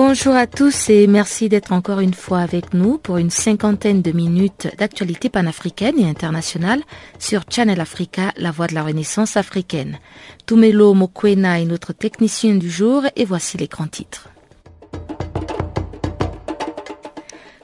Bonjour 0.00 0.36
à 0.36 0.46
tous 0.46 0.90
et 0.90 1.08
merci 1.08 1.48
d'être 1.48 1.72
encore 1.72 1.98
une 1.98 2.14
fois 2.14 2.38
avec 2.38 2.72
nous 2.72 2.98
pour 2.98 3.16
une 3.16 3.30
cinquantaine 3.30 4.00
de 4.00 4.12
minutes 4.12 4.68
d'actualité 4.78 5.28
panafricaine 5.28 5.98
et 5.98 6.08
internationale 6.08 6.82
sur 7.18 7.42
Channel 7.50 7.80
Africa, 7.80 8.32
la 8.36 8.52
voix 8.52 8.68
de 8.68 8.76
la 8.76 8.84
renaissance 8.84 9.36
africaine. 9.36 9.98
Tumelo 10.46 10.94
Mokwena 10.94 11.60
est 11.60 11.64
notre 11.64 11.92
technicien 11.92 12.54
du 12.54 12.70
jour 12.70 13.02
et 13.16 13.24
voici 13.24 13.58
les 13.58 13.66
grands 13.66 13.88
titres. 13.88 14.28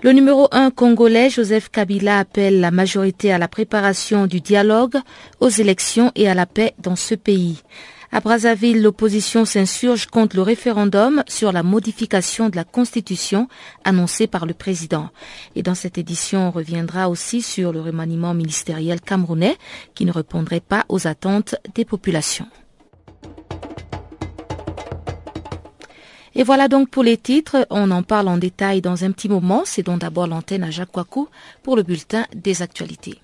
Le 0.03 0.11
numéro 0.11 0.48
1 0.51 0.73
congolais, 0.73 1.30
Joseph 1.30 1.69
Kabila, 1.69 2.19
appelle 2.19 2.59
la 2.59 2.73
majorité 2.73 3.33
à 3.33 3.39
la 3.39 3.47
préparation 3.47 4.27
du 4.27 4.41
dialogue, 4.41 4.97
aux 5.39 5.51
élections 5.51 6.11
et 6.16 6.28
à 6.28 6.34
la 6.34 6.47
paix 6.47 6.75
dans 6.83 6.97
ce 6.97 7.14
pays. 7.14 7.62
À 8.14 8.20
Brazzaville, 8.20 8.80
l'opposition 8.80 9.44
s'insurge 9.44 10.06
contre 10.06 10.36
le 10.36 10.42
référendum 10.42 11.25
sur 11.27 11.50
la 11.50 11.64
modification 11.64 12.48
de 12.48 12.55
la 12.55 12.62
Constitution 12.62 13.48
annoncé 13.83 14.28
par 14.28 14.47
le 14.47 14.55
président. 14.55 15.08
Et 15.56 15.64
dans 15.64 15.75
cette 15.75 15.98
édition, 15.98 16.47
on 16.47 16.50
reviendra 16.52 17.08
aussi 17.08 17.42
sur 17.42 17.72
le 17.72 17.80
remaniement 17.80 18.33
ministériel 18.33 19.00
camerounais 19.00 19.56
qui 19.97 20.05
ne 20.05 20.12
répondrait 20.12 20.61
pas 20.61 20.84
aux 20.89 21.08
attentes 21.08 21.56
des 21.74 21.84
populations. 21.84 22.47
Et 26.36 26.44
voilà 26.44 26.69
donc 26.69 26.91
pour 26.91 27.02
les 27.02 27.17
titres. 27.17 27.67
On 27.69 27.91
en 27.91 28.05
parle 28.05 28.28
en 28.28 28.39
détail 28.39 28.80
dans 28.80 29.02
un 29.02 29.11
petit 29.11 29.28
moment. 29.28 29.62
C'est 29.64 29.83
donc 29.83 30.02
d'abord 30.02 30.28
l'antenne 30.28 30.62
à 30.62 30.70
Jacques 30.70 30.92
Kouakou 30.92 31.28
pour 31.64 31.74
le 31.74 31.83
bulletin 31.83 32.27
des 32.33 32.62
actualités. 32.62 33.19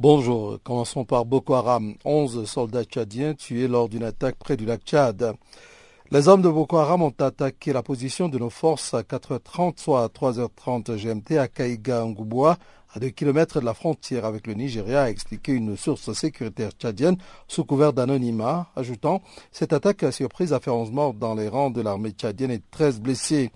Bonjour, 0.00 0.60
commençons 0.62 1.04
par 1.04 1.24
Boko 1.24 1.54
Haram. 1.54 1.96
11 2.04 2.48
soldats 2.48 2.84
tchadiens 2.84 3.34
tués 3.34 3.66
lors 3.66 3.88
d'une 3.88 4.04
attaque 4.04 4.36
près 4.36 4.56
du 4.56 4.64
lac 4.64 4.82
Tchad. 4.84 5.34
Les 6.12 6.28
hommes 6.28 6.40
de 6.40 6.48
Boko 6.48 6.76
Haram 6.76 7.02
ont 7.02 7.14
attaqué 7.18 7.72
la 7.72 7.82
position 7.82 8.28
de 8.28 8.38
nos 8.38 8.48
forces 8.48 8.94
à 8.94 9.02
4h30, 9.02 9.80
soit 9.80 10.04
à 10.04 10.06
3h30 10.06 10.94
GMT 10.94 11.36
à 11.38 11.48
Kaïga 11.48 12.04
Ngouboua, 12.04 12.58
à 12.94 13.00
2 13.00 13.10
km 13.10 13.60
de 13.60 13.64
la 13.66 13.74
frontière 13.74 14.24
avec 14.24 14.46
le 14.46 14.54
Nigeria, 14.54 15.02
a 15.02 15.10
expliqué 15.10 15.52
une 15.52 15.76
source 15.76 16.12
sécuritaire 16.12 16.70
tchadienne 16.70 17.16
sous 17.46 17.64
couvert 17.64 17.92
d'anonymat, 17.92 18.68
ajoutant 18.76 19.22
Cette 19.52 19.72
attaque 19.72 20.02
a 20.04 20.12
surprise 20.12 20.52
a 20.52 20.60
fait 20.60 20.70
11 20.70 20.90
morts 20.90 21.14
dans 21.14 21.34
les 21.34 21.48
rangs 21.48 21.70
de 21.70 21.82
l'armée 21.82 22.10
tchadienne 22.10 22.50
et 22.50 22.62
13 22.70 23.00
blessés. 23.00 23.50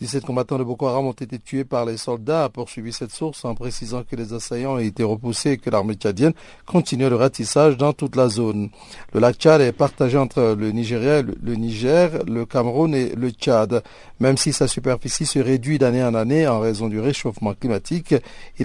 17 0.00 0.24
combattants 0.24 0.58
de 0.58 0.64
Boko 0.64 0.86
Haram 0.86 1.06
ont 1.06 1.12
été 1.12 1.38
tués 1.38 1.64
par 1.64 1.84
les 1.84 1.96
soldats, 1.96 2.44
a 2.44 2.48
poursuivi 2.48 2.92
cette 2.92 3.12
source 3.12 3.44
en 3.44 3.54
précisant 3.54 4.02
que 4.02 4.16
les 4.16 4.32
assaillants 4.32 4.74
ont 4.74 4.78
été 4.78 5.04
repoussés 5.04 5.52
et 5.52 5.58
que 5.58 5.70
l'armée 5.70 5.94
tchadienne 5.94 6.32
continue 6.66 7.08
le 7.08 7.16
ratissage 7.16 7.76
dans 7.76 7.92
toute 7.92 8.16
la 8.16 8.28
zone. 8.28 8.70
Le 9.12 9.20
lac 9.20 9.36
Tchad 9.36 9.60
est 9.60 9.72
partagé 9.72 10.18
entre 10.18 10.56
le 10.58 10.72
Nigeria, 10.72 11.22
le 11.22 11.54
Niger, 11.54 12.24
le 12.26 12.44
Cameroun 12.44 12.94
et 12.94 13.14
le 13.14 13.30
Tchad. 13.30 13.82
Même 14.18 14.36
si 14.36 14.52
sa 14.52 14.66
superficie 14.66 15.26
se 15.26 15.38
réduit 15.38 15.78
d'année 15.78 16.02
en 16.02 16.14
année 16.14 16.46
en 16.48 16.58
raison 16.60 16.88
du 16.88 16.98
réchauffement 16.98 17.54
climatique, 17.54 18.14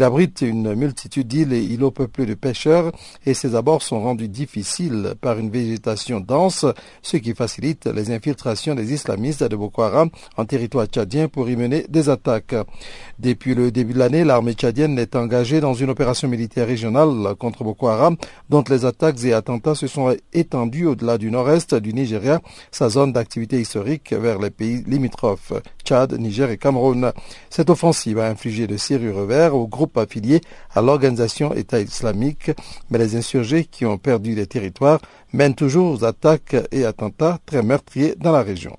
abrite 0.03 0.41
une 0.41 0.73
multitude 0.75 1.27
d'îles 1.27 1.53
et 1.53 1.63
îlots 1.63 1.91
peuplés 1.91 2.25
de 2.25 2.33
pêcheurs 2.33 2.91
et 3.25 3.33
ses 3.33 3.55
abords 3.55 3.81
sont 3.81 4.01
rendus 4.01 4.27
difficiles 4.29 5.13
par 5.21 5.37
une 5.39 5.49
végétation 5.49 6.19
dense, 6.19 6.65
ce 7.01 7.17
qui 7.17 7.33
facilite 7.33 7.87
les 7.87 8.11
infiltrations 8.11 8.75
des 8.75 8.93
islamistes 8.93 9.43
de 9.43 9.55
Boko 9.55 9.81
Haram 9.83 10.09
en 10.37 10.45
territoire 10.45 10.85
tchadien 10.85 11.27
pour 11.27 11.49
y 11.49 11.55
mener 11.55 11.85
des 11.89 12.09
attaques. 12.09 12.55
Depuis 13.19 13.55
le 13.55 13.71
début 13.71 13.93
de 13.93 13.99
l'année, 13.99 14.23
l'armée 14.23 14.53
tchadienne 14.53 14.97
est 14.99 15.15
engagée 15.15 15.59
dans 15.59 15.73
une 15.73 15.89
opération 15.89 16.27
militaire 16.27 16.67
régionale 16.67 17.35
contre 17.37 17.63
Boko 17.63 17.87
Haram, 17.87 18.15
dont 18.49 18.63
les 18.69 18.85
attaques 18.85 19.23
et 19.23 19.33
attentats 19.33 19.75
se 19.75 19.87
sont 19.87 20.15
étendus 20.33 20.85
au-delà 20.85 21.17
du 21.17 21.31
nord-est 21.31 21.75
du 21.75 21.93
Nigeria, 21.93 22.41
sa 22.71 22.89
zone 22.89 23.13
d'activité 23.13 23.59
historique 23.59 24.13
vers 24.13 24.39
les 24.39 24.49
pays 24.49 24.83
limitrophes, 24.87 25.53
Tchad, 25.83 26.13
Niger 26.19 26.49
et 26.49 26.57
Cameroun. 26.57 27.11
Cette 27.49 27.69
offensive 27.69 28.19
a 28.19 28.27
infligé 28.27 28.67
de 28.67 28.77
sérieux 28.77 29.13
revers 29.13 29.55
aux 29.55 29.67
groupes 29.89 29.97
affiliés 29.97 30.41
à 30.73 30.81
l'organisation 30.81 31.53
État 31.53 31.79
islamique, 31.79 32.51
mais 32.89 32.99
les 32.99 33.15
insurgés 33.15 33.65
qui 33.65 33.85
ont 33.85 33.97
perdu 33.97 34.35
des 34.35 34.47
territoires 34.47 34.99
mènent 35.33 35.55
toujours 35.55 35.91
aux 35.91 36.03
attaques 36.05 36.55
et 36.71 36.85
attentats 36.85 37.39
très 37.45 37.63
meurtriers 37.63 38.15
dans 38.17 38.31
la 38.31 38.43
région. 38.43 38.75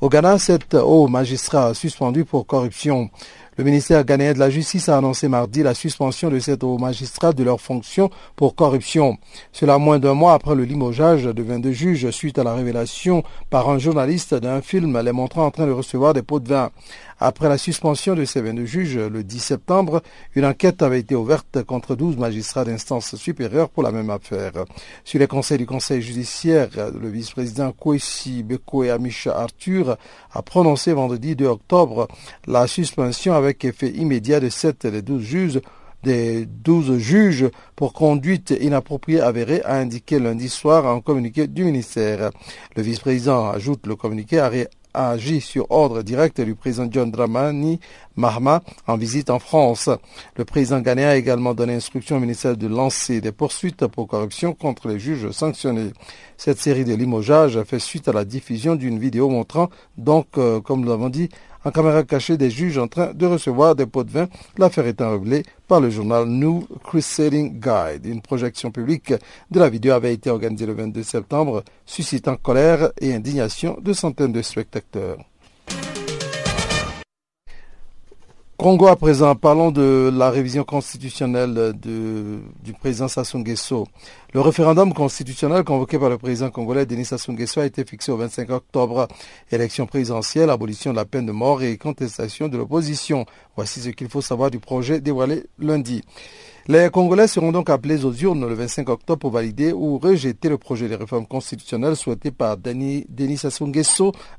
Au 0.00 0.08
Ghana, 0.08 0.38
sept 0.38 0.74
hauts 0.74 1.08
magistrats 1.08 1.74
suspendus 1.74 2.24
pour 2.24 2.46
corruption. 2.46 3.10
Le 3.56 3.64
ministère 3.64 4.04
ghanéen 4.04 4.32
de 4.32 4.38
la 4.38 4.48
Justice 4.50 4.88
a 4.88 4.96
annoncé 4.96 5.26
mardi 5.26 5.64
la 5.64 5.74
suspension 5.74 6.30
de 6.30 6.38
sept 6.38 6.62
hauts 6.62 6.78
magistrats 6.78 7.32
de 7.32 7.42
leurs 7.42 7.60
fonctions 7.60 8.08
pour 8.36 8.54
corruption. 8.54 9.18
Cela 9.50 9.78
moins 9.78 9.98
d'un 9.98 10.14
mois 10.14 10.34
après 10.34 10.54
le 10.54 10.62
limogeage 10.62 11.24
de 11.24 11.42
22 11.42 11.72
juges 11.72 12.10
suite 12.10 12.38
à 12.38 12.44
la 12.44 12.54
révélation 12.54 13.24
par 13.50 13.68
un 13.68 13.80
journaliste 13.80 14.32
d'un 14.32 14.62
film 14.62 15.00
les 15.00 15.10
montrant 15.10 15.46
en 15.46 15.50
train 15.50 15.66
de 15.66 15.72
recevoir 15.72 16.14
des 16.14 16.22
pots 16.22 16.38
de 16.38 16.48
vin. 16.48 16.70
Après 17.20 17.48
la 17.48 17.58
suspension 17.58 18.14
de 18.14 18.24
ces 18.24 18.40
22 18.40 18.64
juges 18.64 18.96
le 18.96 19.24
10 19.24 19.38
septembre, 19.40 20.02
une 20.36 20.44
enquête 20.44 20.82
avait 20.82 21.00
été 21.00 21.16
ouverte 21.16 21.62
contre 21.64 21.96
12 21.96 22.16
magistrats 22.16 22.64
d'instance 22.64 23.16
supérieure 23.16 23.70
pour 23.70 23.82
la 23.82 23.90
même 23.90 24.10
affaire. 24.10 24.52
Sur 25.04 25.18
les 25.18 25.26
conseils 25.26 25.58
du 25.58 25.66
conseil 25.66 26.00
judiciaire, 26.00 26.68
le 27.00 27.08
vice-président 27.08 27.72
Kwesi 27.72 28.44
Beko 28.44 28.82
Amisha 28.82 29.36
Arthur 29.36 29.96
a 30.32 30.42
prononcé 30.42 30.92
vendredi 30.92 31.34
2 31.34 31.46
octobre 31.46 32.06
la 32.46 32.68
suspension 32.68 33.34
avec 33.34 33.64
effet 33.64 33.90
immédiat 33.90 34.38
de 34.38 34.48
7 34.48 34.86
des 34.86 35.02
12 35.02 35.22
juges 35.22 35.60
des 36.02 36.46
12 36.46 36.98
juges 36.98 37.48
pour 37.74 37.92
conduite 37.92 38.54
inappropriée 38.60 39.20
avérée, 39.20 39.62
a 39.64 39.74
indiqué 39.76 40.18
lundi 40.18 40.48
soir 40.48 40.86
un 40.86 41.00
communiqué 41.00 41.46
du 41.46 41.64
ministère. 41.64 42.30
Le 42.76 42.82
vice-président 42.82 43.48
ajoute 43.48 43.86
le 43.86 43.96
communiqué 43.96 44.38
a 44.38 44.48
agi 45.06 45.40
sur 45.40 45.70
ordre 45.70 46.02
direct 46.02 46.40
du 46.40 46.54
président 46.54 46.88
John 46.90 47.10
Dramani 47.10 47.78
Mahama 48.16 48.62
en 48.86 48.96
visite 48.96 49.30
en 49.30 49.38
France. 49.38 49.88
Le 50.36 50.44
président 50.44 50.80
ghanéen 50.80 51.08
a 51.08 51.16
également 51.16 51.54
donné 51.54 51.74
instruction 51.74 52.16
au 52.16 52.20
ministère 52.20 52.56
de 52.56 52.66
lancer 52.66 53.20
des 53.20 53.32
poursuites 53.32 53.86
pour 53.86 54.08
corruption 54.08 54.54
contre 54.54 54.88
les 54.88 54.98
juges 54.98 55.30
sanctionnés. 55.30 55.92
Cette 56.36 56.58
série 56.58 56.84
de 56.84 56.94
limogeages 56.94 57.62
fait 57.62 57.78
suite 57.78 58.08
à 58.08 58.12
la 58.12 58.24
diffusion 58.24 58.74
d'une 58.74 58.98
vidéo 58.98 59.28
montrant 59.28 59.70
donc, 59.96 60.26
euh, 60.38 60.60
comme 60.60 60.80
nous 60.80 60.88
l'avons 60.88 61.08
dit, 61.08 61.28
en 61.68 61.70
caméra 61.70 62.02
cachée 62.02 62.38
des 62.38 62.50
juges 62.50 62.78
en 62.78 62.88
train 62.88 63.12
de 63.12 63.26
recevoir 63.26 63.74
des 63.74 63.84
pots 63.84 64.02
de 64.02 64.10
vin, 64.10 64.26
l'affaire 64.56 64.86
étant 64.86 65.10
révélée 65.10 65.42
par 65.66 65.80
le 65.80 65.90
journal 65.90 66.24
New 66.24 66.66
Crusading 66.82 67.60
Guide. 67.60 68.06
Une 68.06 68.22
projection 68.22 68.70
publique 68.70 69.12
de 69.50 69.60
la 69.60 69.68
vidéo 69.68 69.92
avait 69.92 70.14
été 70.14 70.30
organisée 70.30 70.64
le 70.64 70.72
22 70.72 71.02
septembre, 71.02 71.62
suscitant 71.84 72.36
colère 72.36 72.90
et 72.98 73.12
indignation 73.12 73.76
de 73.82 73.92
centaines 73.92 74.32
de 74.32 74.40
spectateurs. 74.40 75.18
Congo 78.60 78.88
à 78.88 78.96
présent, 78.96 79.36
parlons 79.36 79.70
de 79.70 80.10
la 80.12 80.30
révision 80.30 80.64
constitutionnelle 80.64 81.74
du 81.80 82.72
président 82.72 83.06
Sassou 83.06 83.38
Nguesso. 83.38 83.86
Le 84.34 84.40
référendum 84.40 84.92
constitutionnel 84.92 85.62
convoqué 85.62 85.96
par 85.96 86.10
le 86.10 86.18
président 86.18 86.50
congolais 86.50 86.84
Denis 86.84 87.04
Sassou 87.04 87.30
Nguesso 87.30 87.60
a 87.60 87.66
été 87.66 87.84
fixé 87.84 88.10
au 88.10 88.16
25 88.16 88.50
octobre. 88.50 89.06
Élection 89.52 89.86
présidentielle, 89.86 90.50
abolition 90.50 90.90
de 90.90 90.96
la 90.96 91.04
peine 91.04 91.24
de 91.24 91.30
mort 91.30 91.62
et 91.62 91.76
contestation 91.76 92.48
de 92.48 92.58
l'opposition. 92.58 93.26
Voici 93.54 93.80
ce 93.80 93.90
qu'il 93.90 94.08
faut 94.08 94.22
savoir 94.22 94.50
du 94.50 94.58
projet 94.58 95.00
dévoilé 95.00 95.44
lundi. 95.60 96.02
Les 96.70 96.90
Congolais 96.90 97.28
seront 97.28 97.50
donc 97.50 97.70
appelés 97.70 98.04
aux 98.04 98.12
urnes 98.12 98.46
le 98.46 98.52
25 98.52 98.90
octobre 98.90 99.18
pour 99.18 99.30
valider 99.30 99.72
ou 99.72 99.96
rejeter 99.96 100.50
le 100.50 100.58
projet 100.58 100.86
de 100.86 100.96
réforme 100.96 101.26
constitutionnelle 101.26 101.96
souhaité 101.96 102.30
par 102.30 102.58
Denis, 102.58 103.06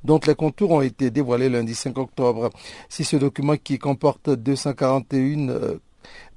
dont 0.03 0.19
les 0.27 0.35
contours 0.35 0.69
ont 0.69 0.81
été 0.81 1.09
dévoilés 1.09 1.49
lundi 1.49 1.73
5 1.73 1.97
octobre. 1.97 2.51
Si 2.87 3.03
ce 3.03 3.17
document 3.17 3.55
qui 3.57 3.79
comporte 3.79 4.29
241 4.29 5.79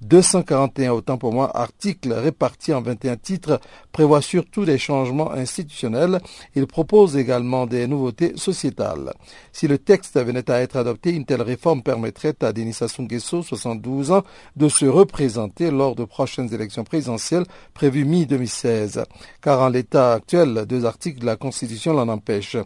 241 0.02 0.92
autant 0.92 1.16
pour 1.16 1.32
moi 1.32 1.50
articles 1.56 2.12
répartis 2.12 2.74
en 2.74 2.82
21 2.82 3.16
titres 3.16 3.60
prévoit 3.92 4.20
surtout 4.20 4.64
des 4.64 4.78
changements 4.78 5.32
institutionnels. 5.32 6.20
Il 6.54 6.66
propose 6.66 7.16
également 7.16 7.66
des 7.66 7.86
nouveautés 7.86 8.32
sociétales. 8.36 9.12
Si 9.52 9.68
le 9.68 9.78
texte 9.78 10.22
venait 10.22 10.50
à 10.50 10.60
être 10.60 10.76
adopté, 10.76 11.12
une 11.12 11.24
telle 11.24 11.42
réforme 11.42 11.82
permettrait 11.82 12.34
à 12.42 12.52
Denis 12.52 12.72
Sassou 12.72 13.02
Nguesso, 13.02 13.42
72 13.42 14.12
ans, 14.12 14.24
de 14.56 14.68
se 14.68 14.86
représenter 14.86 15.70
lors 15.70 15.94
de 15.94 16.04
prochaines 16.04 16.52
élections 16.52 16.84
présidentielles 16.84 17.46
prévues 17.74 18.04
mi-2016. 18.04 19.04
Car 19.40 19.60
en 19.60 19.68
l'état 19.68 20.14
actuel, 20.14 20.66
deux 20.66 20.84
articles 20.84 21.20
de 21.20 21.26
la 21.26 21.36
Constitution 21.36 21.92
l'en 21.92 22.08
empêchent. 22.08 22.56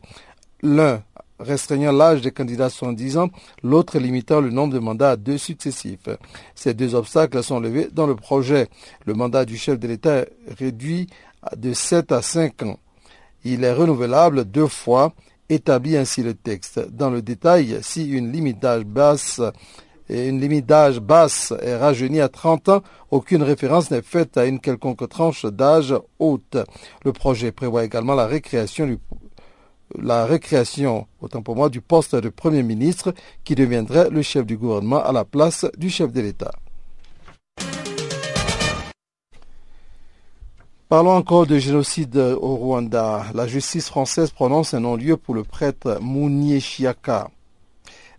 L'un 0.63 1.03
restreignant 1.39 1.93
l'âge 1.93 2.23
des 2.23 2.31
candidats 2.31 2.67
à 2.67 2.71
70 2.71 3.19
ans, 3.19 3.29
l'autre 3.63 3.99
limitant 3.99 4.41
le 4.41 4.51
nombre 4.51 4.75
de 4.75 4.79
mandats 4.79 5.13
à 5.13 5.17
deux 5.17 5.39
successifs. 5.39 6.09
Ces 6.55 6.75
deux 6.75 6.95
obstacles 6.95 7.43
sont 7.43 7.61
levés 7.61 7.89
dans 7.93 8.07
le 8.07 8.17
projet. 8.17 8.69
Le 9.05 9.15
mandat 9.15 9.45
du 9.45 9.57
chef 9.57 9.79
de 9.79 9.89
l'État 9.89 10.17
est 10.19 10.29
réduit 10.59 11.09
de 11.57 11.73
7 11.73 12.13
à 12.13 12.23
5 12.23 12.63
ans. 12.63 12.79
Il 13.45 13.65
est 13.65 13.73
renouvelable 13.73 14.45
deux 14.45 14.67
fois, 14.67 15.13
établit 15.49 15.97
ainsi 15.97 16.23
le 16.23 16.35
texte. 16.35 16.81
Dans 16.91 17.11
le 17.11 17.23
détail, 17.23 17.79
si 17.83 18.09
une 18.11 18.33
limite 18.33 18.61
d'âge 18.61 18.85
basse 18.85 19.41
et 20.09 20.29
une 20.29 20.41
limite 20.41 20.67
d'âge 20.67 21.01
basse 21.01 21.53
est 21.63 21.77
rajeunie 21.77 22.21
à 22.21 22.29
30 22.29 22.69
ans, 22.69 22.83
aucune 23.11 23.43
référence 23.43 23.91
n'est 23.91 24.03
faite 24.03 24.37
à 24.37 24.47
une 24.47 24.61
quelconque 24.61 25.09
tranche 25.09 25.47
d'âge 25.47 25.95
haute. 26.19 26.57
Le 27.05 27.13
projet 27.13 27.53
prévoit 27.53 27.85
également 27.85 28.15
la 28.15 28.27
récréation 28.27 28.87
du 28.87 28.99
la 29.95 30.27
récréation, 30.27 31.07
autant 31.21 31.43
pour 31.43 31.57
moi, 31.57 31.69
du 31.69 31.81
poste 31.81 32.17
de 32.17 32.29
Premier 32.29 32.63
ministre 32.63 33.15
qui 33.45 33.55
deviendrait 33.55 34.11
le 34.11 34.23
chef 34.23 34.47
du 34.47 34.57
gouvernement 34.57 35.03
à 35.03 35.13
la 35.13 35.25
place 35.25 35.67
du 35.77 35.91
chef 35.91 36.13
de 36.13 36.21
l'État. 36.21 36.53
Parlons 40.89 41.17
encore 41.17 41.47
de 41.47 41.59
génocide 41.59 42.17
au 42.17 42.55
Rwanda. 42.55 43.27
La 43.35 43.49
justice 43.49 43.89
française 43.89 44.31
prononce 44.31 44.73
un 44.73 44.81
non-lieu 44.81 45.17
pour 45.17 45.35
le 45.35 45.43
prêtre 45.43 45.99
Mounier 46.01 46.61
Chiaka. 46.61 47.29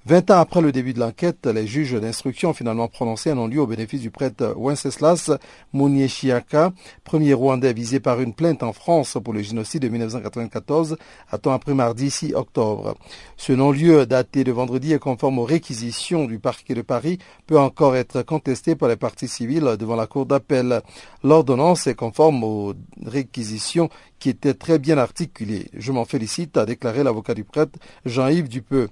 Vingt 0.08 0.32
ans 0.32 0.40
après 0.40 0.62
le 0.62 0.72
début 0.72 0.94
de 0.94 1.02
l'enquête, 1.02 1.48
les 1.48 1.68
juges 1.68 2.00
d'instruction 2.00 2.52
ont 2.52 2.54
finalement 2.54 2.88
prononcé 2.88 3.30
un 3.30 3.36
non-lieu 3.36 3.60
au 3.60 3.68
bénéfice 3.68 4.00
du 4.00 4.10
prêtre 4.10 4.56
Wenceslas 4.56 5.32
Munieshiaka, 5.74 6.72
premier 7.04 7.34
Rwandais 7.34 7.74
visé 7.74 8.00
par 8.00 8.22
une 8.22 8.34
plainte 8.34 8.64
en 8.64 8.72
France 8.72 9.18
pour 9.22 9.34
le 9.34 9.42
génocide 9.42 9.82
de 9.82 9.90
1994, 9.90 10.96
à 11.30 11.38
temps 11.38 11.52
après 11.52 11.74
mardi 11.74 12.10
6 12.10 12.36
octobre. 12.36 12.96
Ce 13.36 13.52
non-lieu, 13.52 14.06
daté 14.06 14.46
de 14.46 14.52
vendredi 14.54 14.94
et 14.94 14.98
conforme 14.98 15.40
aux 15.40 15.44
réquisitions 15.44 16.24
du 16.24 16.40
parquet 16.40 16.74
de 16.74 16.84
Paris, 16.84 17.20
peut 17.46 17.60
encore 17.60 17.98
être 17.98 18.22
contesté 18.22 18.78
par 18.78 18.88
les 18.88 18.96
parties 18.96 19.28
civiles 19.28 19.76
devant 19.78 19.98
la 19.98 20.08
cour 20.08 20.26
d'appel. 20.26 20.84
L'ordonnance 21.22 21.86
est 21.86 21.96
conforme 21.96 22.46
aux 22.46 22.74
réquisitions 23.06 23.90
qui 24.20 24.30
étaient 24.30 24.54
très 24.54 24.80
bien 24.80 24.98
articulées. 24.98 25.68
Je 25.74 25.92
m'en 25.92 26.06
félicite, 26.06 26.56
a 26.56 26.66
déclaré 26.66 27.04
l'avocat 27.04 27.34
du 27.34 27.44
prêtre 27.44 27.78
Jean-Yves 28.06 28.48
Dupeux. 28.48 28.88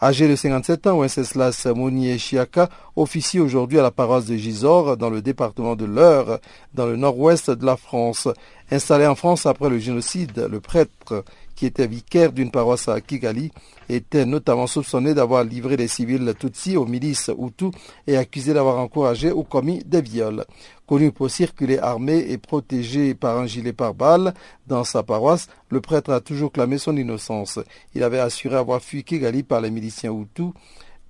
Âgé 0.00 0.28
de 0.28 0.36
57 0.36 0.86
ans, 0.86 0.98
Wenceslas 0.98 1.66
Mounier 1.74 2.18
Chiaka 2.18 2.68
officie 2.94 3.40
aujourd'hui 3.40 3.80
à 3.80 3.82
la 3.82 3.90
paroisse 3.90 4.26
de 4.26 4.36
Gisors, 4.36 4.96
dans 4.96 5.10
le 5.10 5.20
département 5.20 5.74
de 5.74 5.86
l'Eure, 5.86 6.38
dans 6.72 6.86
le 6.86 6.94
nord-ouest 6.94 7.50
de 7.50 7.66
la 7.66 7.76
France. 7.76 8.28
Installé 8.70 9.08
en 9.08 9.16
France 9.16 9.44
après 9.44 9.68
le 9.68 9.78
génocide, 9.78 10.46
le 10.48 10.60
prêtre 10.60 11.24
qui 11.58 11.66
était 11.66 11.88
vicaire 11.88 12.30
d'une 12.30 12.52
paroisse 12.52 12.86
à 12.86 13.00
Kigali, 13.00 13.50
était 13.88 14.24
notamment 14.24 14.68
soupçonné 14.68 15.12
d'avoir 15.12 15.42
livré 15.42 15.76
des 15.76 15.88
civils 15.88 16.32
Tutsis 16.38 16.76
aux 16.76 16.86
milices 16.86 17.32
Hutus 17.36 17.72
et 18.06 18.16
accusé 18.16 18.54
d'avoir 18.54 18.78
encouragé 18.78 19.32
ou 19.32 19.42
commis 19.42 19.82
des 19.84 20.00
viols. 20.00 20.44
Connu 20.86 21.10
pour 21.10 21.28
circuler 21.28 21.80
armé 21.80 22.26
et 22.28 22.38
protégé 22.38 23.14
par 23.14 23.36
un 23.38 23.46
gilet 23.46 23.72
pare-balles 23.72 24.34
dans 24.68 24.84
sa 24.84 25.02
paroisse, 25.02 25.48
le 25.68 25.80
prêtre 25.80 26.12
a 26.12 26.20
toujours 26.20 26.52
clamé 26.52 26.78
son 26.78 26.96
innocence. 26.96 27.58
Il 27.92 28.04
avait 28.04 28.20
assuré 28.20 28.54
avoir 28.54 28.80
fui 28.80 29.02
Kigali 29.02 29.42
par 29.42 29.60
les 29.60 29.72
miliciens 29.72 30.12
Hutus, 30.12 30.52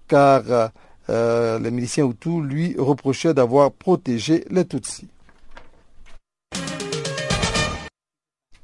car 0.06 0.70
euh, 1.10 1.58
les 1.58 1.70
miliciens 1.70 2.06
Hutus 2.06 2.40
lui 2.40 2.74
reprochaient 2.78 3.34
d'avoir 3.34 3.70
protégé 3.70 4.46
les 4.48 4.64
Tutsis. 4.64 5.08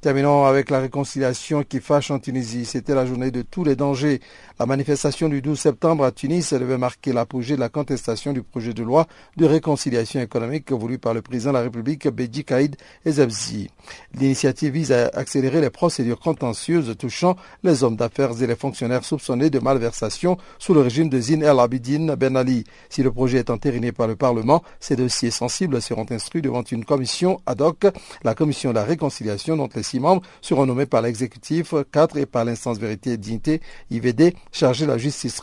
Terminons 0.05 0.45
avec 0.45 0.69
la 0.69 0.81
réconciliation 0.81 1.63
qui 1.63 1.81
fâche 1.81 2.11
en 2.11 2.19
Tunisie. 2.19 2.67
C'était 2.67 2.95
la 2.95 3.07
journée 3.07 3.31
de 3.31 3.41
tous 3.41 3.65
les 3.65 3.75
dangers. 3.75 4.21
La 4.61 4.67
manifestation 4.67 5.31
du 5.31 5.41
12 5.41 5.59
septembre 5.59 6.05
à 6.05 6.13
Tunis 6.13 6.53
devait 6.53 6.77
marquer 6.77 7.15
l'apogée 7.15 7.55
de 7.55 7.61
la 7.61 7.71
contestation 7.71 8.35
du 8.35 8.43
projet 8.43 8.75
de 8.75 8.83
loi 8.83 9.07
de 9.39 9.47
réconciliation 9.47 10.21
économique 10.21 10.73
voulu 10.73 10.99
par 10.99 11.15
le 11.15 11.23
président 11.23 11.53
de 11.53 11.57
la 11.57 11.63
République, 11.63 12.07
Beji 12.07 12.45
Kaïd 12.45 12.77
Ezebzi. 13.07 13.71
L'initiative 14.13 14.75
vise 14.75 14.93
à 14.93 15.07
accélérer 15.15 15.63
les 15.63 15.71
procédures 15.71 16.21
contentieuses 16.21 16.95
touchant 16.99 17.37
les 17.63 17.83
hommes 17.83 17.97
d'affaires 17.97 18.43
et 18.43 18.47
les 18.47 18.57
fonctionnaires 18.57 19.07
soupçonnés 19.07 19.49
de 19.49 19.59
malversation 19.59 20.37
sous 20.59 20.75
le 20.75 20.83
régime 20.83 21.09
de 21.09 21.19
Zine 21.19 21.43
El 21.43 21.59
Abidine 21.59 22.15
Ben 22.15 22.37
Ali. 22.37 22.65
Si 22.91 23.03
le 23.03 23.11
projet 23.11 23.39
est 23.39 23.49
entériné 23.49 23.91
par 23.91 24.07
le 24.07 24.17
Parlement, 24.17 24.63
ces 24.81 24.97
dossiers 24.97 25.31
sensibles 25.31 25.81
seront 25.81 26.07
instruits 26.11 26.43
devant 26.43 26.63
une 26.63 26.85
commission 26.85 27.41
ad 27.47 27.63
hoc, 27.63 27.87
la 28.23 28.35
commission 28.35 28.69
de 28.69 28.75
la 28.75 28.85
réconciliation 28.85 29.57
dont 29.57 29.71
les 29.75 29.94
membres 30.01 30.23
seront 30.41 30.67
nommés 30.67 30.87
par 30.87 31.03
l'exécutif, 31.03 31.75
quatre 31.93 32.17
et 32.17 32.27
par 32.27 32.45
l'instance 32.45 32.79
vérité 32.79 33.13
et 33.13 33.17
dignité 33.17 33.61
IVD 33.91 34.35
chargée 34.53 34.87
de 34.87 34.91
la 34.91 34.99
justice 34.99 35.41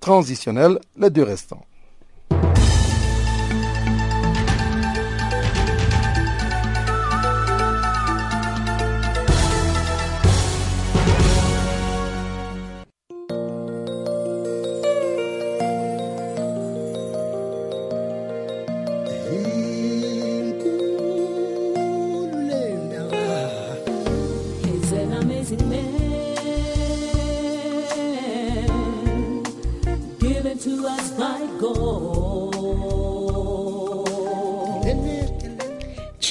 transitionnelle, 0.00 0.78
les 0.96 1.10
deux 1.10 1.22
restants. 1.22 1.64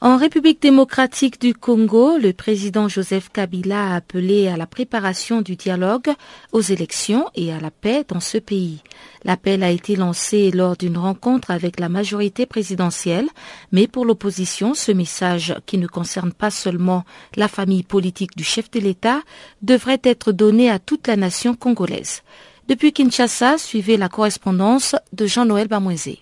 En 0.00 0.16
République 0.16 0.62
démocratique 0.62 1.40
du 1.40 1.54
Congo, 1.54 2.18
le 2.18 2.32
président 2.32 2.86
Joseph 2.86 3.30
Kabila 3.32 3.90
a 3.90 3.96
appelé 3.96 4.46
à 4.46 4.56
la 4.56 4.68
préparation 4.68 5.42
du 5.42 5.56
dialogue, 5.56 6.10
aux 6.52 6.60
élections 6.60 7.26
et 7.34 7.52
à 7.52 7.58
la 7.58 7.72
paix 7.72 8.04
dans 8.06 8.20
ce 8.20 8.38
pays. 8.38 8.84
L'appel 9.24 9.64
a 9.64 9.72
été 9.72 9.96
lancé 9.96 10.52
lors 10.52 10.76
d'une 10.76 10.98
rencontre 10.98 11.50
avec 11.50 11.80
la 11.80 11.88
majorité 11.88 12.46
présidentielle, 12.46 13.26
mais 13.72 13.88
pour 13.88 14.04
l'opposition, 14.04 14.72
ce 14.72 14.92
message, 14.92 15.56
qui 15.66 15.78
ne 15.78 15.88
concerne 15.88 16.32
pas 16.32 16.52
seulement 16.52 17.04
la 17.34 17.48
famille 17.48 17.82
politique 17.82 18.36
du 18.36 18.44
chef 18.44 18.70
de 18.70 18.78
l'État, 18.78 19.22
devrait 19.62 20.00
être 20.04 20.30
donné 20.30 20.70
à 20.70 20.78
toute 20.78 21.08
la 21.08 21.16
nation 21.16 21.56
congolaise. 21.56 22.22
Depuis 22.68 22.92
Kinshasa, 22.92 23.58
suivez 23.58 23.96
la 23.96 24.08
correspondance 24.08 24.94
de 25.12 25.26
Jean-Noël 25.26 25.66
Bamoisé. 25.66 26.20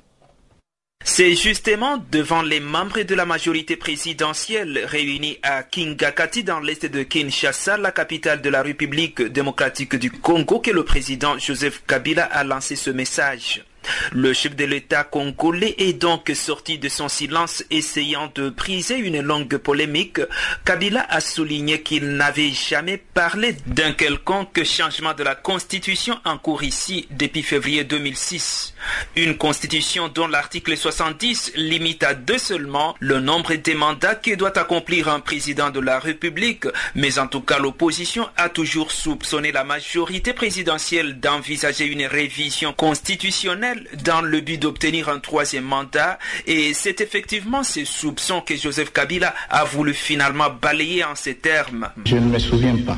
C'est 1.09 1.37
justement 1.37 2.05
devant 2.11 2.43
les 2.43 2.59
membres 2.59 3.01
de 3.03 3.15
la 3.15 3.25
majorité 3.25 3.77
présidentielle 3.77 4.85
réunis 4.85 5.39
à 5.45 5.63
Kingakati 5.63 6.43
dans 6.43 6.59
l'est 6.59 6.85
de 6.85 7.05
Kinshasa, 7.05 7.79
la 7.79 7.93
capitale 7.93 8.43
de 8.43 8.51
la 8.51 8.61
République 8.61 9.23
démocratique 9.23 9.95
du 9.95 10.11
Congo, 10.11 10.59
que 10.59 10.73
le 10.73 10.85
président 10.85 11.39
Joseph 11.39 11.85
Kabila 11.87 12.25
a 12.25 12.43
lancé 12.43 12.75
ce 12.75 12.91
message. 12.91 13.65
Le 14.13 14.33
chef 14.33 14.57
de 14.57 14.65
l'État 14.65 15.05
congolais 15.05 15.75
est 15.79 15.95
donc 15.95 16.31
sorti 16.35 16.79
de 16.79 16.89
son 16.89 17.09
silence 17.09 17.65
essayant 17.71 18.31
de 18.35 18.51
briser 18.51 18.97
une 18.97 19.21
longue 19.21 19.57
polémique. 19.57 20.21
Kabila 20.65 21.07
a 21.09 21.21
souligné 21.21 21.83
qu'il 21.83 22.17
n'avait 22.17 22.51
jamais 22.51 22.97
parlé 22.97 23.57
d'un 23.67 23.93
quelconque 23.93 24.65
changement 24.65 25.15
de 25.15 25.23
la 25.23 25.35
constitution 25.35 26.19
en 26.25 26.39
cours 26.39 26.63
ici 26.63 27.07
depuis 27.11 27.43
février 27.43 27.85
2006. 27.85 28.75
Une 29.17 29.37
constitution 29.37 30.09
dont 30.09 30.29
l'article 30.29 30.77
70 30.77 31.53
limite 31.57 32.03
à 32.03 32.15
deux 32.15 32.39
seulement 32.39 32.95
le 33.01 33.21
nombre 33.21 33.55
des 33.55 33.75
mandats 33.75 34.15
que 34.15 34.35
doit 34.35 34.57
accomplir 34.59 35.09
un 35.09 35.21
président 35.21 35.71
de 35.71 35.81
la 35.81 35.99
République. 35.99 36.67
Mais 36.95 37.19
en 37.19 37.27
tout 37.27 37.41
cas, 37.41 37.59
l'opposition 37.59 38.29
a 38.37 38.49
toujours 38.49 38.93
soupçonné 38.93 39.53
la 39.53 39.65
majorité 39.65 40.33
présidentielle 40.33 41.19
d'envisager 41.21 41.87
une 41.87 42.07
révision 42.07 42.73
constitutionnelle 42.73 43.76
dans 44.05 44.21
le 44.21 44.41
but 44.41 44.61
d'obtenir 44.61 45.09
un 45.09 45.19
troisième 45.19 45.65
mandat 45.65 46.19
et 46.47 46.73
c'est 46.75 47.01
effectivement 47.01 47.63
ces 47.63 47.85
soupçons 47.85 48.41
que 48.41 48.57
Joseph 48.57 48.93
Kabila 48.93 49.35
a 49.51 49.65
voulu 49.65 49.95
finalement 49.95 50.47
balayer 50.61 51.05
en 51.05 51.15
ces 51.15 51.35
termes. 51.35 51.89
Je 52.05 52.17
ne 52.17 52.29
me 52.29 52.39
souviens 52.39 52.77
pas 52.87 52.97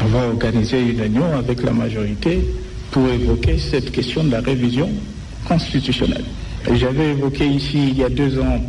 avoir 0.00 0.26
organisé 0.28 0.80
une 0.80 1.00
réunion 1.00 1.36
avec 1.36 1.62
la 1.62 1.72
majorité 1.72 2.40
pour 2.90 3.08
évoquer 3.08 3.58
cette 3.58 3.90
question 3.92 4.24
de 4.24 4.32
la 4.32 4.40
révision 4.40 4.90
constitutionnelle. 5.46 6.24
J'avais 6.72 7.10
évoqué 7.10 7.46
ici 7.46 7.88
il 7.88 7.98
y 7.98 8.04
a 8.04 8.08
deux 8.08 8.38
ans 8.40 8.60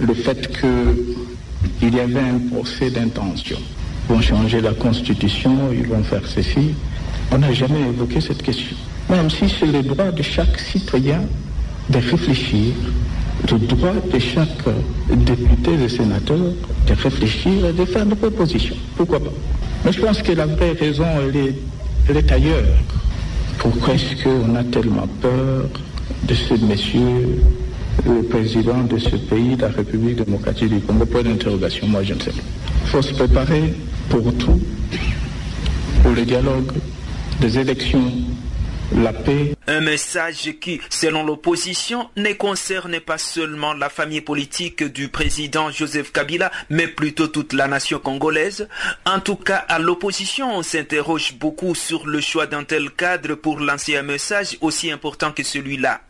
le 0.00 0.14
fait 0.14 0.50
qu'il 0.58 1.94
y 1.94 2.00
avait 2.00 2.20
un 2.20 2.38
procès 2.50 2.90
d'intention. 2.90 3.58
Ils 4.08 4.14
vont 4.14 4.20
changer 4.20 4.60
la 4.60 4.72
constitution, 4.72 5.70
ils 5.72 5.86
vont 5.86 6.02
faire 6.02 6.26
ceci. 6.26 6.74
On 7.30 7.38
n'a 7.38 7.52
jamais 7.52 7.80
évoqué 7.80 8.20
cette 8.20 8.42
question 8.42 8.76
même 9.12 9.28
si 9.28 9.44
c'est 9.60 9.66
le 9.66 9.82
droit 9.82 10.10
de 10.10 10.22
chaque 10.22 10.58
citoyen 10.58 11.22
de 11.90 11.98
réfléchir, 11.98 12.72
le 13.50 13.58
droit 13.58 13.92
de 14.10 14.18
chaque 14.18 14.64
député 15.10 15.72
et 15.84 15.88
sénateur 15.88 16.38
de 16.38 16.94
réfléchir 16.94 17.66
et 17.66 17.72
de 17.74 17.84
faire 17.84 18.06
des 18.06 18.14
propositions. 18.14 18.76
Pourquoi 18.96 19.20
pas? 19.20 19.32
Mais 19.84 19.92
je 19.92 20.00
pense 20.00 20.22
que 20.22 20.32
la 20.32 20.46
vraie 20.46 20.72
raison, 20.72 21.04
elle 21.20 21.36
est, 21.36 21.54
elle 22.08 22.16
est 22.16 22.32
ailleurs. 22.32 22.64
Pourquoi 23.58 23.94
est-ce 23.94 24.24
qu'on 24.24 24.54
a 24.54 24.64
tellement 24.64 25.06
peur 25.20 25.68
de 26.22 26.34
ce 26.34 26.54
monsieur, 26.54 27.42
le 28.06 28.22
président 28.22 28.82
de 28.84 28.96
ce 28.96 29.16
pays, 29.16 29.56
la 29.58 29.68
République 29.68 30.24
démocratique 30.24 30.70
du 30.70 30.80
Congo? 30.80 31.04
Point 31.04 31.24
d'interrogation, 31.24 31.86
moi 31.86 32.02
je 32.02 32.14
ne 32.14 32.20
sais 32.20 32.30
pas. 32.30 32.42
Il 32.84 32.90
faut 32.90 33.02
se 33.02 33.12
préparer 33.12 33.74
pour 34.08 34.32
tout, 34.34 34.58
pour 36.02 36.12
le 36.12 36.24
dialogue, 36.24 36.72
des 37.40 37.58
élections 37.58 38.12
Un 39.66 39.80
message 39.80 40.54
qui, 40.60 40.80
selon 40.90 41.24
l'opposition, 41.24 42.10
ne 42.16 42.32
concerne 42.32 43.00
pas 43.00 43.18
seulement 43.18 43.72
la 43.72 43.88
famille 43.88 44.20
politique 44.20 44.84
du 44.84 45.08
président 45.08 45.70
Joseph 45.70 46.12
Kabila, 46.12 46.50
mais 46.68 46.88
plutôt 46.88 47.28
toute 47.28 47.52
la 47.52 47.68
nation 47.68 47.98
congolaise. 47.98 48.68
En 49.06 49.20
tout 49.20 49.36
cas, 49.36 49.64
à 49.68 49.78
l'opposition, 49.78 50.54
on 50.56 50.62
s'interroge 50.62 51.34
beaucoup 51.34 51.74
sur 51.74 52.06
le 52.06 52.20
choix 52.20 52.46
d'un 52.46 52.64
tel 52.64 52.90
cadre 52.90 53.34
pour 53.34 53.60
lancer 53.60 53.96
un 53.96 54.02
message 54.02 54.58
aussi 54.60 54.90
important 54.90 55.32
que 55.32 55.42
celui-là. 55.42 56.00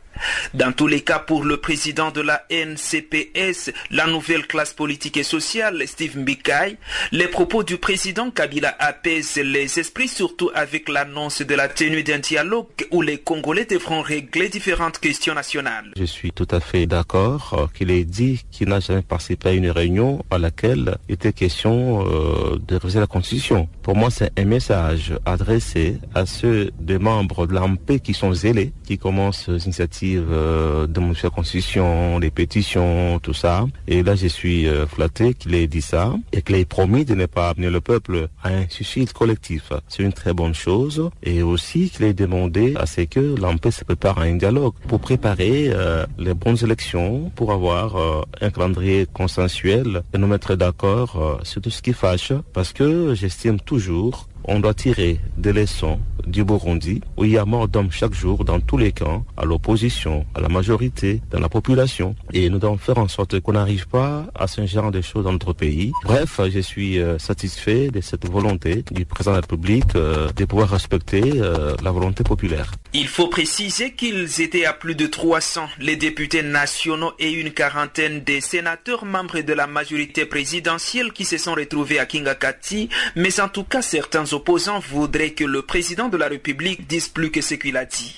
Dans 0.55 0.73
tous 0.73 0.87
les 0.87 1.01
cas, 1.01 1.19
pour 1.19 1.45
le 1.45 1.57
président 1.57 2.11
de 2.11 2.21
la 2.21 2.45
NCPS, 2.51 3.73
la 3.91 4.07
nouvelle 4.07 4.47
classe 4.47 4.73
politique 4.73 5.17
et 5.17 5.23
sociale, 5.23 5.83
Steve 5.87 6.19
Mbikai, 6.19 6.77
les 7.13 7.29
propos 7.29 7.63
du 7.63 7.79
président 7.79 8.31
Kabila 8.31 8.75
apaisent 8.79 9.37
les 9.37 9.79
esprits, 9.79 10.09
surtout 10.09 10.51
avec 10.55 10.89
l'annonce 10.89 11.43
de 11.43 11.55
la 11.55 11.69
tenue 11.69 12.03
d'un 12.03 12.19
dialogue 12.19 12.67
où 12.91 13.03
les 13.03 13.19
Congolais 13.19 13.65
devront 13.65 14.03
régler 14.03 14.49
différentes 14.49 14.99
questions 14.99 15.35
nationales. 15.35 15.93
Je 15.97 16.05
suis 16.05 16.33
tout 16.33 16.49
à 16.51 16.61
fait 16.61 16.87
d'accord 16.87 17.55
euh, 17.55 17.67
qu'il 17.75 17.91
ait 17.91 18.05
dit 18.05 18.45
qu'il 18.51 18.69
n'a 18.69 18.81
jamais 18.81 19.03
participé 19.03 19.51
à 19.51 19.53
une 19.53 19.71
réunion 19.71 20.25
à 20.31 20.39
laquelle 20.39 20.97
était 21.09 21.33
question 21.33 22.07
euh, 22.07 22.59
de 22.59 22.77
réviser 22.77 23.01
la 23.01 23.07
Constitution. 23.07 23.69
Pour 23.83 23.97
moi, 23.97 24.11
c'est 24.11 24.31
un 24.39 24.45
message 24.45 25.15
adressé 25.25 25.99
à 26.15 26.27
ceux 26.27 26.71
des 26.79 26.99
membres 26.99 27.47
de 27.47 27.55
l'AMP 27.55 28.01
qui 28.03 28.15
sont 28.15 28.33
zélés, 28.33 28.73
qui 28.85 28.99
commencent 28.99 29.49
les 29.49 29.69
euh, 30.05 30.87
de 30.87 31.01
modifier 31.01 31.29
la 31.29 31.35
constitution, 31.35 32.19
les 32.19 32.31
pétitions, 32.31 33.19
tout 33.21 33.35
ça. 33.35 33.67
Et 33.87 34.03
là, 34.03 34.15
je 34.15 34.27
suis 34.27 34.67
euh, 34.67 34.87
flatté 34.87 35.35
qu'il 35.35 35.55
ait 35.55 35.67
dit 35.67 35.83
ça 35.83 36.15
et 36.33 36.43
qu'il 36.43 36.57
ait 36.57 36.65
promis 36.65 37.05
de 37.05 37.15
ne 37.15 37.27
pas 37.27 37.51
amener 37.51 37.71
le 37.71 37.81
peuple 37.81 38.29
à 38.43 38.49
un 38.49 38.69
suicide 38.69 39.13
collectif. 39.13 39.73
C'est 39.89 40.03
une 40.03 40.13
très 40.13 40.33
bonne 40.33 40.55
chose. 40.55 41.11
Et 41.23 41.43
aussi 41.43 41.91
qu'il 41.91 42.05
ait 42.05 42.15
demandé 42.15 42.75
à 42.77 42.87
ce 42.87 43.03
que 43.03 43.35
l'AMP 43.41 43.71
se 43.71 43.85
prépare 43.85 44.19
à 44.19 44.23
un 44.23 44.35
dialogue 44.35 44.75
pour 44.89 45.01
préparer 45.01 45.71
euh, 45.71 46.07
les 46.19 46.35
bonnes 46.35 46.59
élections, 46.63 47.31
pour 47.35 47.53
avoir 47.53 47.97
un 48.41 48.51
calendrier 48.51 49.07
consensuel 49.13 50.03
et 50.15 50.19
nous 50.19 50.27
mettre 50.27 50.55
d'accord 50.55 51.41
sur 51.43 51.61
tout 51.61 51.71
ce 51.71 51.83
qui 51.83 51.93
fâche. 51.93 52.33
Parce 52.53 52.73
que 52.73 53.15
j'estime 53.15 53.61
toujours 53.61 54.29
on 54.45 54.61
doit 54.61 54.75
tirer 54.75 55.19
des 55.37 55.53
leçons 55.53 56.01
du 56.27 56.45
Burundi, 56.45 57.01
où 57.17 57.25
il 57.25 57.33
y 57.33 57.39
a 57.39 57.45
mort 57.45 57.69
d'hommes 57.69 57.91
chaque 57.91 58.15
jour 58.15 58.45
dans 58.45 58.61
tous 58.61 58.79
les 58.79 58.93
camps, 58.93 59.25
à 59.37 59.45
l'opposition, 59.45 60.25
à 60.35 60.41
la 60.41 60.49
majorité, 60.49 61.21
dans 61.31 61.41
la 61.41 61.49
population. 61.49 62.15
Et 62.33 62.49
nous 62.49 62.59
devons 62.59 62.77
faire 62.77 62.99
en 62.99 63.09
sorte 63.09 63.41
qu'on 63.41 63.53
n'arrive 63.53 63.89
pas 63.89 64.27
à 64.35 64.47
ce 64.47 64.65
genre 64.67 64.91
de 64.91 65.01
choses 65.01 65.25
dans 65.25 65.33
notre 65.33 65.53
pays. 65.53 65.93
Bref, 66.05 66.41
je 66.49 66.61
suis 66.61 67.01
euh, 67.01 67.19
satisfait 67.19 67.89
de 67.89 68.01
cette 68.01 68.29
volonté 68.29 68.85
du 68.91 69.05
président 69.05 69.33
de 69.33 69.37
la 69.37 69.41
République 69.41 69.97
euh, 69.97 70.31
de 70.35 70.45
pouvoir 70.45 70.71
respecter 70.71 71.23
euh, 71.37 71.75
la 71.83 71.91
volonté 71.91 72.25
populaire. 72.25 72.73
Il 72.95 73.09
faut 73.09 73.29
préciser 73.29 73.93
qu'ils 73.93 74.41
étaient 74.41 74.65
à 74.65 74.73
plus 74.73 74.95
de 74.95 75.07
300, 75.07 75.69
les 75.81 75.97
députés 75.97 76.43
nationaux 76.43 77.13
et 77.19 77.33
une 77.33 77.51
quarantaine 77.51 78.21
des 78.21 78.41
sénateurs 78.41 79.05
membres 79.05 79.41
de 79.41 79.53
la 79.53 79.67
majorité 79.67 80.27
présidentielle 80.27 81.13
qui 81.13 81.25
se 81.25 81.39
sont 81.39 81.55
retrouvés 81.55 81.99
à 81.99 82.07
Kingakati, 82.07 82.89
mais 83.17 83.41
en 83.41 83.49
tout 83.49 83.65
cas 83.65 83.83
certains 83.83 84.32
opposants 84.35 84.81
voudraient 84.81 85.33
que 85.33 85.45
le 85.45 85.63
président 85.63 86.09
de 86.09 86.17
la 86.17 86.29
République 86.29 86.87
dise 86.87 87.09
plus 87.09 87.31
que 87.31 87.41
ce 87.41 87.55
qu'il 87.55 87.77
a 87.77 87.85
dit. 87.85 88.17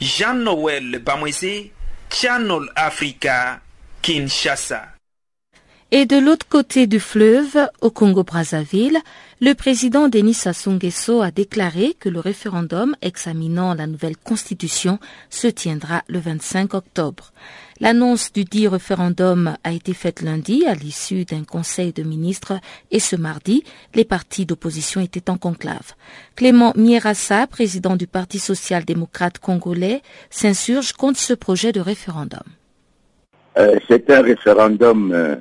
Jean-Noël 0.00 1.02
Channel 2.10 2.70
Africa, 2.76 3.60
Kinshasa. 4.02 4.88
Et 5.92 6.04
de 6.04 6.16
l'autre 6.16 6.48
côté 6.48 6.86
du 6.86 6.98
fleuve, 6.98 7.68
au 7.80 7.90
Congo-Brazzaville, 7.90 8.98
le 9.40 9.54
président 9.54 10.08
Denis 10.08 10.34
Sassou 10.34 10.72
Nguesso 10.72 11.22
a 11.22 11.30
déclaré 11.30 11.94
que 11.98 12.08
le 12.08 12.18
référendum 12.18 12.96
examinant 13.02 13.74
la 13.74 13.86
nouvelle 13.86 14.16
constitution 14.16 14.98
se 15.30 15.46
tiendra 15.46 16.02
le 16.08 16.18
25 16.18 16.74
octobre. 16.74 17.32
L'annonce 17.78 18.32
du 18.32 18.44
dit 18.44 18.68
référendum 18.68 19.56
a 19.62 19.72
été 19.72 19.92
faite 19.92 20.22
lundi 20.22 20.64
à 20.66 20.74
l'issue 20.74 21.26
d'un 21.26 21.44
conseil 21.44 21.92
de 21.92 22.02
ministres 22.02 22.54
et 22.90 23.00
ce 23.00 23.16
mardi, 23.16 23.64
les 23.94 24.06
partis 24.06 24.46
d'opposition 24.46 25.02
étaient 25.02 25.28
en 25.28 25.36
conclave. 25.36 25.92
Clément 26.36 26.72
Mierassa, 26.74 27.46
président 27.46 27.96
du 27.96 28.06
Parti 28.06 28.38
social-démocrate 28.38 29.38
congolais, 29.38 30.00
s'insurge 30.30 30.94
contre 30.94 31.18
ce 31.18 31.34
projet 31.34 31.72
de 31.72 31.80
référendum. 31.80 32.44
Euh, 33.58 33.78
C'est 33.88 34.08
un 34.10 34.22
référendum 34.22 35.12
euh, 35.12 35.36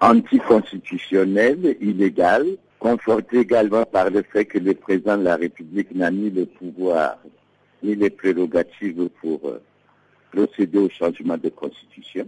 anticonstitutionnel, 0.00 1.76
illégal, 1.80 2.46
conforté 2.78 3.38
également 3.40 3.84
par 3.84 4.10
le 4.10 4.22
fait 4.22 4.44
que 4.44 4.58
le 4.58 4.74
président 4.74 5.18
de 5.18 5.24
la 5.24 5.34
République 5.34 5.92
n'a 5.94 6.12
ni 6.12 6.30
le 6.30 6.46
pouvoir 6.46 7.18
ni 7.82 7.96
les 7.96 8.10
prérogatives 8.10 9.08
pour 9.20 9.40
euh, 9.46 9.60
procéder 10.30 10.78
au 10.78 10.88
changement 10.88 11.36
de 11.36 11.48
constitution. 11.48 12.26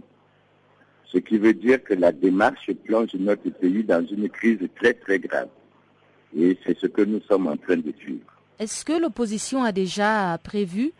Ce 1.05 1.17
qui 1.19 1.37
veut 1.37 1.53
dire 1.53 1.83
que 1.83 1.93
la 1.93 2.11
démarche 2.11 2.71
plonge 2.85 3.13
notre 3.15 3.49
pays 3.49 3.83
dans 3.83 4.05
une 4.05 4.29
crise 4.29 4.59
très 4.75 4.93
très 4.93 5.19
grave. 5.19 5.49
Et 6.35 6.57
c'est 6.65 6.77
ce 6.79 6.87
que 6.87 7.03
nous 7.03 7.21
sommes 7.21 7.47
en 7.47 7.57
train 7.57 7.77
de 7.77 7.93
suivre. 7.99 8.25
Est-ce 8.59 8.83
que 8.83 8.93
l'opposition 8.93 9.63
a 9.63 9.71
déjà 9.71 10.37
prévu 10.43 10.91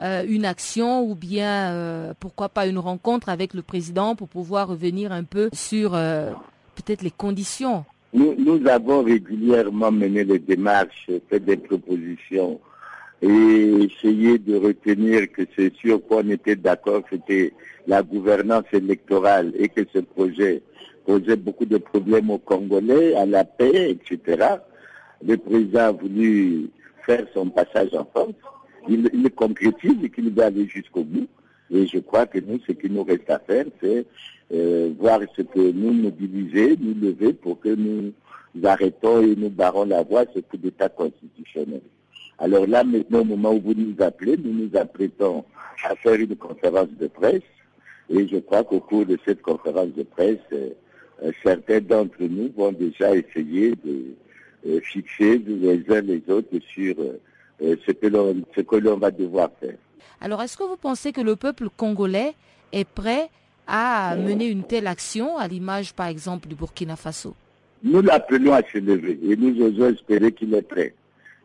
euh, 0.00 0.24
une 0.26 0.44
action 0.44 1.02
ou 1.02 1.14
bien 1.14 1.72
euh, 1.72 2.14
pourquoi 2.18 2.48
pas 2.48 2.66
une 2.66 2.78
rencontre 2.78 3.28
avec 3.28 3.52
le 3.54 3.62
président 3.62 4.14
pour 4.14 4.28
pouvoir 4.28 4.68
revenir 4.68 5.12
un 5.12 5.24
peu 5.24 5.50
sur 5.52 5.94
euh, 5.94 6.30
peut-être 6.76 7.02
les 7.02 7.10
conditions? 7.10 7.84
Nous, 8.14 8.34
nous 8.38 8.66
avons 8.68 9.02
régulièrement 9.02 9.90
mené 9.90 10.24
les 10.24 10.38
démarches, 10.38 11.10
fait 11.28 11.40
des 11.40 11.58
propositions 11.58 12.58
et 13.22 13.84
essayé 13.84 14.38
de 14.38 14.56
retenir 14.56 15.30
que 15.32 15.42
ce 15.56 15.70
sur 15.80 16.04
quoi 16.06 16.22
on 16.24 16.30
était 16.30 16.56
d'accord, 16.56 17.02
c'était 17.10 17.52
la 17.86 18.02
gouvernance 18.02 18.64
électorale 18.72 19.52
et 19.58 19.68
que 19.68 19.82
ce 19.92 19.98
projet 19.98 20.62
posait 21.04 21.36
beaucoup 21.36 21.64
de 21.64 21.78
problèmes 21.78 22.30
aux 22.30 22.38
Congolais, 22.38 23.14
à 23.14 23.26
la 23.26 23.44
paix, 23.44 23.90
etc. 23.90 24.46
Le 25.26 25.36
président 25.36 25.80
a 25.80 25.92
voulu 25.92 26.70
faire 27.06 27.26
son 27.34 27.48
passage 27.48 27.94
en 27.94 28.04
force. 28.04 28.34
Il, 28.88 29.10
il 29.12 29.30
concrétise 29.30 29.96
et 30.04 30.10
qu'il 30.10 30.30
va 30.30 30.46
aller 30.46 30.66
jusqu'au 30.66 31.02
bout. 31.02 31.26
Et 31.70 31.86
je 31.86 31.98
crois 31.98 32.26
que 32.26 32.38
nous, 32.38 32.60
ce 32.66 32.72
qu'il 32.72 32.92
nous 32.92 33.04
reste 33.04 33.28
à 33.28 33.38
faire, 33.38 33.64
c'est 33.80 34.06
euh, 34.52 34.90
voir 34.98 35.20
ce 35.36 35.42
que 35.42 35.72
nous 35.72 35.92
mobiliser, 35.92 36.76
nous 36.80 36.94
lever 36.94 37.32
pour 37.32 37.60
que 37.60 37.74
nous 37.74 38.12
arrêtons 38.64 39.22
et 39.22 39.34
nous 39.36 39.50
barrons 39.50 39.84
la 39.84 40.02
voie 40.02 40.20
à 40.20 40.26
ce 40.34 40.40
coup 40.40 40.56
d'État 40.56 40.88
constitutionnel. 40.88 41.82
Alors 42.38 42.66
là, 42.66 42.84
maintenant, 42.84 43.20
au 43.20 43.24
moment 43.24 43.52
où 43.52 43.60
vous 43.60 43.74
nous 43.74 43.94
appelez, 44.00 44.36
nous 44.36 44.52
nous 44.52 44.78
apprêtons 44.78 45.44
à 45.84 45.96
faire 45.96 46.14
une 46.14 46.36
conférence 46.36 46.88
de 47.00 47.08
presse. 47.08 47.42
Et 48.10 48.26
je 48.28 48.36
crois 48.38 48.64
qu'au 48.64 48.80
cours 48.80 49.06
de 49.06 49.18
cette 49.24 49.42
conférence 49.42 49.90
de 49.96 50.02
presse, 50.02 50.38
euh, 50.52 50.70
euh, 51.24 51.32
certains 51.42 51.80
d'entre 51.80 52.16
nous 52.20 52.50
vont 52.56 52.72
déjà 52.72 53.14
essayer 53.14 53.74
de 53.84 54.14
euh, 54.66 54.80
fixer 54.80 55.42
les 55.46 55.84
uns 55.90 56.00
les 56.00 56.22
autres 56.28 56.58
sur 56.72 56.94
ce 57.60 57.90
que 57.90 58.06
l'on 58.06 58.36
ce 58.54 58.60
que 58.60 58.76
l'on 58.76 58.96
va 58.96 59.10
devoir 59.10 59.50
faire. 59.60 59.74
Alors, 60.20 60.40
est-ce 60.42 60.56
que 60.56 60.62
vous 60.62 60.76
pensez 60.76 61.12
que 61.12 61.20
le 61.20 61.34
peuple 61.34 61.68
congolais 61.76 62.34
est 62.72 62.88
prêt 62.88 63.28
à 63.66 64.16
mener 64.16 64.46
une 64.46 64.62
telle 64.62 64.86
action, 64.86 65.36
à 65.36 65.48
l'image, 65.48 65.92
par 65.92 66.06
exemple, 66.06 66.48
du 66.48 66.54
Burkina 66.54 66.96
Faso? 66.96 67.34
Nous 67.82 68.00
l'appelons 68.00 68.52
à 68.52 68.62
se 68.62 68.78
lever 68.78 69.18
et 69.22 69.36
nous 69.36 69.60
osons 69.60 69.92
espérer 69.92 70.32
qu'il 70.32 70.54
est 70.54 70.62
prêt. 70.62 70.94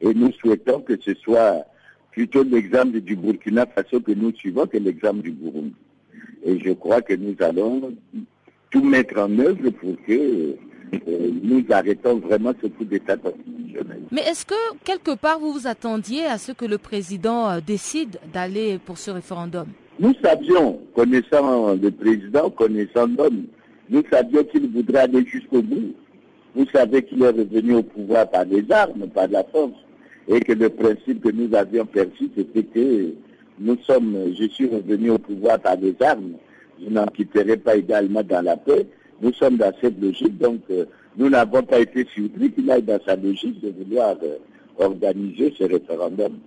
Et 0.03 0.13
nous 0.13 0.31
souhaitons 0.33 0.81
que 0.81 0.99
ce 1.01 1.13
soit 1.15 1.65
plutôt 2.11 2.43
l'exemple 2.43 2.99
du 2.99 3.15
Burkina 3.15 3.65
Faso 3.65 4.01
que 4.01 4.11
nous 4.11 4.33
suivons 4.35 4.67
que 4.67 4.77
l'exemple 4.77 5.21
du 5.21 5.31
Burundi. 5.31 5.73
Et 6.45 6.59
je 6.59 6.71
crois 6.73 7.01
que 7.01 7.13
nous 7.13 7.35
allons 7.39 7.93
tout 8.69 8.83
mettre 8.83 9.17
en 9.17 9.39
œuvre 9.39 9.69
pour 9.69 9.95
que 10.05 10.11
euh, 11.07 11.31
nous 11.41 11.63
arrêtons 11.69 12.17
vraiment 12.17 12.53
ce 12.61 12.67
coup 12.67 12.83
d'État 12.83 13.15
constitutionnel. 13.15 14.01
Mais 14.11 14.21
est-ce 14.21 14.45
que 14.45 14.53
quelque 14.83 15.15
part 15.15 15.39
vous 15.39 15.53
vous 15.53 15.67
attendiez 15.67 16.25
à 16.25 16.37
ce 16.37 16.51
que 16.51 16.65
le 16.65 16.77
président 16.77 17.49
euh, 17.49 17.59
décide 17.65 18.19
d'aller 18.33 18.79
pour 18.83 18.97
ce 18.97 19.09
référendum? 19.09 19.67
Nous 19.99 20.13
savions, 20.21 20.81
connaissant 20.93 21.75
le 21.75 21.91
président, 21.91 22.49
connaissant 22.49 23.07
l'homme, 23.07 23.45
nous 23.89 24.03
savions 24.11 24.43
qu'il 24.43 24.69
voudrait 24.69 25.03
aller 25.03 25.25
jusqu'au 25.25 25.61
bout. 25.61 25.93
Vous 26.55 26.65
savez 26.73 27.03
qu'il 27.03 27.23
est 27.23 27.29
revenu 27.29 27.75
au 27.75 27.83
pouvoir 27.83 28.29
par 28.29 28.43
les 28.45 28.69
armes, 28.71 29.07
par 29.07 29.27
la 29.27 29.43
force 29.45 29.71
et 30.27 30.39
que 30.39 30.53
le 30.53 30.69
principe 30.69 31.23
que 31.23 31.29
nous 31.29 31.53
avions 31.55 31.85
perçu, 31.85 32.29
c'était 32.35 32.63
que 32.63 33.13
nous 33.59 33.77
sommes, 33.83 34.33
je 34.37 34.47
suis 34.47 34.67
revenu 34.67 35.11
au 35.11 35.17
pouvoir 35.17 35.59
par 35.59 35.77
des 35.77 35.95
armes, 36.01 36.33
je 36.83 36.89
n'en 36.89 37.05
quitterai 37.07 37.57
pas 37.57 37.75
également 37.75 38.23
dans 38.23 38.41
la 38.41 38.57
paix. 38.57 38.87
Nous 39.21 39.33
sommes 39.33 39.57
dans 39.57 39.71
cette 39.79 40.01
logique, 40.01 40.37
donc 40.37 40.61
euh, 40.69 40.85
nous 41.15 41.29
n'avons 41.29 41.63
pas 41.63 41.79
été 41.79 42.05
surpris 42.13 42.51
qu'il 42.51 42.69
aille 42.71 42.81
dans 42.81 42.99
sa 43.05 43.15
logique 43.15 43.61
de 43.61 43.69
vouloir 43.69 44.15
euh, 44.23 44.37
organiser 44.79 45.53
ce 45.57 45.63
référendum. 45.63 46.39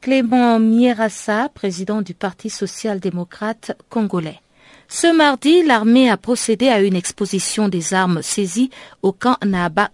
Clément 0.00 0.58
Mierassa, 0.58 1.48
président 1.54 2.02
du 2.02 2.14
Parti 2.14 2.50
social-démocrate 2.50 3.76
congolais. 3.88 4.40
Ce 4.88 5.12
mardi, 5.12 5.62
l'armée 5.64 6.10
a 6.10 6.16
procédé 6.16 6.68
à 6.68 6.80
une 6.80 6.94
exposition 6.94 7.68
des 7.68 7.94
armes 7.94 8.22
saisies 8.22 8.70
au 9.02 9.12
camp 9.12 9.36
Naba 9.44 9.90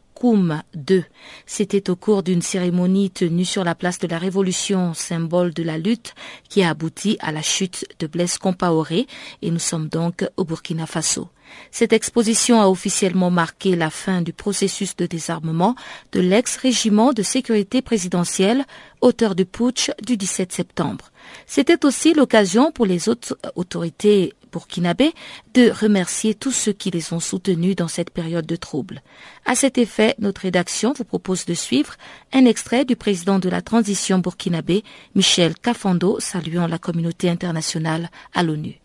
2. 0.74 1.04
C'était 1.46 1.90
au 1.90 1.96
cours 1.96 2.22
d'une 2.22 2.42
cérémonie 2.42 3.10
tenue 3.10 3.44
sur 3.44 3.64
la 3.64 3.74
place 3.74 3.98
de 3.98 4.06
la 4.06 4.18
Révolution, 4.18 4.94
symbole 4.94 5.52
de 5.52 5.64
la 5.64 5.78
lutte, 5.78 6.14
qui 6.48 6.62
a 6.62 6.70
abouti 6.70 7.16
à 7.20 7.32
la 7.32 7.42
chute 7.42 7.84
de 7.98 8.06
Blaise 8.06 8.38
Compaoré 8.38 9.06
et 9.42 9.50
nous 9.50 9.58
sommes 9.58 9.88
donc 9.88 10.24
au 10.36 10.44
Burkina 10.44 10.86
Faso. 10.86 11.28
Cette 11.70 11.92
exposition 11.92 12.62
a 12.62 12.68
officiellement 12.68 13.30
marqué 13.30 13.74
la 13.74 13.90
fin 13.90 14.22
du 14.22 14.32
processus 14.32 14.96
de 14.96 15.06
désarmement 15.06 15.74
de 16.12 16.20
l'ex-régiment 16.20 17.12
de 17.12 17.22
sécurité 17.22 17.82
présidentielle, 17.82 18.64
auteur 19.00 19.34
du 19.34 19.44
putsch 19.44 19.90
du 20.06 20.16
17 20.16 20.52
septembre. 20.52 21.10
C'était 21.46 21.84
aussi 21.84 22.14
l'occasion 22.14 22.70
pour 22.72 22.86
les 22.86 23.08
autres 23.08 23.36
autorités 23.56 24.32
burkinabé 24.52 25.12
de 25.54 25.71
remercier 25.71 26.35
tous 26.35 26.52
ceux 26.52 26.73
qui 26.73 26.90
les 26.90 27.12
ont 27.12 27.21
soutenus 27.21 27.75
dans 27.75 27.88
cette 27.88 28.11
période 28.11 28.47
de 28.47 28.56
trouble. 28.56 29.02
À 29.47 29.54
cet 29.54 29.78
effet, 29.78 30.14
notre 30.18 30.42
rédaction 30.42 30.92
vous 30.92 31.04
propose 31.04 31.47
de 31.47 31.54
suivre 31.54 31.94
un 32.32 32.44
extrait 32.44 32.85
du 32.85 32.94
président 32.94 33.38
de 33.38 33.49
la 33.49 33.62
transition 33.62 34.18
burkinabé, 34.18 34.85
Michel 35.14 35.54
Kafando, 35.59 36.21
saluant 36.21 36.66
la 36.66 36.78
communauté 36.78 37.28
internationale 37.28 38.11
à 38.35 38.42
l'ONU. 38.42 38.78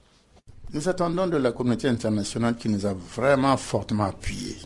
Nous 0.73 0.89
attendons 0.89 1.27
de 1.27 1.37
la 1.37 1.51
communauté 1.51 1.87
internationale 1.87 2.55
qui 2.55 2.69
nous 2.69 2.85
a 2.85 2.93
vraiment 2.93 3.55
fortement 3.57 4.05
appuyés, 4.05 4.57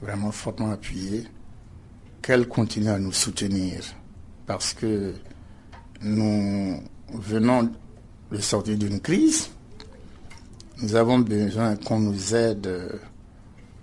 vraiment 0.00 0.32
fortement 0.32 0.72
appuyés, 0.72 1.24
qu'elle 2.22 2.48
continue 2.48 2.88
à 2.88 2.98
nous 2.98 3.12
soutenir 3.12 3.82
parce 4.46 4.72
que 4.72 5.14
nous 6.00 6.80
venons 7.12 7.70
de 8.30 8.38
sortir 8.38 8.76
d'une 8.76 9.00
crise 9.00 9.50
nous 10.82 10.96
avons 10.96 11.20
besoin 11.20 11.76
qu'on 11.76 12.00
nous 12.00 12.34
aide 12.34 12.66
euh, 12.66 12.88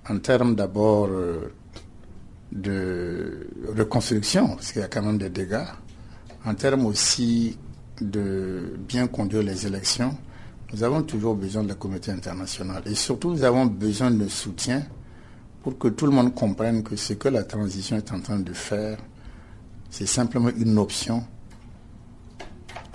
en 0.10 0.20
termes 0.20 0.56
d'abord 0.56 1.08
euh, 1.08 1.54
de 2.52 3.48
reconstruction, 3.78 4.50
parce 4.50 4.74
qu'il 4.74 4.82
y 4.82 4.84
a 4.84 4.88
quand 4.88 5.02
même 5.02 5.18
des 5.18 5.30
dégâts, 5.30 5.66
en 6.46 6.54
termes 6.56 6.86
aussi 6.86 7.58
de 8.02 8.76
bien 8.88 9.08
conduire 9.08 9.44
les 9.44 9.66
élections. 9.66 10.16
Nous 10.74 10.84
avons 10.84 11.02
toujours 11.04 11.36
besoin 11.36 11.64
de 11.64 11.70
la 11.70 11.76
communauté 11.76 12.12
internationale 12.12 12.84
et 12.86 12.96
surtout 12.96 13.32
nous 13.32 13.44
avons 13.44 13.66
besoin 13.66 14.12
de 14.12 14.28
soutien 14.28 14.84
pour 15.64 15.78
que 15.78 15.88
tout 15.88 16.06
le 16.06 16.12
monde 16.12 16.36
comprenne 16.36 16.84
que 16.84 16.96
ce 16.96 17.14
que 17.14 17.30
la 17.30 17.44
transition 17.44 17.98
est 17.98 18.12
en 18.12 18.20
train 18.20 18.40
de 18.40 18.54
faire, 18.54 18.98
c'est 19.90 20.06
simplement 20.06 20.50
une 20.56 20.78
option 20.78 21.24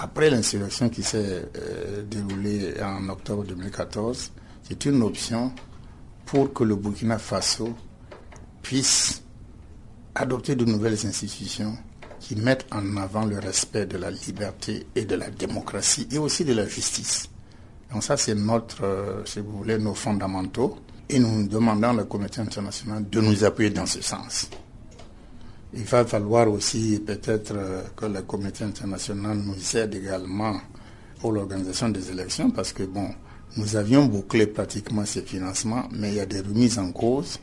après 0.04 0.28
l'insurrection 0.28 0.90
qui 0.90 1.02
s'est 1.02 1.46
euh, 1.56 2.02
déroulée 2.02 2.74
en 2.82 3.08
octobre 3.08 3.42
2014, 3.44 4.32
c'est 4.62 4.84
une 4.84 5.02
option 5.02 5.50
pour 6.26 6.52
que 6.52 6.62
le 6.62 6.76
Burkina 6.76 7.16
Faso 7.16 7.74
puisse 8.60 9.22
adopter 10.14 10.56
de 10.56 10.66
nouvelles 10.66 11.06
institutions 11.06 11.78
qui 12.20 12.36
mettent 12.36 12.66
en 12.70 12.98
avant 12.98 13.24
le 13.24 13.38
respect 13.38 13.86
de 13.86 13.96
la 13.96 14.10
liberté 14.10 14.86
et 14.94 15.06
de 15.06 15.14
la 15.14 15.30
démocratie 15.30 16.06
et 16.10 16.18
aussi 16.18 16.44
de 16.44 16.52
la 16.52 16.66
justice. 16.66 17.30
Donc 17.90 18.04
ça, 18.04 18.18
c'est 18.18 18.34
notre, 18.34 18.84
euh, 18.84 19.24
si 19.24 19.40
vous 19.40 19.56
voulez, 19.56 19.78
nos 19.78 19.94
fondamentaux. 19.94 20.76
Et 21.08 21.18
nous 21.18 21.48
demandons 21.48 21.90
à 21.90 21.92
la 21.94 22.04
communauté 22.04 22.42
internationale 22.42 23.08
de 23.08 23.20
nous 23.22 23.42
appuyer 23.42 23.70
dans 23.70 23.86
ce 23.86 24.02
sens. 24.02 24.50
Il 25.76 25.82
va 25.84 26.04
falloir 26.04 26.48
aussi 26.48 27.00
peut-être 27.04 27.52
euh, 27.54 27.82
que 27.96 28.06
la 28.06 28.22
communauté 28.22 28.64
internationale 28.64 29.38
nous 29.38 29.76
aide 29.76 29.94
également 29.94 30.60
pour 31.18 31.32
l'organisation 31.32 31.88
des 31.88 32.10
élections 32.10 32.50
parce 32.50 32.72
que 32.72 32.84
bon, 32.84 33.08
nous 33.56 33.76
avions 33.76 34.04
bouclé 34.06 34.46
pratiquement 34.46 35.04
ces 35.04 35.22
financements, 35.22 35.88
mais 35.90 36.10
il 36.10 36.14
y 36.14 36.20
a 36.20 36.26
des 36.26 36.40
remises 36.40 36.78
en 36.78 36.92
cause. 36.92 37.38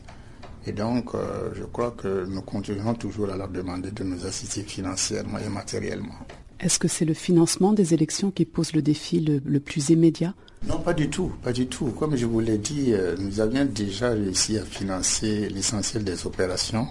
Et 0.66 0.72
donc, 0.72 1.14
euh, 1.14 1.50
je 1.54 1.64
crois 1.64 1.90
que 1.90 2.24
nous 2.26 2.42
continuerons 2.42 2.94
toujours 2.94 3.30
à 3.30 3.36
leur 3.36 3.48
demander 3.48 3.90
de 3.90 4.04
nous 4.04 4.24
assister 4.24 4.62
financièrement 4.62 5.38
et 5.38 5.48
matériellement. 5.48 6.14
Est-ce 6.60 6.78
que 6.78 6.88
c'est 6.88 7.04
le 7.04 7.14
financement 7.14 7.72
des 7.72 7.92
élections 7.92 8.30
qui 8.30 8.44
pose 8.44 8.72
le 8.72 8.82
défi 8.82 9.20
le, 9.20 9.60
plus 9.60 9.90
immédiat? 9.90 10.34
Non, 10.66 10.78
pas 10.78 10.94
du 10.94 11.10
tout, 11.10 11.32
pas 11.42 11.52
du 11.52 11.66
tout. 11.66 11.86
Comme 11.86 12.14
je 12.16 12.24
vous 12.24 12.38
l'ai 12.40 12.58
dit, 12.58 12.92
euh, 12.92 13.16
nous 13.18 13.40
avions 13.40 13.64
déjà 13.64 14.10
réussi 14.10 14.58
à 14.58 14.64
financer 14.64 15.48
l'essentiel 15.48 16.04
des 16.04 16.24
opérations, 16.24 16.86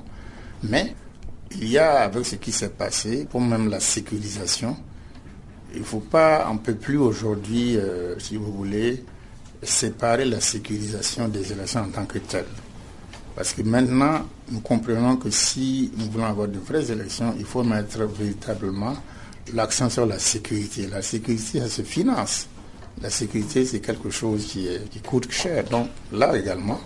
mais 0.62 0.94
il 1.60 1.70
y 1.70 1.78
a, 1.78 2.02
avec 2.02 2.26
ce 2.26 2.36
qui 2.36 2.52
s'est 2.52 2.70
passé, 2.70 3.28
pour 3.30 3.42
même 3.42 3.70
la 3.70 3.80
sécurisation, 3.80 4.76
il 5.74 5.82
ne 5.82 5.86
faut 5.86 6.00
pas, 6.00 6.48
on 6.50 6.56
ne 6.56 6.60
peut 6.60 6.76
plus 6.76 6.98
aujourd'hui, 6.98 7.78
euh, 7.78 8.18
si 8.20 8.36
vous 8.36 8.52
voulez, 8.52 9.04
séparer 9.64 10.26
la 10.26 10.42
sécurisation 10.42 11.28
des 11.28 11.52
élections 11.52 11.82
en 11.82 11.90
tant 11.90 12.06
que 12.06 12.20
telles. 12.20 12.46
Parce 13.36 13.54
que 13.54 13.62
maintenant, 13.62 14.28
nous 14.52 14.60
comprenons 14.60 15.16
que 15.16 15.30
si 15.30 15.92
nous 15.98 16.12
voulons 16.12 16.26
avoir 16.26 16.48
de 16.48 16.60
vraies 16.60 16.92
élections, 16.92 17.34
il 17.38 17.46
faut 17.46 17.64
mettre 17.64 18.04
véritablement 18.04 18.96
l'accent 19.54 19.90
sur 19.90 20.06
la 20.06 20.20
sécurité. 20.20 20.88
La 20.88 21.02
sécurité, 21.02 21.60
ça 21.60 21.70
se 21.70 21.82
finance. 21.84 22.48
La 23.02 23.10
sécurité, 23.10 23.66
c'est 23.66 23.80
quelque 23.80 24.10
chose 24.10 24.46
qui, 24.46 24.68
qui 24.90 25.00
coûte 25.00 25.32
cher. 25.32 25.64
Donc 25.66 25.88
là 26.12 26.38
également, 26.38 26.82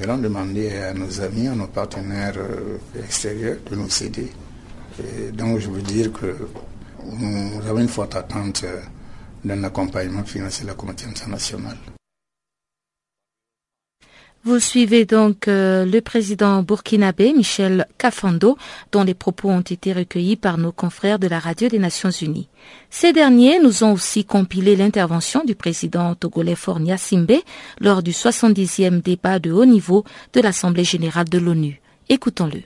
nous 0.00 0.08
allons 0.08 0.22
demander 0.22 0.70
à 0.78 0.94
nos 0.94 1.20
amis, 1.20 1.46
à 1.48 1.54
nos 1.54 1.66
partenaires 1.66 2.32
euh, 2.38 2.78
extérieurs 3.04 3.58
de 3.70 3.76
nous 3.76 4.02
aider. 4.02 4.30
donc 5.34 5.58
je 5.58 5.68
veux 5.68 5.82
dire 5.82 6.10
que 6.12 6.34
nous 7.04 7.60
avons 7.68 7.80
une 7.80 7.88
forte 7.88 8.14
attente 8.16 8.62
euh, 8.64 8.80
d'un 9.44 9.62
accompagnement 9.62 10.24
financier 10.24 10.62
de 10.64 10.68
la 10.68 10.74
communauté 10.74 11.04
internationale. 11.06 11.76
Vous 14.42 14.58
suivez 14.58 15.04
donc 15.04 15.48
euh, 15.48 15.84
le 15.84 16.00
président 16.00 16.62
burkinabé 16.62 17.34
Michel 17.34 17.86
Kafando, 17.98 18.56
dont 18.90 19.04
les 19.04 19.12
propos 19.12 19.50
ont 19.50 19.60
été 19.60 19.92
recueillis 19.92 20.36
par 20.36 20.56
nos 20.56 20.72
confrères 20.72 21.18
de 21.18 21.28
la 21.28 21.38
radio 21.38 21.68
des 21.68 21.78
Nations 21.78 22.10
Unies. 22.10 22.48
Ces 22.88 23.12
derniers 23.12 23.60
nous 23.60 23.84
ont 23.84 23.92
aussi 23.92 24.24
compilé 24.24 24.76
l'intervention 24.76 25.44
du 25.44 25.54
président 25.54 26.14
togolais 26.14 26.54
Fornia 26.54 26.96
Simbe 26.96 27.34
lors 27.80 28.02
du 28.02 28.12
70e 28.12 29.02
débat 29.02 29.38
de 29.40 29.52
haut 29.52 29.66
niveau 29.66 30.04
de 30.32 30.40
l'Assemblée 30.40 30.84
générale 30.84 31.28
de 31.28 31.36
l'ONU. 31.36 31.78
Écoutons-le. 32.08 32.62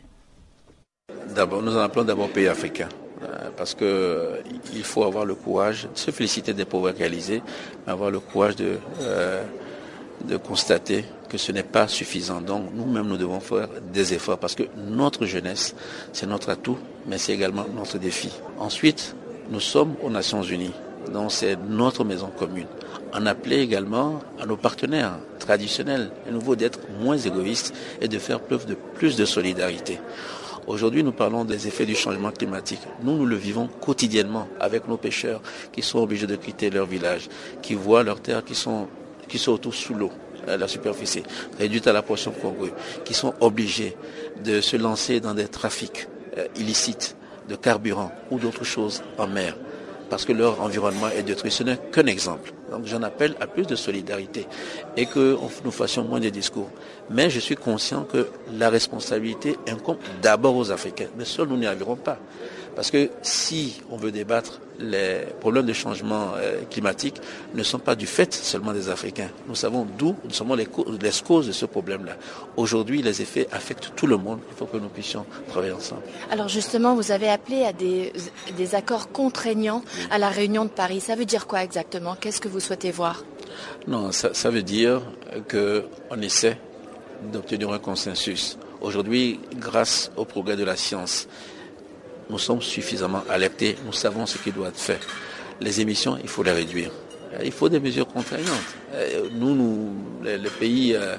D'abord, 1.34 1.60
nous 1.60 1.76
en 1.76 1.80
appelons 1.80 2.04
d'abord 2.04 2.28
pays 2.28 2.46
africains 2.46 2.88
euh, 3.24 3.50
parce 3.56 3.74
qu'il 3.74 3.88
euh, 3.88 4.38
faut 4.84 5.02
avoir 5.02 5.24
le 5.24 5.34
courage 5.34 5.88
se 5.94 6.12
féliciter 6.12 6.54
des 6.54 6.66
progrès 6.66 6.92
réalisés, 6.92 7.42
mais 7.84 7.92
avoir 7.92 8.12
le 8.12 8.20
courage 8.20 8.54
de, 8.54 8.78
de 10.24 10.36
constater 10.36 11.04
que 11.34 11.38
ce 11.38 11.50
n'est 11.50 11.64
pas 11.64 11.88
suffisant. 11.88 12.40
Donc 12.40 12.70
nous-mêmes, 12.72 13.08
nous 13.08 13.16
devons 13.16 13.40
faire 13.40 13.66
des 13.92 14.14
efforts 14.14 14.38
parce 14.38 14.54
que 14.54 14.62
notre 14.76 15.26
jeunesse, 15.26 15.74
c'est 16.12 16.28
notre 16.28 16.50
atout, 16.50 16.78
mais 17.08 17.18
c'est 17.18 17.32
également 17.32 17.66
notre 17.74 17.98
défi. 17.98 18.30
Ensuite, 18.56 19.16
nous 19.50 19.58
sommes 19.58 19.96
aux 20.04 20.10
Nations 20.10 20.42
Unies. 20.44 20.70
Donc 21.12 21.32
c'est 21.32 21.56
notre 21.68 22.04
maison 22.04 22.30
commune. 22.38 22.68
On 23.12 23.26
appelait 23.26 23.64
également 23.64 24.20
à 24.40 24.46
nos 24.46 24.56
partenaires 24.56 25.18
traditionnels, 25.40 26.12
à 26.28 26.30
nouveau 26.30 26.54
d'être 26.54 26.78
moins 27.00 27.18
égoïstes 27.18 27.74
et 28.00 28.06
de 28.06 28.18
faire 28.20 28.38
preuve 28.38 28.66
de 28.66 28.76
plus 28.94 29.16
de 29.16 29.24
solidarité. 29.24 29.98
Aujourd'hui, 30.68 31.02
nous 31.02 31.12
parlons 31.12 31.44
des 31.44 31.66
effets 31.66 31.84
du 31.84 31.96
changement 31.96 32.30
climatique. 32.30 32.80
Nous, 33.02 33.16
nous 33.16 33.26
le 33.26 33.36
vivons 33.36 33.66
quotidiennement 33.66 34.46
avec 34.60 34.86
nos 34.86 34.98
pêcheurs 34.98 35.42
qui 35.72 35.82
sont 35.82 35.98
obligés 35.98 36.28
de 36.28 36.36
quitter 36.36 36.70
leur 36.70 36.86
village, 36.86 37.28
qui 37.60 37.74
voient 37.74 38.04
leurs 38.04 38.20
terres 38.20 38.44
qui 38.44 38.54
sont, 38.54 38.86
qui 39.26 39.38
sont 39.38 39.50
autour 39.50 39.74
sous 39.74 39.94
l'eau 39.94 40.12
la 40.46 40.68
superficie, 40.68 41.22
réduite 41.58 41.86
à 41.86 41.92
la 41.92 42.02
portion 42.02 42.32
congrue, 42.32 42.72
qui 43.04 43.14
sont 43.14 43.34
obligés 43.40 43.96
de 44.44 44.60
se 44.60 44.76
lancer 44.76 45.20
dans 45.20 45.34
des 45.34 45.48
trafics 45.48 46.08
euh, 46.38 46.46
illicites 46.56 47.16
de 47.48 47.56
carburant 47.56 48.12
ou 48.30 48.38
d'autres 48.38 48.64
choses 48.64 49.02
en 49.18 49.26
mer 49.26 49.54
parce 50.08 50.24
que 50.24 50.32
leur 50.32 50.60
environnement 50.60 51.08
est 51.08 51.22
détruit. 51.22 51.50
Ce 51.50 51.62
n'est 51.62 51.76
qu'un 51.76 52.06
exemple. 52.06 52.52
Donc 52.70 52.86
j'en 52.86 53.02
appelle 53.02 53.34
à 53.40 53.46
plus 53.46 53.66
de 53.66 53.74
solidarité 53.74 54.46
et 54.96 55.06
que 55.06 55.36
nous 55.64 55.70
fassions 55.70 56.04
moins 56.04 56.20
de 56.20 56.28
discours. 56.28 56.70
Mais 57.10 57.30
je 57.30 57.40
suis 57.40 57.56
conscient 57.56 58.04
que 58.04 58.28
la 58.52 58.70
responsabilité 58.70 59.56
incombe 59.68 59.98
d'abord 60.22 60.56
aux 60.56 60.70
Africains. 60.70 61.08
Mais 61.16 61.24
seuls 61.24 61.48
nous 61.48 61.56
n'y 61.56 61.66
arriverons 61.66 61.96
pas. 61.96 62.18
Parce 62.74 62.90
que 62.90 63.10
si 63.22 63.80
on 63.90 63.96
veut 63.96 64.10
débattre, 64.10 64.60
les 64.78 65.20
problèmes 65.40 65.66
de 65.66 65.72
changement 65.72 66.32
euh, 66.36 66.62
climatique 66.70 67.20
ne 67.54 67.62
sont 67.62 67.78
pas 67.78 67.94
du 67.94 68.06
fait 68.06 68.34
seulement 68.34 68.72
des 68.72 68.88
Africains. 68.88 69.28
Nous 69.46 69.54
savons 69.54 69.86
d'où 69.98 70.16
nous 70.24 70.32
sommes 70.32 70.56
les, 70.56 70.66
causes 70.66 71.46
de 71.46 71.52
ce 71.52 71.66
problème-là. 71.66 72.16
Aujourd'hui, 72.56 73.02
les 73.02 73.22
effets 73.22 73.46
affectent 73.52 73.92
tout 73.94 74.06
le 74.06 74.16
monde. 74.16 74.40
Il 74.50 74.56
faut 74.56 74.66
que 74.66 74.76
nous 74.76 74.88
puissions 74.88 75.24
travailler 75.48 75.72
ensemble. 75.72 76.02
Alors 76.30 76.48
justement, 76.48 76.94
vous 76.94 77.12
avez 77.12 77.28
appelé 77.28 77.64
à 77.64 77.72
des, 77.72 78.12
des 78.56 78.74
accords 78.74 79.10
contraignants 79.10 79.82
à 80.10 80.18
la 80.18 80.28
réunion 80.28 80.64
de 80.64 80.70
Paris. 80.70 81.00
Ça 81.00 81.14
veut 81.14 81.24
dire 81.24 81.46
quoi 81.46 81.62
exactement? 81.62 82.16
Qu'est-ce 82.20 82.40
que 82.40 82.48
vous 82.48 82.60
souhaitez 82.60 82.90
voir? 82.90 83.24
Non, 83.86 84.10
ça, 84.10 84.34
ça 84.34 84.50
veut 84.50 84.62
dire 84.62 85.02
qu'on 85.48 86.20
essaie 86.20 86.58
d'obtenir 87.32 87.70
un 87.72 87.78
consensus. 87.78 88.58
Aujourd'hui, 88.80 89.40
grâce 89.56 90.10
au 90.16 90.24
progrès 90.24 90.56
de 90.56 90.64
la 90.64 90.76
science, 90.76 91.28
nous 92.30 92.38
sommes 92.38 92.62
suffisamment 92.62 93.22
alertés, 93.28 93.76
nous 93.84 93.92
savons 93.92 94.26
ce 94.26 94.38
qui 94.38 94.50
doit 94.50 94.68
être 94.68 94.80
fait. 94.80 95.00
Les 95.60 95.80
émissions, 95.80 96.18
il 96.22 96.28
faut 96.28 96.42
les 96.42 96.52
réduire. 96.52 96.90
Il 97.42 97.52
faut 97.52 97.68
des 97.68 97.80
mesures 97.80 98.06
contraignantes. 98.06 98.74
Euh, 98.92 99.28
nous, 99.32 99.92
les, 100.22 100.38
pays 100.50 100.94
euh, 100.94 101.16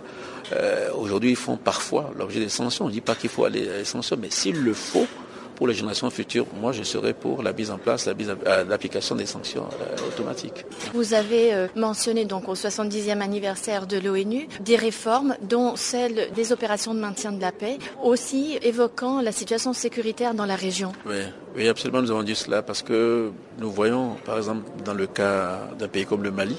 euh, 0.53 0.89
aujourd'hui 0.93 1.35
font 1.35 1.57
parfois 1.57 2.11
l'objet 2.17 2.39
des 2.39 2.49
sanctions. 2.49 2.85
On 2.85 2.87
ne 2.87 2.93
dit 2.93 3.01
pas 3.01 3.15
qu'il 3.15 3.29
faut 3.29 3.45
aller 3.45 3.67
à 3.69 3.77
des 3.77 4.17
mais 4.17 4.29
s'il 4.29 4.61
le 4.61 4.73
faut, 4.73 5.07
pour 5.55 5.67
les 5.67 5.73
générations 5.73 6.09
futures, 6.09 6.45
moi 6.59 6.71
je 6.71 6.83
serai 6.83 7.13
pour 7.13 7.41
la 7.41 7.53
mise 7.53 7.71
en 7.71 7.77
place, 7.77 8.07
euh, 8.07 8.63
l'application 8.65 9.15
des 9.15 9.25
sanctions 9.25 9.67
euh, 9.81 10.07
automatiques. 10.07 10.65
Vous 10.93 11.13
avez 11.13 11.53
euh, 11.53 11.67
mentionné 11.75 12.25
donc 12.25 12.49
au 12.49 12.55
70e 12.55 13.21
anniversaire 13.21 13.87
de 13.87 13.97
l'ONU 13.97 14.47
des 14.59 14.75
réformes, 14.75 15.35
dont 15.41 15.75
celle 15.75 16.31
des 16.33 16.51
opérations 16.51 16.93
de 16.93 16.99
maintien 16.99 17.31
de 17.31 17.41
la 17.41 17.51
paix, 17.51 17.77
aussi 18.03 18.59
évoquant 18.61 19.21
la 19.21 19.31
situation 19.31 19.73
sécuritaire 19.73 20.33
dans 20.33 20.45
la 20.45 20.55
région. 20.55 20.91
Oui, 21.05 21.15
oui 21.55 21.67
absolument, 21.67 22.01
nous 22.01 22.11
avons 22.11 22.23
dit 22.23 22.35
cela 22.35 22.61
parce 22.61 22.83
que 22.83 23.31
nous 23.59 23.71
voyons, 23.71 24.15
par 24.25 24.37
exemple, 24.37 24.63
dans 24.83 24.93
le 24.93 25.07
cas 25.07 25.61
d'un 25.79 25.87
pays 25.87 26.05
comme 26.05 26.23
le 26.23 26.31
Mali, 26.31 26.57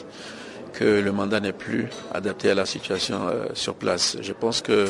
que 0.73 0.85
le 0.85 1.13
mandat 1.13 1.41
n'est 1.41 1.53
plus 1.53 1.89
adapté 2.13 2.51
à 2.51 2.55
la 2.55 2.67
situation 2.67 3.21
sur 3.55 3.75
place. 3.75 4.19
Je 4.21 4.33
pense 4.33 4.61
que 4.61 4.87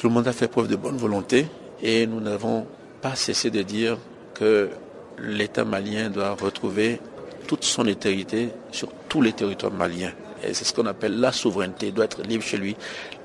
tout 0.00 0.08
le 0.08 0.14
monde 0.14 0.26
a 0.26 0.32
fait 0.32 0.48
preuve 0.48 0.66
de 0.66 0.76
bonne 0.76 0.96
volonté 0.96 1.46
et 1.82 2.06
nous 2.06 2.20
n'avons 2.20 2.66
pas 3.00 3.14
cessé 3.14 3.50
de 3.50 3.62
dire 3.62 3.98
que 4.34 4.70
l'État 5.18 5.64
malien 5.64 6.10
doit 6.10 6.32
retrouver 6.32 7.00
toute 7.46 7.64
son 7.64 7.86
intégrité 7.86 8.50
sur 8.70 8.88
tous 9.08 9.22
les 9.22 9.32
territoires 9.32 9.72
maliens. 9.72 10.12
Et 10.42 10.54
c'est 10.54 10.64
ce 10.64 10.72
qu'on 10.72 10.86
appelle 10.86 11.20
la 11.20 11.32
souveraineté, 11.32 11.88
il 11.88 11.94
doit 11.94 12.06
être 12.06 12.22
libre 12.22 12.42
chez 12.42 12.56
lui. 12.56 12.76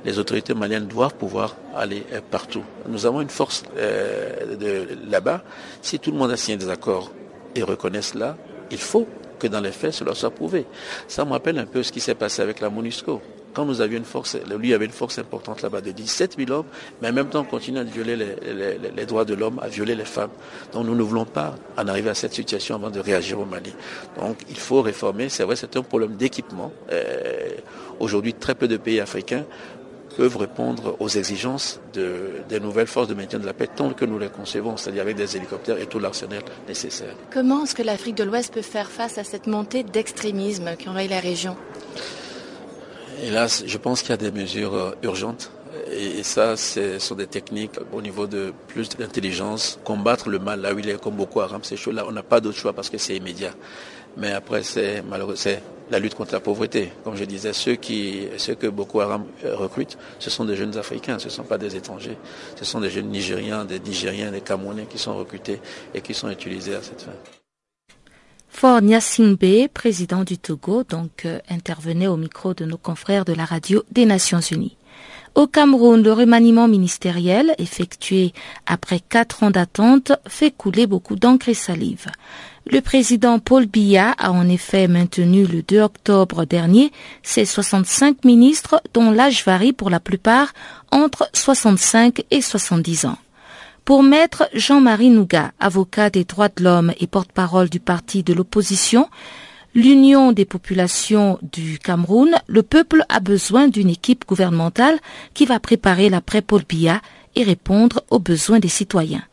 Les 0.03 0.19
autorités 0.19 0.53
maliennes 0.53 0.87
doivent 0.87 1.15
pouvoir 1.15 1.55
aller 1.73 2.03
partout. 2.29 2.63
Nous 2.87 3.05
avons 3.05 3.21
une 3.21 3.29
force 3.29 3.63
euh, 3.77 4.85
là-bas. 5.09 5.41
Si 5.81 5.99
tout 5.99 6.11
le 6.11 6.17
monde 6.17 6.31
a 6.31 6.37
signé 6.37 6.57
des 6.57 6.69
accords 6.69 7.11
et 7.55 7.63
reconnaît 7.63 8.01
cela, 8.01 8.35
il 8.71 8.77
faut 8.77 9.07
que 9.39 9.47
dans 9.47 9.61
les 9.61 9.71
faits, 9.71 9.93
cela 9.93 10.13
soit 10.13 10.31
prouvé. 10.31 10.65
Ça 11.07 11.23
me 11.23 11.31
rappelle 11.31 11.57
un 11.59 11.65
peu 11.65 11.83
ce 11.83 11.91
qui 11.91 12.01
s'est 12.01 12.15
passé 12.15 12.41
avec 12.41 12.59
la 12.59 12.69
MONUSCO 12.69 13.21
quand 13.55 13.65
nous 13.65 13.81
avions 13.81 13.97
une 13.97 14.05
force, 14.05 14.37
lui 14.59 14.73
avait 14.73 14.85
une 14.85 14.91
force 14.91 15.17
importante 15.17 15.61
là-bas 15.61 15.81
de 15.81 15.91
17 15.91 16.35
000 16.37 16.51
hommes, 16.51 16.65
mais 17.01 17.09
en 17.09 17.13
même 17.13 17.29
temps 17.29 17.41
on 17.41 17.45
continue 17.45 17.79
à 17.79 17.83
violer 17.83 18.15
les, 18.15 19.05
droits 19.05 19.25
de 19.25 19.33
l'homme, 19.33 19.59
à 19.63 19.69
violer 19.69 19.95
les 19.95 20.05
femmes. 20.05 20.31
Donc 20.73 20.85
nous 20.85 20.95
ne 20.95 21.01
voulons 21.01 21.25
pas 21.25 21.55
en 21.77 21.87
arriver 21.87 22.09
à 22.09 22.13
cette 22.13 22.33
situation 22.33 22.75
avant 22.75 22.89
de 22.89 22.99
réagir 22.99 23.39
au 23.39 23.45
Mali. 23.45 23.73
Donc 24.19 24.37
il 24.49 24.57
faut 24.57 24.81
réformer. 24.81 25.29
C'est 25.29 25.43
vrai, 25.43 25.55
c'est 25.55 25.75
un 25.77 25.83
problème 25.83 26.15
d'équipement. 26.15 26.71
Euh, 26.91 27.49
aujourd'hui, 27.99 28.33
très 28.33 28.55
peu 28.55 28.67
de 28.67 28.77
pays 28.77 28.99
africains 28.99 29.45
peuvent 30.17 30.37
répondre 30.37 30.95
aux 30.99 31.09
exigences 31.09 31.79
des 31.93 32.59
nouvelles 32.59 32.87
forces 32.87 33.07
de 33.07 33.13
maintien 33.13 33.39
de 33.39 33.45
la 33.45 33.53
paix 33.53 33.67
tant 33.73 33.91
que 33.91 34.05
nous 34.05 34.17
les 34.17 34.29
concevons, 34.29 34.77
c'est-à-dire 34.77 35.01
avec 35.01 35.15
des 35.15 35.35
hélicoptères 35.35 35.77
et 35.77 35.87
tout 35.87 35.99
l'arsenal 35.99 36.41
nécessaire. 36.67 37.15
Comment 37.33 37.63
est-ce 37.63 37.75
que 37.75 37.83
l'Afrique 37.83 38.15
de 38.15 38.23
l'Ouest 38.23 38.53
peut 38.53 38.61
faire 38.61 38.89
face 38.89 39.17
à 39.17 39.23
cette 39.23 39.47
montée 39.47 39.83
d'extrémisme 39.83 40.75
qui 40.77 40.87
envahit 40.89 41.09
la 41.09 41.19
région? 41.19 41.57
Hélas, 43.23 43.63
je 43.65 43.77
pense 43.77 44.01
qu'il 44.01 44.11
y 44.11 44.13
a 44.13 44.17
des 44.17 44.31
mesures 44.31 44.73
euh, 44.73 44.91
urgentes. 45.03 45.51
Et, 45.91 46.23
ça, 46.23 46.57
ce 46.57 46.99
sont 46.99 47.15
des 47.15 47.27
techniques 47.27 47.77
au 47.93 48.01
niveau 48.01 48.27
de 48.27 48.53
plus 48.67 48.89
d'intelligence. 48.89 49.79
Combattre 49.83 50.29
le 50.29 50.39
mal 50.39 50.61
là 50.61 50.73
où 50.73 50.79
il 50.79 50.89
est, 50.89 51.01
comme 51.01 51.15
Boko 51.15 51.41
Haram, 51.41 51.63
ces 51.63 51.77
choses-là, 51.77 52.05
on 52.07 52.11
n'a 52.11 52.23
pas 52.23 52.39
d'autre 52.39 52.57
choix 52.57 52.73
parce 52.73 52.89
que 52.89 52.97
c'est 52.97 53.15
immédiat. 53.15 53.51
Mais 54.17 54.31
après, 54.31 54.63
c'est 54.63 55.01
malheureux, 55.01 55.35
c'est 55.35 55.61
la 55.91 55.99
lutte 55.99 56.15
contre 56.15 56.33
la 56.33 56.39
pauvreté. 56.39 56.91
Comme 57.03 57.15
je 57.15 57.25
disais, 57.25 57.53
ceux, 57.53 57.75
qui, 57.75 58.27
ceux 58.37 58.55
que 58.55 58.67
Boko 58.67 59.01
Haram 59.01 59.25
euh, 59.43 59.55
recrute, 59.55 59.97
ce 60.19 60.29
sont 60.29 60.45
des 60.45 60.55
jeunes 60.55 60.77
Africains, 60.77 61.19
ce 61.19 61.25
ne 61.25 61.31
sont 61.31 61.43
pas 61.43 61.57
des 61.57 61.75
étrangers. 61.75 62.17
Ce 62.55 62.65
sont 62.65 62.79
des 62.79 62.89
jeunes 62.89 63.09
Nigériens, 63.09 63.65
des 63.65 63.79
Nigériens, 63.79 64.31
des 64.31 64.41
Camerounais 64.41 64.87
qui 64.89 64.97
sont 64.97 65.15
recrutés 65.15 65.59
et 65.93 66.01
qui 66.01 66.13
sont 66.13 66.29
utilisés 66.29 66.75
à 66.75 66.81
cette 66.81 67.01
fin. 67.01 67.44
Fort 68.57 68.81
Nyasingbe, 68.81 69.67
président 69.73 70.23
du 70.23 70.37
Togo, 70.37 70.85
donc 70.87 71.25
euh, 71.25 71.39
intervenait 71.49 72.07
au 72.07 72.15
micro 72.15 72.53
de 72.53 72.63
nos 72.63 72.77
confrères 72.77 73.25
de 73.25 73.33
la 73.33 73.43
radio 73.43 73.83
des 73.91 74.05
Nations 74.05 74.39
Unies. 74.39 74.77
Au 75.35 75.45
Cameroun, 75.45 76.01
le 76.01 76.13
remaniement 76.13 76.69
ministériel, 76.69 77.53
effectué 77.57 78.31
après 78.65 79.01
quatre 79.01 79.43
ans 79.43 79.51
d'attente, 79.51 80.13
fait 80.29 80.51
couler 80.51 80.87
beaucoup 80.87 81.17
d'encre 81.17 81.49
et 81.49 81.53
salive. 81.53 82.05
Le 82.65 82.79
président 82.79 83.39
Paul 83.39 83.65
Biya 83.65 84.11
a 84.11 84.31
en 84.31 84.47
effet 84.47 84.87
maintenu 84.87 85.45
le 85.45 85.61
2 85.61 85.81
octobre 85.81 86.45
dernier 86.45 86.93
ses 87.23 87.43
65 87.43 88.23
ministres 88.23 88.81
dont 88.93 89.11
l'âge 89.11 89.43
varie 89.43 89.73
pour 89.73 89.89
la 89.89 89.99
plupart 89.99 90.53
entre 90.93 91.29
65 91.33 92.23
et 92.31 92.39
70 92.39 93.05
ans. 93.07 93.17
Pour 93.85 94.01
maître 94.01 94.49
Jean-Marie 94.55 95.11
Nougat, 95.11 95.51
avocat 95.59 96.09
des 96.09 96.23
droits 96.23 96.49
de 96.49 96.63
l'homme 96.63 96.91
et 96.99 97.05
porte-parole 97.05 97.69
du 97.69 97.79
parti 97.79 98.23
de 98.23 98.33
l'opposition, 98.33 99.11
l'Union 99.75 100.31
des 100.31 100.45
populations 100.45 101.37
du 101.43 101.77
Cameroun, 101.77 102.33
le 102.47 102.63
peuple 102.63 103.03
a 103.09 103.19
besoin 103.19 103.67
d'une 103.67 103.91
équipe 103.91 104.25
gouvernementale 104.25 104.97
qui 105.35 105.45
va 105.45 105.59
préparer 105.59 106.09
l'après-Paul 106.09 106.63
et 107.35 107.43
répondre 107.43 108.03
aux 108.09 108.17
besoins 108.17 108.57
des 108.57 108.69
citoyens. 108.69 109.23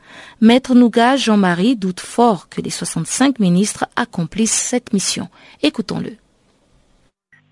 Maître 0.42 0.74
Nougat 0.74 1.16
Jean-Marie 1.16 1.76
doute 1.76 2.00
fort 2.00 2.50
que 2.50 2.60
les 2.60 2.68
65 2.68 3.38
ministres 3.38 3.86
accomplissent 3.96 4.52
cette 4.52 4.92
mission. 4.92 5.30
Écoutons-le. 5.62 6.14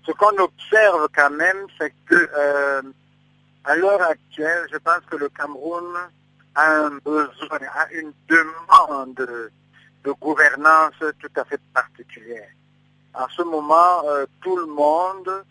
Ce 0.05 0.11
qu'on 0.11 0.37
observe 0.37 1.07
quand 1.15 1.31
même, 1.31 1.65
c'est 1.79 1.95
que 2.05 2.29
euh, 2.37 2.83
à 3.63 3.75
l'heure 3.75 4.03
actuelle, 4.03 4.67
je 4.71 4.77
pense 4.77 5.01
que 5.09 5.15
le 5.15 5.29
Cameroun 5.29 5.83
un 6.55 6.89
besoin, 7.03 7.59
une 7.91 8.13
demande 8.27 9.51
de 10.03 10.11
gouvernance 10.11 10.93
tout 11.19 11.31
à 11.35 11.45
fait 11.45 11.61
particulière. 11.73 12.49
En 13.13 13.27
ce 13.29 13.41
moment, 13.43 14.05
euh, 14.05 14.25
tout 14.41 14.55
le 14.55 14.67
monde 14.67 15.43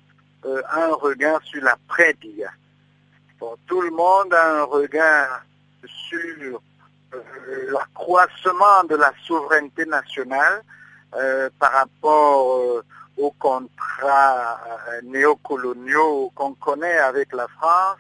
euh, 0.47 0.63
a 0.67 0.87
un 0.87 0.95
regard 0.95 1.43
sur 1.43 1.63
l'après-dia. 1.63 2.51
tout 3.67 3.81
le 3.81 3.91
monde 3.91 4.33
a 4.33 4.61
un 4.61 4.65
regard 4.65 5.45
sur 5.85 6.61
euh, 7.15 7.71
l'accroissement 7.71 8.85
de 8.89 8.97
la 8.97 9.13
souveraineté 9.27 9.85
nationale 9.87 10.63
par 11.59 11.73
rapport 11.73 12.83
aux 13.19 13.33
contrats 13.33 14.61
néocoloniaux 15.03 16.31
qu'on 16.37 16.55
connaît 16.55 16.99
avec 16.99 17.33
la 17.33 17.49
France 17.49 17.99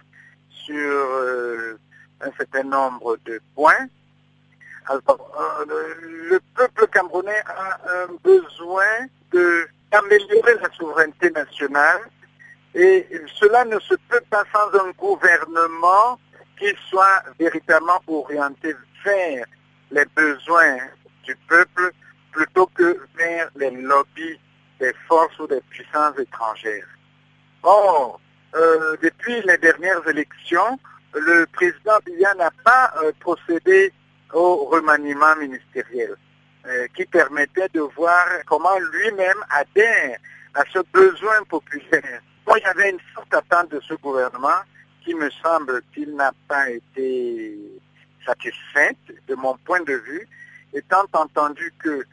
sur 0.48 1.76
un 2.20 2.30
certain 2.36 2.64
nombre 2.64 3.16
de 3.24 3.40
points. 3.54 3.86
Euh, 4.90 4.98
le 6.00 6.40
peuple 6.54 6.86
camerounais 6.88 7.42
a 7.46 7.78
un 8.02 8.06
besoin 8.24 9.06
d'améliorer 9.32 10.54
la 10.60 10.70
souveraineté 10.72 11.30
nationale 11.30 12.00
Et 12.74 13.06
cela 13.38 13.64
ne 13.64 13.78
se 13.80 13.94
peut 14.08 14.22
pas 14.30 14.44
sans 14.52 14.72
un 14.78 14.90
gouvernement 14.92 16.18
qui 16.58 16.72
soit 16.88 17.22
véritablement 17.38 18.00
orienté 18.06 18.74
vers 19.04 19.46
les 19.90 20.04
besoins 20.14 20.78
du 21.24 21.34
peuple 21.48 21.92
plutôt 22.32 22.66
que 22.66 23.00
vers 23.16 23.50
les 23.56 23.70
lobbies 23.70 24.38
des 24.78 24.94
forces 25.08 25.36
ou 25.40 25.46
des 25.48 25.60
puissances 25.70 26.18
étrangères. 26.18 26.86
Or, 27.62 28.20
euh, 28.54 28.96
depuis 29.02 29.42
les 29.42 29.58
dernières 29.58 30.06
élections, 30.08 30.78
le 31.14 31.46
président 31.52 31.98
Biya 32.04 32.34
n'a 32.34 32.50
pas 32.64 32.92
euh, 33.02 33.12
procédé 33.20 33.92
au 34.32 34.66
remaniement 34.66 35.34
ministériel, 35.36 36.14
euh, 36.66 36.86
qui 36.94 37.04
permettait 37.06 37.68
de 37.74 37.80
voir 37.80 38.24
comment 38.46 38.78
lui-même 38.92 39.44
adhère 39.50 40.18
à 40.54 40.62
ce 40.72 40.80
besoin 40.92 41.42
populaire. 41.48 42.20
Moi, 42.46 42.58
avait 42.64 42.90
une 42.90 43.00
forte 43.14 43.32
attente 43.34 43.70
de 43.70 43.80
ce 43.80 43.94
gouvernement 43.94 44.62
qui 45.04 45.14
me 45.14 45.30
semble-t-il 45.30 46.14
n'a 46.14 46.32
pas 46.48 46.70
été 46.70 47.56
satisfaite 48.24 48.98
de 49.28 49.34
mon 49.34 49.56
point 49.64 49.80
de 49.80 49.94
vue, 49.94 50.28
étant 50.74 51.04
entendu 51.12 51.72
que 51.78 52.04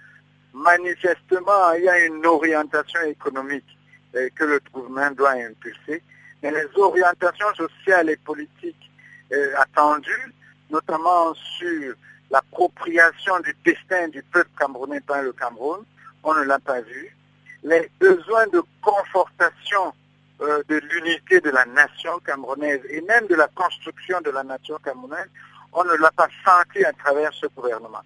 manifestement 0.53 1.73
il 1.77 1.83
y 1.83 1.89
a 1.89 2.05
une 2.05 2.25
orientation 2.25 3.01
économique 3.01 3.77
euh, 4.15 4.29
que 4.35 4.45
le 4.45 4.61
gouvernement 4.73 5.11
doit 5.11 5.31
impulser, 5.31 6.01
mais 6.41 6.51
les 6.51 6.67
orientations 6.75 7.53
sociales 7.55 8.09
et 8.09 8.17
politiques 8.17 8.91
euh, 9.33 9.53
attendues, 9.57 10.33
notamment 10.69 11.33
sur 11.33 11.93
l'appropriation 12.29 13.39
du 13.39 13.55
destin 13.65 14.07
du 14.09 14.21
peuple 14.23 14.49
camerounais 14.59 15.01
par 15.01 15.21
le 15.21 15.33
Cameroun, 15.33 15.83
on 16.23 16.33
ne 16.33 16.43
l'a 16.43 16.59
pas 16.59 16.81
vu. 16.81 17.15
Les 17.63 17.89
besoins 17.99 18.47
de 18.47 18.61
confortation 18.81 19.93
euh, 20.41 20.61
de 20.67 20.75
l'unité 20.75 21.39
de 21.41 21.49
la 21.49 21.65
nation 21.65 22.19
camerounaise 22.19 22.81
et 22.89 23.01
même 23.01 23.27
de 23.27 23.35
la 23.35 23.47
construction 23.47 24.21
de 24.21 24.29
la 24.29 24.43
nation 24.43 24.77
camerounaise, 24.83 25.29
on 25.73 25.83
ne 25.83 25.93
l'a 25.93 26.11
pas 26.11 26.27
senti 26.45 26.83
à 26.85 26.93
travers 26.93 27.33
ce 27.33 27.47
gouvernement. 27.47 28.01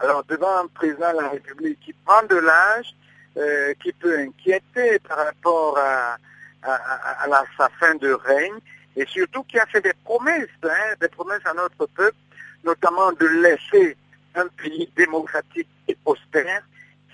Alors 0.00 0.24
devant 0.24 0.58
un 0.58 0.66
président 0.68 1.12
de 1.12 1.22
la 1.22 1.28
République 1.30 1.80
qui 1.80 1.92
prend 1.92 2.22
de 2.24 2.36
l'âge, 2.36 2.94
euh, 3.36 3.74
qui 3.82 3.92
peut 3.92 4.18
inquiéter 4.18 4.98
par 5.00 5.18
rapport 5.18 5.78
à, 5.78 6.16
sa 6.62 7.68
fin 7.80 7.94
de 7.96 8.12
règne, 8.12 8.58
et 8.96 9.06
surtout 9.06 9.42
qui 9.44 9.58
a 9.58 9.66
fait 9.66 9.80
des 9.80 9.94
promesses, 10.04 10.48
hein, 10.62 10.94
des 11.00 11.08
promesses 11.08 11.44
à 11.44 11.54
notre 11.54 11.86
peuple, 11.86 12.16
notamment 12.64 13.12
de 13.12 13.26
laisser 13.26 13.96
un 14.34 14.46
pays 14.48 14.90
démocratique 14.96 15.68
et 15.88 15.94
prospère, 15.96 16.62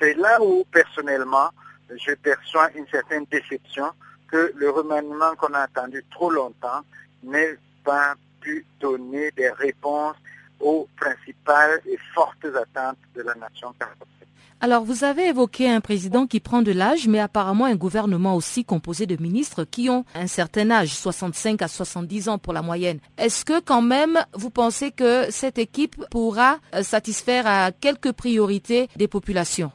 c'est 0.01 0.15
là 0.15 0.41
où 0.41 0.65
personnellement 0.73 1.51
je 1.91 2.15
perçois 2.15 2.71
une 2.75 2.87
certaine 2.89 3.25
déception 3.31 3.91
que 4.31 4.53
le 4.55 4.71
remaniement 4.71 5.35
qu'on 5.37 5.55
a 5.55 5.61
attendu 5.61 6.05
trop 6.11 6.31
longtemps 6.31 6.83
n'ait 7.23 7.57
pas 7.85 8.15
pu 8.41 8.65
donner 8.81 9.31
des 9.33 9.51
réponses 9.51 10.17
aux 10.61 10.89
principales 10.97 11.81
et 11.87 11.99
fortes 12.15 12.45
attentes 12.45 12.99
de 13.15 13.23
la 13.23 13.35
nation 13.35 13.73
camerounaise. 13.79 14.18
Alors, 14.61 14.83
vous 14.83 15.05
avez 15.05 15.29
évoqué 15.29 15.71
un 15.71 15.81
président 15.81 16.27
qui 16.27 16.41
prend 16.41 16.63
de 16.63 16.73
l'âge, 16.73 17.07
mais 17.07 17.21
apparemment 17.21 17.67
un 17.67 17.77
gouvernement 17.77 18.35
aussi 18.35 18.65
composé 18.65 19.07
de 19.07 19.21
ministres 19.23 19.63
qui 19.63 19.89
ont 19.89 20.05
un 20.17 20.27
certain 20.27 20.69
âge, 20.73 20.89
65 20.89 21.63
à 21.63 21.69
70 21.69 22.29
ans 22.29 22.39
pour 22.39 22.53
la 22.53 22.61
moyenne. 22.61 22.99
Est-ce 23.19 23.45
que 23.45 23.61
quand 23.61 23.83
même, 23.83 24.19
vous 24.35 24.51
pensez 24.51 24.91
que 24.91 25.31
cette 25.31 25.59
équipe 25.59 26.05
pourra 26.11 26.59
euh, 26.75 26.83
satisfaire 26.83 27.47
à 27.47 27.71
quelques 27.71 28.11
priorités 28.11 28.89
des 28.97 29.07
populations? 29.07 29.71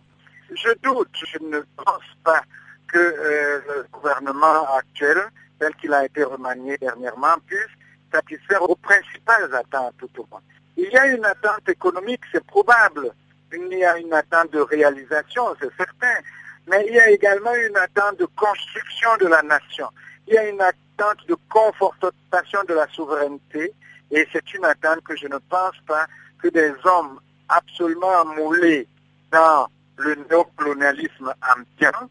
Je 0.54 0.72
doute, 0.84 1.15
je 1.32 1.38
ne 1.41 1.62
pense 1.78 2.04
pas 2.26 2.41
que 2.89 2.98
euh, 3.00 3.62
le 3.65 3.86
gouvernement 3.89 4.67
actuel, 4.76 5.17
tel 5.60 5.74
qu'il 5.76 5.93
a 5.93 6.04
été 6.04 6.26
remanié 6.26 6.78
dernièrement, 6.78 7.36
puisse 7.48 7.60
satisfaire 8.12 8.62
aux 8.69 8.76
principales 8.76 9.56
attentes 9.56 9.96
tout 9.98 10.10
au 10.17 10.28
moins. 10.30 10.41
Il 10.76 10.89
y 10.91 10.98
a 10.98 11.08
une 11.08 11.24
attente 11.24 11.69
économique, 11.69 12.22
c'est 12.34 12.43
probable. 12.46 13.13
Il 13.54 13.78
y 13.78 13.86
a 13.86 13.98
une 13.98 14.13
attente 14.13 14.52
de 14.52 14.60
réalisation, 14.60 15.56
c'est 15.62 15.76
certain. 15.78 16.16
Mais 16.68 16.86
il 16.88 16.96
y 16.96 17.00
a 17.00 17.10
également 17.10 17.54
une 17.54 17.78
attente 17.78 18.20
de 18.20 18.26
construction 18.26 19.10
de 19.20 19.28
la 19.28 19.42
nation. 19.44 19.88
Il 20.28 20.34
y 20.34 20.38
a 20.38 20.48
une 20.48 20.62
attente 20.62 21.28
de 21.28 21.36
confortation 21.50 22.60
de 22.68 22.74
la 22.74 22.88
souveraineté. 22.88 23.74
Et 24.12 24.28
c'est 24.32 24.54
une 24.54 24.66
attente 24.66 25.04
que 25.04 25.16
je 25.16 25.28
ne 25.28 25.38
pense 25.50 25.76
pas 25.88 26.08
que 26.42 26.48
des 26.50 26.72
hommes 26.84 27.20
absolument 27.50 28.26
moulés 28.26 28.88
dans 29.32 29.68
le 29.98 30.16
néocolonialisme 30.30 31.34
ambiant 31.42 32.10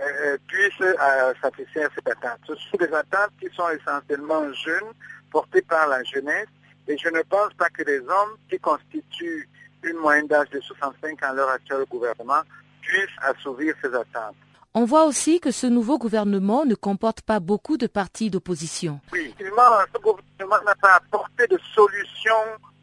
euh, 0.00 0.36
puissent 0.48 0.80
euh, 0.80 1.32
satisfaire 1.40 1.88
cette 1.94 2.08
attente. 2.08 2.38
Ce 2.46 2.54
sont 2.54 2.76
des 2.78 2.92
attentes 2.92 3.30
qui 3.40 3.48
sont 3.54 3.68
essentiellement 3.68 4.52
jeunes, 4.52 4.92
portées 5.30 5.62
par 5.62 5.88
la 5.88 6.02
jeunesse, 6.02 6.48
et 6.88 6.98
je 6.98 7.08
ne 7.08 7.22
pense 7.22 7.52
pas 7.54 7.68
que 7.70 7.82
les 7.84 8.00
hommes 8.00 8.36
qui 8.50 8.58
constituent 8.58 9.48
une 9.84 9.98
moyenne 9.98 10.26
d'âge 10.26 10.50
de 10.50 10.60
65 10.60 11.22
ans 11.22 11.30
à 11.30 11.32
l'heure 11.32 11.50
actuelle 11.50 11.82
au 11.82 11.86
gouvernement 11.86 12.42
puissent 12.80 13.18
assouvir 13.22 13.74
ces 13.82 13.94
attentes. 13.94 14.36
On 14.74 14.84
voit 14.84 15.04
aussi 15.04 15.38
que 15.38 15.52
ce 15.52 15.68
nouveau 15.68 15.98
gouvernement 15.98 16.64
ne 16.64 16.74
comporte 16.74 17.22
pas 17.22 17.38
beaucoup 17.38 17.76
de 17.76 17.86
partis 17.86 18.28
d'opposition. 18.28 19.00
Oui, 19.12 19.20
effectivement, 19.20 19.62
ce 19.94 20.00
gouvernement 20.00 20.64
n'a 20.66 20.74
pas 20.74 20.96
apporté 20.96 21.46
de 21.46 21.58
solution 21.74 22.34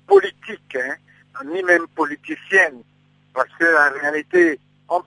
politique, 0.07 0.77
hein, 0.77 0.95
ni 1.45 1.61
même 1.63 1.87
politicienne, 1.95 2.81
parce 3.33 3.49
qu'en 3.59 3.99
réalité, 3.99 4.57
on 4.87 5.01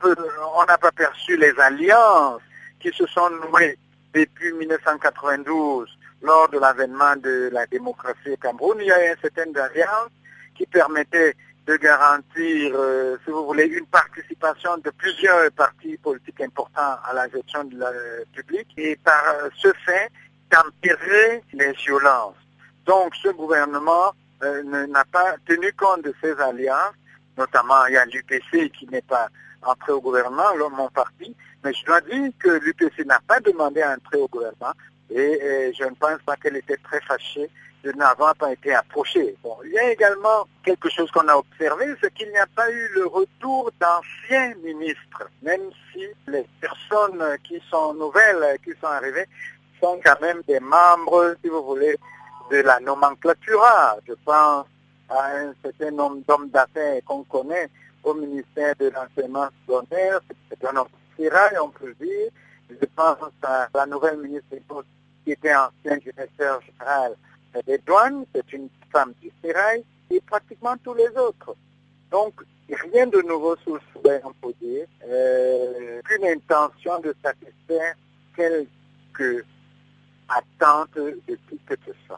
n'a 0.66 0.78
pas 0.78 0.92
perçu 0.92 1.36
les 1.38 1.52
alliances 1.58 2.42
qui 2.80 2.90
se 2.92 3.06
sont 3.06 3.30
nouées 3.30 3.78
depuis 4.12 4.52
1992 4.52 5.88
lors 6.22 6.48
de 6.50 6.58
l'avènement 6.58 7.16
de 7.16 7.50
la 7.52 7.66
démocratie 7.66 8.30
au 8.30 8.36
Cameroun. 8.36 8.76
Il 8.80 8.86
y 8.86 8.92
a 8.92 9.12
une 9.12 9.18
certaine 9.20 9.56
alliance 9.56 10.10
qui 10.54 10.66
permettait 10.66 11.34
de 11.66 11.76
garantir, 11.76 12.72
euh, 12.74 13.16
si 13.24 13.30
vous 13.30 13.46
voulez, 13.46 13.64
une 13.64 13.86
participation 13.86 14.76
de 14.78 14.90
plusieurs 14.90 15.50
partis 15.52 15.96
politiques 15.96 16.40
importants 16.40 16.98
à 17.04 17.12
la 17.14 17.28
gestion 17.28 17.64
de 17.64 17.78
la 17.78 17.90
publique 18.34 18.68
et 18.76 18.96
par 18.96 19.22
ce 19.56 19.72
fait 19.84 20.10
d'empirer 20.50 21.42
les 21.52 21.72
violences. 21.72 22.36
Donc 22.84 23.14
ce 23.16 23.28
gouvernement 23.28 24.12
euh, 24.42 24.86
n'a 24.86 25.04
pas 25.06 25.36
tenu 25.46 25.72
compte 25.72 26.02
de 26.04 26.14
ces 26.22 26.32
alliances, 26.38 26.94
notamment 27.38 27.86
il 27.86 27.94
y 27.94 27.96
a 27.96 28.04
l'UPC 28.04 28.70
qui 28.70 28.86
n'est 28.88 29.02
pas 29.02 29.28
entré 29.62 29.92
au 29.92 30.00
gouvernement, 30.00 30.44
mon 30.70 30.90
parti, 30.90 31.34
mais 31.64 31.72
je 31.72 31.84
dois 31.86 32.02
dire 32.02 32.30
que 32.38 32.50
l'UPC 32.50 33.06
n'a 33.06 33.20
pas 33.26 33.40
demandé 33.40 33.80
à 33.80 33.92
entrer 33.92 34.18
au 34.18 34.28
gouvernement. 34.28 34.72
Et 35.10 35.72
je 35.78 35.84
ne 35.84 35.94
pense 35.94 36.20
pas 36.26 36.36
qu'elle 36.36 36.56
était 36.56 36.76
très 36.78 37.00
fâchée 37.02 37.48
n'avoir 37.92 38.34
pas 38.36 38.52
été 38.52 38.74
approchée. 38.74 39.36
Bon, 39.42 39.56
il 39.64 39.72
y 39.72 39.78
a 39.78 39.92
également 39.92 40.46
quelque 40.64 40.88
chose 40.90 41.10
qu'on 41.10 41.28
a 41.28 41.36
observé, 41.36 41.94
c'est 42.00 42.12
qu'il 42.14 42.30
n'y 42.30 42.38
a 42.38 42.46
pas 42.46 42.70
eu 42.70 42.88
le 42.94 43.06
retour 43.06 43.70
d'anciens 43.80 44.54
ministres, 44.62 45.28
même 45.42 45.70
si 45.92 46.06
les 46.28 46.46
personnes 46.60 47.22
qui 47.44 47.60
sont 47.70 47.94
nouvelles, 47.94 48.58
qui 48.64 48.70
sont 48.80 48.86
arrivées, 48.86 49.26
sont 49.80 50.00
quand 50.04 50.20
même 50.20 50.42
des 50.48 50.60
membres, 50.60 51.36
si 51.42 51.48
vous 51.48 51.62
voulez, 51.62 51.96
de 52.50 52.56
la 52.58 52.80
nomenclatura. 52.80 53.96
Je 54.06 54.14
pense 54.24 54.66
à 55.08 55.36
un 55.36 55.54
certain 55.62 55.90
nombre 55.90 56.22
d'hommes 56.26 56.48
d'affaires 56.50 57.00
qu'on 57.04 57.24
connaît 57.24 57.68
au 58.02 58.14
ministère 58.14 58.74
de 58.78 58.90
l'enseignement 58.90 59.48
secondaire, 59.66 60.20
c'est 60.50 60.64
un 60.66 60.76
homme 60.76 60.88
on 61.62 61.68
peut 61.68 61.94
dire. 62.00 62.30
Je 62.68 62.86
pense 62.96 63.18
à 63.42 63.68
la 63.74 63.86
nouvelle 63.86 64.18
ministre 64.18 64.56
qui 65.24 65.32
était 65.32 65.54
ancien 65.54 65.96
directeur 65.98 66.60
général 66.62 67.14
des 67.66 67.78
douanes, 67.78 68.24
c'est 68.34 68.52
une 68.52 68.68
femme 68.92 69.12
du 69.20 69.30
Sérail, 69.42 69.84
et 70.10 70.20
pratiquement 70.20 70.74
tous 70.82 70.94
les 70.94 71.08
autres. 71.16 71.56
Donc, 72.10 72.34
rien 72.68 73.06
de 73.06 73.20
nouveau 73.22 73.56
sous 73.64 73.74
le 73.74 73.80
soleil, 73.92 74.20
dire, 74.60 74.86
euh, 75.08 76.00
qu'une 76.04 76.26
intention 76.26 77.00
de 77.00 77.14
satisfaire 77.22 77.94
quelques 78.36 79.44
attentes 80.28 80.96
de 80.96 81.38
qui 81.48 81.58
que 81.66 81.74
ce. 81.84 82.14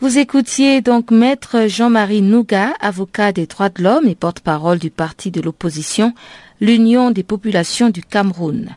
Vous 0.00 0.18
écoutiez 0.18 0.80
donc 0.80 1.12
Maître 1.12 1.68
Jean-Marie 1.68 2.22
Nougat, 2.22 2.74
avocat 2.80 3.30
des 3.30 3.46
droits 3.46 3.68
de 3.68 3.84
l'homme 3.84 4.08
et 4.08 4.16
porte-parole 4.16 4.80
du 4.80 4.90
parti 4.90 5.30
de 5.30 5.40
l'opposition, 5.40 6.12
l'Union 6.60 7.12
des 7.12 7.22
populations 7.22 7.88
du 7.88 8.02
Cameroun. 8.02 8.74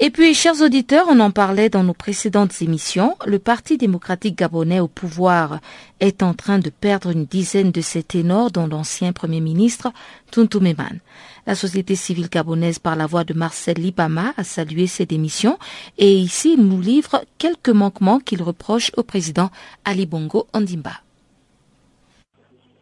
Et 0.00 0.10
puis, 0.10 0.34
chers 0.34 0.60
auditeurs, 0.60 1.06
on 1.08 1.20
en 1.20 1.30
parlait 1.30 1.68
dans 1.68 1.84
nos 1.84 1.94
précédentes 1.94 2.60
émissions, 2.60 3.16
le 3.26 3.38
Parti 3.38 3.78
démocratique 3.78 4.36
gabonais 4.36 4.80
au 4.80 4.88
pouvoir 4.88 5.60
est 6.00 6.24
en 6.24 6.34
train 6.34 6.58
de 6.58 6.68
perdre 6.68 7.10
une 7.10 7.26
dizaine 7.26 7.70
de 7.70 7.80
ses 7.80 8.02
ténors, 8.02 8.50
dont 8.50 8.66
l'ancien 8.66 9.12
Premier 9.12 9.40
ministre 9.40 9.92
Tuntumeman. 10.32 10.98
La 11.46 11.54
société 11.54 11.94
civile 11.94 12.28
gabonaise, 12.28 12.80
par 12.80 12.96
la 12.96 13.06
voix 13.06 13.22
de 13.22 13.34
Marcel 13.34 13.76
Libama, 13.76 14.34
a 14.36 14.42
salué 14.42 14.88
ces 14.88 15.06
démissions 15.06 15.58
et 15.96 16.12
ici 16.12 16.54
il 16.54 16.66
nous 16.66 16.80
livre 16.80 17.24
quelques 17.38 17.68
manquements 17.68 18.18
qu'il 18.18 18.42
reproche 18.42 18.90
au 18.96 19.04
président 19.04 19.50
Ali 19.84 20.06
Bongo 20.06 20.48
Ondimba. 20.54 21.02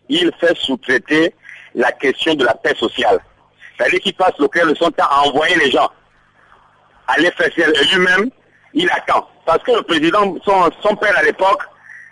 Il 0.09 0.31
fait 0.41 0.57
sous-traiter 0.57 1.35
la 1.75 1.93
question 1.93 2.35
de 2.35 2.45
la 2.45 2.55
paix 2.55 2.75
sociale. 2.75 3.21
C'est-à-dire 3.77 4.01
qu'il 4.01 4.15
passe 4.15 4.39
le 4.39 4.49
temps 4.49 4.91
à 4.99 5.27
envoyer 5.27 5.57
les 5.57 5.71
gens 5.71 5.91
aller 7.09 7.31
faire 7.33 7.51
lui-même 7.97 8.31
Il 8.75 8.89
attend. 8.91 9.29
Parce 9.45 9.63
que 9.63 9.73
le 9.73 9.83
président, 9.83 10.35
son, 10.45 10.97
père 10.97 11.17
à 11.19 11.23
l'époque, 11.23 11.63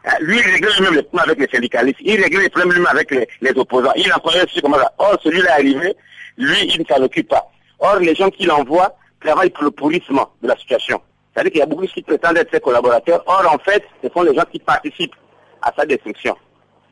euh, 0.07 0.11
lui, 0.20 0.38
il 0.38 0.50
réglait 0.50 0.72
lui-même 0.79 0.94
les 0.94 1.03
problèmes 1.03 1.31
avec 1.31 1.38
les 1.38 1.57
syndicalistes. 1.57 2.00
Il 2.00 2.20
réglait 2.20 2.42
les 2.42 2.48
problèmes 2.48 2.72
lui-même 2.72 2.90
avec 2.90 3.11
les, 3.11 3.59
opposants. 3.59 3.92
Il 3.96 4.12
employait 4.12 4.40
ceci 4.40 4.61
comme 4.61 4.74
ça. 4.74 4.92
Or, 4.98 5.18
celui-là 5.22 5.50
est 5.50 5.61
arrivé, 5.61 5.96
lui, 6.37 6.57
il 6.64 6.81
ne 6.81 6.85
s'en 6.87 7.03
occupe 7.03 7.29
pas. 7.29 7.50
Or, 7.79 7.96
les 7.96 8.14
gens 8.14 8.31
qu'il 8.31 8.50
envoie 8.50 8.94
travaillent 9.20 9.50
pour 9.50 9.64
le 9.64 9.70
pourrissement 9.70 10.31
de 10.42 10.48
la 10.48 10.57
situation. 10.57 11.00
C'est-à-dire 11.33 11.53
qu'il 11.53 11.61
y 11.61 11.62
a 11.62 11.66
beaucoup 11.66 11.87
qui 11.87 12.03
prétendent 12.03 12.38
être 12.38 12.50
ses 12.53 12.61
collaborateurs. 12.61 13.22
Or, 13.26 13.44
en 13.53 13.59
fait, 13.59 13.85
ce 14.03 14.09
sont 14.09 14.22
les 14.22 14.35
gens 14.35 14.44
qui 14.50 14.59
participent 14.59 15.14
à 15.62 15.72
sa 15.76 15.87
destruction. 15.87 16.37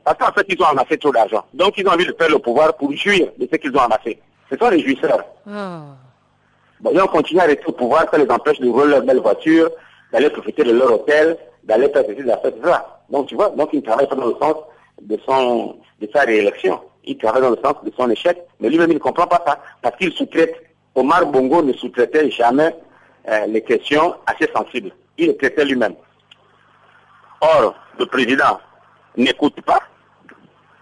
Parce 0.04 0.18
qu'en 0.18 0.32
fait, 0.32 0.46
ils 0.48 0.62
ont 0.62 0.66
amassé 0.66 0.96
trop 0.96 1.12
d'argent. 1.12 1.44
Donc, 1.52 1.74
ils 1.76 1.86
ont 1.86 1.92
envie 1.92 2.06
de 2.06 2.12
perdre 2.12 2.34
le 2.34 2.38
pouvoir 2.40 2.76
pour 2.76 2.94
jouir 2.96 3.28
de 3.38 3.48
ce 3.50 3.56
qu'ils 3.56 3.74
ont 3.76 3.80
amassé. 3.80 4.18
Ce 4.50 4.56
sont 4.56 4.70
les 4.70 4.80
jouisseurs. 4.82 5.22
Bon, 6.80 6.90
ils 6.92 7.00
ont 7.00 7.06
continué 7.06 7.40
à 7.40 7.46
rester 7.46 7.66
au 7.66 7.72
pouvoir, 7.72 8.06
ça 8.10 8.18
les 8.18 8.30
empêche 8.30 8.60
de 8.60 8.68
rouler 8.68 8.90
leur 8.90 9.02
belle 9.02 9.20
voiture, 9.20 9.70
d'aller 10.12 10.30
profiter 10.30 10.62
de 10.64 10.72
leur 10.72 10.92
hôtel, 10.92 11.36
d'aller 11.64 11.88
faire 11.88 12.04
ceci, 12.06 12.22
d'aller 12.22 12.40
faire 12.42 12.52
ça. 12.64 13.00
Donc, 13.10 13.26
tu 13.26 13.34
vois, 13.34 13.50
donc 13.50 13.70
ils 13.72 13.80
ne 13.80 13.84
travaillent 13.84 14.08
pas 14.08 14.14
dans 14.14 14.26
le 14.26 14.36
sens 14.40 14.54
de, 15.02 15.18
son, 15.26 15.76
de 16.00 16.08
sa 16.12 16.22
réélection. 16.22 16.80
Ils 17.04 17.16
travaillent 17.16 17.42
dans 17.42 17.50
le 17.50 17.58
sens 17.64 17.74
de 17.82 17.92
son 17.96 18.10
échec. 18.10 18.38
Mais 18.60 18.68
lui-même, 18.68 18.90
il 18.90 18.94
ne 18.94 18.98
comprend 19.00 19.26
pas 19.26 19.42
ça. 19.46 19.58
Parce 19.82 19.96
qu'il 19.96 20.12
sous-traite. 20.12 20.54
Omar 20.94 21.26
Bongo 21.26 21.62
ne 21.62 21.72
sous-traitait 21.72 22.30
jamais 22.30 22.74
euh, 23.28 23.46
les 23.46 23.62
questions 23.62 24.14
assez 24.26 24.50
sensibles. 24.54 24.90
Il 25.16 25.28
les 25.28 25.36
traitait 25.36 25.64
lui-même. 25.64 25.94
Or, 27.40 27.74
le 27.98 28.06
président 28.06 28.58
n'écoute 29.16 29.60
pas. 29.62 29.80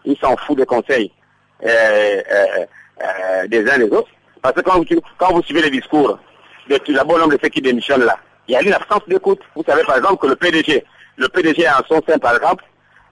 Il 0.05 0.17
s'en 0.19 0.37
fout 0.37 0.57
des 0.57 0.67
conseils 0.67 1.13
euh, 1.65 2.23
euh, 3.03 3.47
des 3.49 3.69
uns 3.69 3.79
des 3.79 3.91
autres. 3.91 4.09
Parce 4.43 4.55
que 4.55 4.61
quand 4.61 5.33
vous, 5.33 5.43
suivez 5.43 5.63
les 5.63 5.71
discours 5.71 6.19
de 6.69 6.77
tout 6.79 6.93
d'abord 6.93 7.19
l'homme 7.19 7.31
de 7.31 7.39
ceux 7.43 7.49
qui 7.49 7.61
démissionnent 7.61 8.05
là, 8.05 8.19
il 8.49 8.53
y 8.53 8.57
a 8.57 8.63
une 8.63 8.73
absence 8.73 9.03
d'écoute. 9.09 9.41
Vous 9.55 9.65
savez 9.67 9.83
par 9.85 9.97
exemple 9.97 10.19
que 10.19 10.27
le 10.29 10.37
PDG, 10.37 10.85
le 11.17 11.29
PDG 11.29 11.67
a 11.67 11.81
en 11.81 11.85
son 11.89 12.03
sein 12.07 12.19
par 12.19 12.37
exemple 12.37 12.65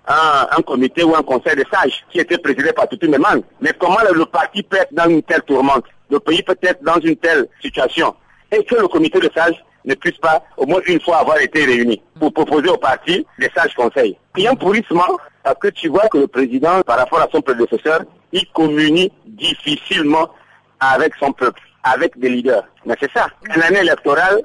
un, 0.07 0.63
comité 0.63 1.03
ou 1.03 1.15
un 1.17 1.23
conseil 1.23 1.57
de 1.57 1.65
sages 1.73 2.05
qui 2.11 2.19
était 2.19 2.39
présidé 2.39 2.73
par 2.73 2.89
Tutu 2.89 3.09
Meman. 3.09 3.43
Mais 3.61 3.73
comment 3.79 3.99
le, 4.09 4.17
le 4.17 4.27
parti 4.27 4.63
peut 4.63 4.77
être 4.77 4.93
dans 4.93 5.09
une 5.09 5.23
telle 5.23 5.43
tourmente, 5.43 5.85
le 6.11 6.21
pays 6.21 6.43
peut 6.43 6.59
être 6.63 6.83
dans 6.83 7.01
une 7.01 7.17
telle 7.17 7.49
situation, 7.63 8.15
et 8.53 8.63
que 8.65 8.75
le 8.75 8.89
comité 8.89 9.19
de 9.19 9.31
sages 9.35 9.65
ne 9.85 9.95
puisse 9.95 10.19
pas 10.19 10.43
au 10.57 10.67
moins 10.67 10.81
une 10.87 11.01
fois 11.01 11.19
avoir 11.19 11.41
été 11.41 11.65
réuni 11.65 12.01
pour 12.19 12.33
proposer 12.33 12.69
au 12.69 12.77
parti 12.77 13.27
des 13.39 13.51
sages 13.55 13.75
conseils. 13.75 14.17
Il 14.37 14.45
y 14.45 14.47
a 14.47 14.53
un 14.53 14.57
pourrissement 14.57 15.19
parce 15.43 15.59
que 15.59 15.69
tu 15.69 15.89
vois 15.89 16.09
que 16.09 16.19
le 16.19 16.27
président, 16.27 16.81
par 16.83 16.99
rapport 16.99 17.21
à 17.21 17.29
son 17.31 17.43
prédécesseur, 17.43 18.01
il 18.33 18.47
communie 18.53 19.13
difficilement 19.27 20.31
avec 20.93 21.15
son 21.17 21.33
peuple, 21.33 21.61
avec 21.83 22.19
des 22.19 22.29
leaders. 22.29 22.65
Mais 22.87 22.95
c'est 23.01 23.11
ça. 23.13 23.29
En 23.55 23.61
année 23.61 23.81
électorale, 23.81 24.43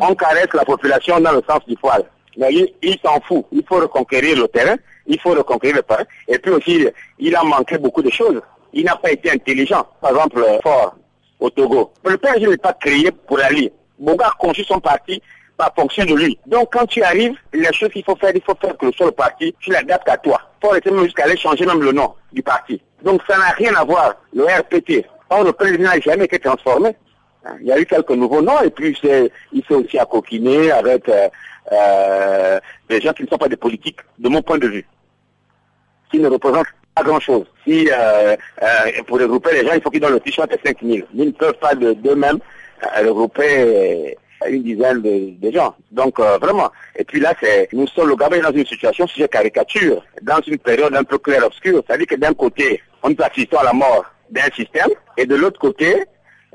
on 0.00 0.14
caresse 0.14 0.52
la 0.54 0.64
population 0.64 1.20
dans 1.20 1.32
le 1.32 1.42
sens 1.48 1.60
du 1.66 1.76
poil. 1.76 2.04
Mais 2.36 2.52
il, 2.52 2.72
il 2.82 2.98
s'en 3.04 3.20
fout. 3.20 3.44
Il 3.52 3.64
faut 3.68 3.76
reconquérir 3.76 4.36
le 4.38 4.48
terrain, 4.48 4.76
il 5.06 5.18
faut 5.20 5.30
reconquérir 5.30 5.76
le 5.76 5.82
terrain. 5.82 6.04
Et 6.28 6.38
puis 6.38 6.52
aussi, 6.52 6.88
il 7.18 7.34
a 7.34 7.42
manqué 7.42 7.78
beaucoup 7.78 8.02
de 8.02 8.10
choses. 8.10 8.40
Il 8.72 8.84
n'a 8.84 8.96
pas 8.96 9.10
été 9.10 9.30
intelligent. 9.30 9.86
Par 10.00 10.10
exemple, 10.10 10.44
fort 10.62 10.94
au 11.40 11.50
Togo. 11.50 11.92
Le 12.04 12.16
PSG 12.16 12.46
n'est 12.46 12.56
pas 12.56 12.72
créé 12.74 13.10
pour 13.10 13.40
aller. 13.40 13.72
Bonga 13.98 14.26
a 14.26 14.32
conçu 14.38 14.64
son 14.64 14.80
parti 14.80 15.20
par 15.56 15.72
fonction 15.74 16.04
de 16.04 16.14
lui. 16.14 16.38
Donc 16.46 16.72
quand 16.72 16.86
tu 16.86 17.02
arrives, 17.02 17.34
les 17.52 17.72
choses 17.72 17.90
qu'il 17.90 18.04
faut 18.04 18.16
faire, 18.16 18.30
il 18.34 18.42
faut 18.42 18.54
faire 18.60 18.76
que 18.76 18.90
sur 18.92 19.06
le 19.06 19.12
parti, 19.12 19.54
tu 19.60 19.70
l'adaptes 19.70 20.08
à 20.08 20.16
toi. 20.16 20.40
Faut 20.62 20.70
arrêter 20.70 20.90
même 20.90 21.04
jusqu'à 21.04 21.24
aller 21.24 21.36
changer 21.36 21.66
même 21.66 21.82
le 21.82 21.92
nom 21.92 22.14
du 22.32 22.42
parti. 22.42 22.80
Donc 23.02 23.20
ça 23.28 23.36
n'a 23.36 23.48
rien 23.50 23.74
à 23.74 23.84
voir. 23.84 24.14
Le 24.32 24.44
RPT, 24.44 25.04
Or, 25.30 25.44
le 25.44 25.52
président 25.52 25.90
n'a 25.90 26.00
jamais 26.00 26.24
été 26.24 26.38
transformé. 26.38 26.96
Il 27.60 27.66
y 27.66 27.72
a 27.72 27.78
eu 27.78 27.86
quelques 27.86 28.10
nouveaux 28.10 28.42
noms 28.42 28.60
et 28.62 28.70
puis 28.70 28.96
il 29.52 29.62
s'est 29.64 29.74
aussi 29.74 29.98
coquiner 30.10 30.70
avec 30.70 31.08
euh, 31.08 31.28
euh, 31.72 32.60
des 32.88 33.00
gens 33.00 33.12
qui 33.12 33.22
ne 33.22 33.28
sont 33.28 33.38
pas 33.38 33.48
des 33.48 33.56
politiques, 33.56 34.00
de 34.18 34.28
mon 34.28 34.42
point 34.42 34.58
de 34.58 34.68
vue, 34.68 34.86
qui 36.10 36.18
ne 36.18 36.28
représentent 36.28 36.66
pas 36.94 37.02
grand-chose. 37.02 37.46
Si 37.66 37.88
euh, 37.90 38.36
pour 39.06 39.20
regrouper 39.20 39.52
les 39.52 39.66
gens, 39.66 39.74
il 39.74 39.80
faut 39.80 39.90
qu'ils 39.90 40.00
donnent 40.00 40.14
le 40.14 40.20
t-shirt 40.20 40.50
à 40.52 40.56
5 40.64 40.78
000. 40.82 41.06
Ils 41.14 41.26
ne 41.26 41.30
peuvent 41.30 41.58
pas 41.60 41.74
d'eux-mêmes 41.74 42.38
regrouper 43.04 44.16
une 44.48 44.62
dizaine 44.62 45.02
de, 45.02 45.50
gens. 45.50 45.74
Donc 45.90 46.20
vraiment. 46.20 46.70
Et 46.96 47.04
puis 47.04 47.20
là, 47.20 47.34
c'est 47.40 47.68
nous 47.72 47.86
sommes 47.88 48.08
le 48.08 48.16
Gabon 48.16 48.40
dans 48.40 48.52
une 48.52 48.66
situation, 48.66 49.06
si 49.06 49.20
je 49.20 49.26
caricature, 49.26 50.04
dans 50.22 50.40
une 50.46 50.58
période 50.58 50.94
un 50.94 51.04
peu 51.04 51.18
clair-obscure. 51.18 51.82
C'est-à-dire 51.86 52.06
que 52.06 52.14
d'un 52.16 52.34
côté, 52.34 52.82
on 53.02 53.10
nous 53.10 53.16
à 53.20 53.64
la 53.64 53.72
mort 53.72 54.04
d'un 54.30 54.50
système 54.54 54.90
et 55.16 55.26
de 55.26 55.34
l'autre 55.34 55.60
côté, 55.60 56.04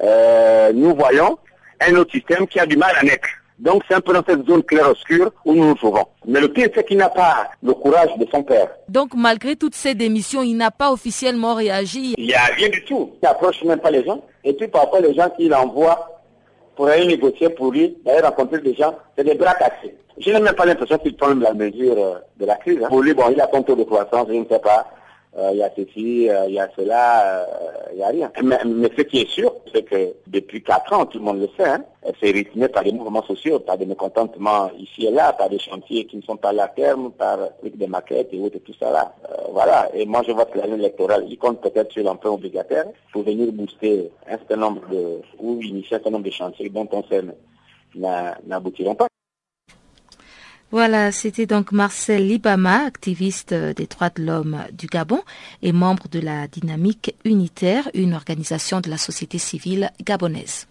euh, 0.01 0.71
nous 0.73 0.95
voyons 0.95 1.37
un 1.81 1.95
autre 1.95 2.11
système 2.11 2.47
qui 2.47 2.59
a 2.59 2.65
du 2.65 2.77
mal 2.77 2.93
à 2.99 3.03
naître. 3.03 3.27
Donc 3.59 3.83
c'est 3.87 3.93
un 3.93 4.01
peu 4.01 4.13
dans 4.13 4.23
cette 4.27 4.45
zone 4.45 4.63
claire-obscure 4.63 5.31
où 5.45 5.53
nous 5.53 5.65
nous 5.65 5.75
trouvons. 5.75 6.05
Mais 6.25 6.41
le 6.41 6.51
pire, 6.51 6.69
c'est 6.73 6.85
qu'il 6.85 6.97
n'a 6.97 7.09
pas 7.09 7.51
le 7.61 7.73
courage 7.73 8.09
de 8.17 8.25
son 8.31 8.43
père. 8.43 8.67
Donc 8.89 9.11
malgré 9.15 9.55
toutes 9.55 9.75
ces 9.75 9.93
démissions, 9.93 10.41
il 10.41 10.57
n'a 10.57 10.71
pas 10.71 10.91
officiellement 10.91 11.53
réagi 11.53 12.15
Il 12.17 12.25
n'y 12.25 12.33
a 12.33 12.45
rien 12.55 12.69
du 12.69 12.83
tout. 12.83 13.11
Il 13.21 13.25
n'approche 13.25 13.63
même 13.63 13.79
pas 13.79 13.91
les 13.91 14.03
gens. 14.03 14.23
Et 14.43 14.53
puis 14.53 14.67
parfois, 14.67 15.01
les 15.01 15.13
gens 15.13 15.29
qu'il 15.29 15.53
envoie 15.53 16.09
pour 16.75 16.87
aller 16.87 17.05
négocier 17.05 17.49
pour 17.49 17.71
lui, 17.71 17.95
d'aller 18.03 18.21
rencontrer 18.21 18.59
des 18.59 18.73
gens, 18.73 18.95
c'est 19.15 19.23
des 19.23 19.35
bras 19.35 19.53
cassés. 19.53 19.95
Je 20.17 20.31
n'ai 20.31 20.39
même 20.39 20.55
pas 20.55 20.65
l'impression 20.65 20.97
qu'il 20.97 21.15
prend 21.15 21.33
la 21.33 21.53
mesure 21.53 21.95
de 22.37 22.45
la 22.45 22.55
crise. 22.55 22.79
Hein. 22.83 22.87
Pour 22.89 23.01
lui, 23.01 23.13
bon, 23.13 23.29
il 23.31 23.39
a 23.39 23.49
son 23.51 23.61
taux 23.63 23.75
de 23.75 23.83
croissance, 23.83 24.27
je 24.27 24.33
ne 24.33 24.45
sais 24.45 24.59
pas 24.59 24.87
il 25.51 25.57
y 25.57 25.63
a 25.63 25.71
ceci, 25.75 26.29
il 26.47 26.53
y 26.53 26.59
a 26.59 26.69
cela, 26.75 27.47
il 27.91 27.97
n'y 27.97 28.03
a 28.03 28.07
rien. 28.07 28.31
Mais, 28.43 28.57
mais, 28.65 28.89
ce 28.95 29.01
qui 29.01 29.21
est 29.21 29.29
sûr, 29.29 29.53
c'est 29.73 29.83
que 29.83 30.13
depuis 30.27 30.61
quatre 30.61 30.93
ans, 30.93 31.05
tout 31.05 31.17
le 31.17 31.23
monde 31.23 31.39
le 31.39 31.49
sait, 31.57 31.69
hein, 31.69 31.83
c'est 32.21 32.31
rythmé 32.31 32.67
par 32.67 32.83
des 32.83 32.91
mouvements 32.91 33.23
sociaux, 33.23 33.59
par 33.59 33.77
des 33.77 33.85
mécontentements 33.85 34.69
ici 34.77 35.05
et 35.05 35.11
là, 35.11 35.33
par 35.33 35.49
des 35.49 35.59
chantiers 35.59 36.05
qui 36.05 36.17
ne 36.17 36.21
sont 36.21 36.37
pas 36.37 36.49
à 36.49 36.53
la 36.53 36.67
terme, 36.67 37.11
par 37.11 37.39
des 37.63 37.87
maquettes 37.87 38.29
et 38.31 38.39
autres, 38.39 38.59
tout 38.59 38.73
ça 38.79 38.91
là. 38.91 39.13
Euh, 39.29 39.35
voilà. 39.51 39.89
Et 39.95 40.05
moi, 40.05 40.21
je 40.27 40.31
vois 40.31 40.45
que 40.45 40.57
l'année 40.57 40.75
électorale, 40.75 41.25
il 41.29 41.37
compte 41.37 41.61
peut-être 41.61 41.91
sur 41.91 42.03
l'emprunt 42.03 42.31
obligataire 42.31 42.85
pour 43.11 43.23
venir 43.23 43.51
booster 43.51 44.11
un 44.27 44.37
certain 44.37 44.57
nombre 44.57 44.81
de, 44.89 45.21
ou 45.39 45.61
initier 45.61 45.95
un 45.95 45.99
certain 45.99 46.11
nombre 46.11 46.25
de 46.25 46.31
chantiers 46.31 46.69
dont 46.69 46.87
on 46.91 47.03
sait 47.03 47.23
n'aboutiront 47.95 48.95
pas. 48.95 49.07
Voilà, 50.73 51.11
c'était 51.11 51.45
donc 51.45 51.71
Marcel 51.71 52.27
Libama, 52.27 52.83
activiste 52.87 53.53
des 53.53 53.85
droits 53.85 54.09
de 54.09 54.23
l'homme 54.23 54.57
du 54.71 54.87
Gabon 54.87 55.21
et 55.61 55.71
membre 55.71 56.07
de 56.09 56.19
la 56.19 56.47
Dynamique 56.47 57.15
Unitaire, 57.25 57.87
une 57.93 58.15
organisation 58.15 58.81
de 58.81 58.89
la 58.89 58.97
société 58.97 59.37
civile 59.37 59.91
gabonaise. 60.03 60.65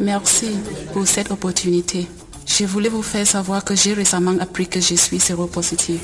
Merci 0.00 0.48
pour 0.92 1.06
cette 1.06 1.30
opportunité. 1.30 2.08
Je 2.44 2.64
voulais 2.64 2.88
vous 2.88 3.04
faire 3.04 3.24
savoir 3.24 3.64
que 3.64 3.76
j'ai 3.76 3.94
récemment 3.94 4.34
appris 4.40 4.66
que 4.66 4.80
je 4.80 4.96
suis 4.96 5.20
séropositive. 5.20 6.00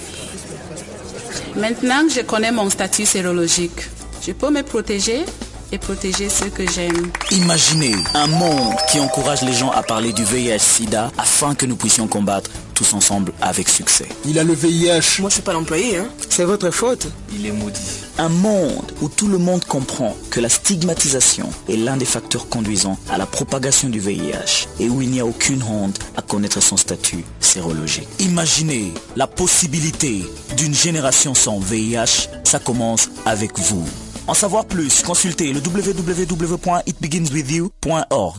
Maintenant 1.56 2.04
que 2.06 2.12
je 2.12 2.20
connais 2.20 2.52
mon 2.52 2.70
statut 2.70 3.06
sérologique, 3.06 3.88
je 4.24 4.30
peux 4.30 4.50
me 4.50 4.62
protéger 4.62 5.24
et 5.72 5.78
protéger 5.78 6.28
ceux 6.28 6.48
que 6.48 6.64
j'aime. 6.70 7.10
Imaginez 7.32 7.96
un 8.14 8.28
monde 8.28 8.74
qui 8.88 9.00
encourage 9.00 9.42
les 9.42 9.52
gens 9.52 9.72
à 9.72 9.82
parler 9.82 10.12
du 10.12 10.22
VIH-Sida 10.22 11.10
afin 11.18 11.56
que 11.56 11.66
nous 11.66 11.76
puissions 11.76 12.06
combattre 12.06 12.50
tous 12.78 12.94
ensemble 12.94 13.32
avec 13.40 13.68
succès. 13.68 14.06
Il 14.24 14.38
a 14.38 14.44
le 14.44 14.54
VIH. 14.54 15.20
Moi, 15.20 15.30
je 15.30 15.34
suis 15.34 15.42
pas 15.42 15.52
l'employé, 15.52 15.96
hein. 15.96 16.06
C'est 16.28 16.44
votre 16.44 16.70
faute. 16.70 17.08
Il 17.34 17.44
est 17.44 17.50
maudit. 17.50 17.80
Un 18.18 18.28
monde 18.28 18.92
où 19.02 19.08
tout 19.08 19.26
le 19.26 19.38
monde 19.38 19.64
comprend 19.64 20.16
que 20.30 20.38
la 20.38 20.48
stigmatisation 20.48 21.50
est 21.68 21.76
l'un 21.76 21.96
des 21.96 22.04
facteurs 22.04 22.48
conduisant 22.48 22.96
à 23.10 23.18
la 23.18 23.26
propagation 23.26 23.88
du 23.88 23.98
VIH 23.98 24.68
et 24.78 24.88
où 24.88 25.02
il 25.02 25.10
n'y 25.10 25.18
a 25.18 25.26
aucune 25.26 25.64
honte 25.64 25.98
à 26.16 26.22
connaître 26.22 26.62
son 26.62 26.76
statut 26.76 27.24
sérologique. 27.40 28.06
Imaginez 28.20 28.94
la 29.16 29.26
possibilité 29.26 30.22
d'une 30.56 30.74
génération 30.74 31.34
sans 31.34 31.58
VIH. 31.58 32.28
Ça 32.44 32.60
commence 32.60 33.10
avec 33.26 33.58
vous. 33.58 33.84
En 34.28 34.34
savoir 34.34 34.66
plus, 34.66 35.02
consultez 35.02 35.52
le 35.52 35.60
www.itbeginswithyou.org. 35.60 38.36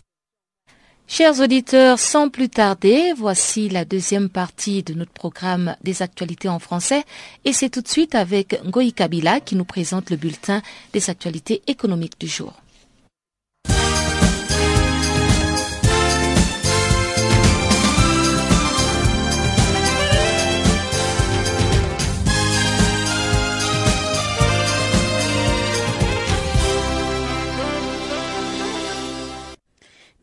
Chers 1.12 1.40
auditeurs, 1.40 1.98
sans 1.98 2.30
plus 2.30 2.50
tarder, 2.50 3.14
voici 3.18 3.68
la 3.68 3.84
deuxième 3.84 4.30
partie 4.30 4.84
de 4.84 4.94
notre 4.94 5.12
programme 5.12 5.76
des 5.82 6.04
actualités 6.04 6.50
en 6.50 6.60
français 6.60 7.04
et 7.46 7.52
c'est 7.52 7.70
tout 7.70 7.82
de 7.82 7.88
suite 7.88 8.14
avec 8.14 8.62
Ngoï 8.64 8.94
Kabila 8.94 9.40
qui 9.40 9.56
nous 9.56 9.66
présente 9.66 10.12
le 10.12 10.18
bulletin 10.18 10.62
des 10.94 11.10
actualités 11.10 11.64
économiques 11.66 12.20
du 12.20 12.28
jour. 12.28 12.54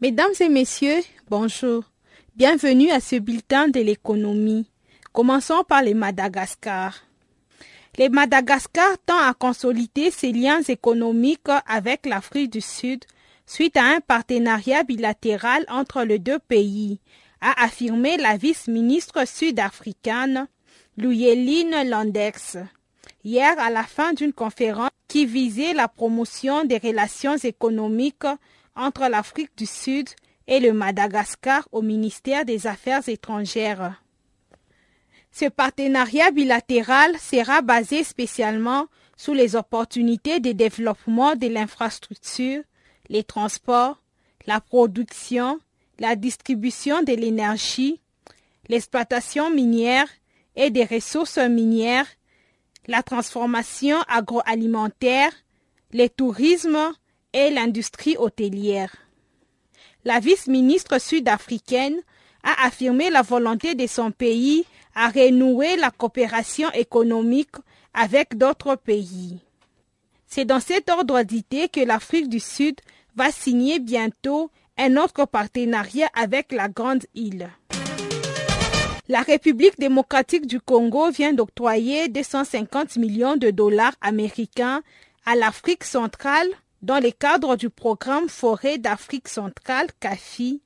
Mesdames 0.03 0.35
et 0.41 0.51
messieurs, 0.51 1.01
bonjour. 1.31 1.85
Bienvenue 2.37 2.91
à 2.91 3.01
ce 3.01 3.17
bulletin 3.17 3.69
de 3.69 3.81
l'économie. 3.81 4.67
Commençons 5.15 5.65
par 5.67 5.81
les 5.81 5.95
Madagascar. 5.95 7.03
Les 7.97 8.11
Madagascar 8.11 8.99
tend 9.07 9.17
à 9.17 9.33
consolider 9.33 10.11
ses 10.11 10.33
liens 10.33 10.61
économiques 10.69 11.49
avec 11.67 12.05
l'Afrique 12.05 12.51
du 12.51 12.61
Sud 12.61 13.07
suite 13.47 13.79
à 13.79 13.85
un 13.85 14.01
partenariat 14.01 14.83
bilatéral 14.83 15.65
entre 15.71 16.03
les 16.03 16.19
deux 16.19 16.41
pays. 16.41 17.01
a 17.41 17.65
affirmé 17.65 18.19
la 18.19 18.37
vice-ministre 18.37 19.27
sud-africaine 19.27 20.47
Louyeline 20.99 21.89
Landex 21.89 22.59
hier 23.25 23.59
à 23.59 23.71
la 23.71 23.85
fin 23.85 24.13
d'une 24.13 24.35
conférence 24.35 24.91
qui 25.09 25.25
visait 25.25 25.73
la 25.73 25.89
promotion 25.89 26.67
des 26.67 26.77
relations 26.77 27.39
économiques 27.39 28.27
entre 28.77 29.09
l'Afrique 29.09 29.57
du 29.57 29.67
Sud 29.67 30.09
et 30.47 30.61
le 30.61 30.73
Madagascar 30.73 31.67
au 31.73 31.83
ministère 31.83 32.45
des 32.45 32.67
Affaires 32.67 33.09
étrangères. 33.09 34.01
Ce 35.33 35.47
partenariat 35.47 36.31
bilatéral 36.31 37.19
sera 37.19 37.63
basé 37.63 38.05
spécialement 38.05 38.87
sur 39.17 39.35
les 39.35 39.57
opportunités 39.57 40.41
de 40.41 40.53
développement 40.53 41.35
de 41.35 41.49
l'infrastructure, 41.49 42.63
les 43.09 43.25
transports, 43.25 44.01
la 44.47 44.61
production, 44.61 45.59
la 45.99 46.17
distribution 46.17 47.03
de 47.03 47.13
l'énergie, 47.13 48.01
l'exploitation 48.69 49.51
minière 49.51 50.09
et 50.55 50.71
des 50.71 50.85
ressources 50.85 51.39
minières, 51.39 52.07
la 52.87 53.03
transformation 53.03 53.99
agroalimentaire, 54.09 55.33
le 55.93 56.09
tourisme 56.09 56.93
et 57.33 57.51
l'industrie 57.51 58.17
hôtelière. 58.17 58.95
La 60.05 60.21
vice-ministre 60.21 61.01
sud-africaine 61.01 62.01
a 62.43 62.67
affirmé 62.67 63.11
la 63.11 63.23
volonté 63.23 63.75
de 63.75 63.87
son 63.87 64.11
pays 64.11 64.65
à 64.95 65.09
renouer 65.09 65.77
la 65.77 65.91
coopération 65.91 66.71
économique 66.73 67.57
avec 67.93 68.37
d'autres 68.37 68.77
pays. 68.77 69.41
C'est 70.27 70.45
dans 70.45 70.61
cet 70.61 70.89
ordre 70.89 71.23
d'idée 71.23 71.69
que 71.69 71.81
l'Afrique 71.81 72.29
du 72.29 72.41
Sud 72.41 72.77
va 73.15 73.31
signer 73.31 73.79
bientôt 73.79 74.51
un 74.79 74.97
autre 74.97 75.25
partenariat 75.25 76.09
avec 76.15 76.53
la 76.53 76.69
Grande 76.69 77.05
Île. 77.15 77.51
La 79.09 79.21
République 79.21 79.79
démocratique 79.79 80.47
du 80.47 80.61
Congo 80.61 81.11
vient 81.11 81.33
d'octroyer 81.33 82.09
250 82.09 82.97
millions 82.97 83.37
de 83.37 83.51
dollars 83.51 83.95
américains 84.01 84.83
à 85.25 85.37
l'Afrique 85.37 85.85
centrale 85.85 86.49
dans 86.83 87.03
le 87.03 87.11
cadre 87.11 87.57
du 87.57 87.71
programme 87.71 88.29
Forêt 88.29 88.79
d'Afrique 88.79 89.29
centrale 89.29 89.89
CAFI 90.01 90.61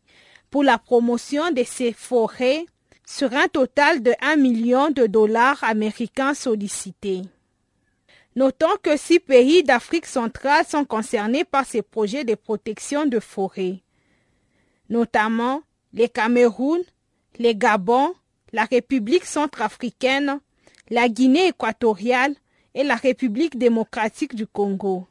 pour 0.51 0.63
la 0.63 0.79
promotion 0.79 1.51
de 1.51 1.63
ces 1.65 1.93
forêts 1.93 2.67
sur 3.07 3.33
un 3.33 3.49
total 3.49 4.03
de 4.03 4.13
1 4.21 4.37
million 4.37 4.91
de 4.91 5.07
dollars 5.07 5.63
américains 5.65 6.35
sollicités. 6.35 7.23
Notons 8.37 8.77
que 8.83 8.97
six 8.97 9.19
pays 9.19 9.65
d'Afrique 9.65 10.07
centrale 10.07 10.65
sont 10.65 10.85
concernés 10.85 11.45
par 11.45 11.67
ces 11.67 11.83
projets 11.83 12.25
de 12.25 12.37
protection 12.37 13.07
de 13.07 13.19
forêts, 13.19 13.81
notamment 14.89 15.63
les 15.93 16.09
Cameroun, 16.09 16.81
les 17.39 17.57
Gabon, 17.57 18.15
la 18.53 18.65
République 18.65 19.25
centrafricaine, 19.25 20.39
la 20.91 21.09
Guinée 21.09 21.49
équatoriale 21.49 22.35
et 22.75 22.85
la 22.85 22.95
République 22.95 23.59
démocratique 23.59 24.37
du 24.37 24.47
Congo. 24.47 25.07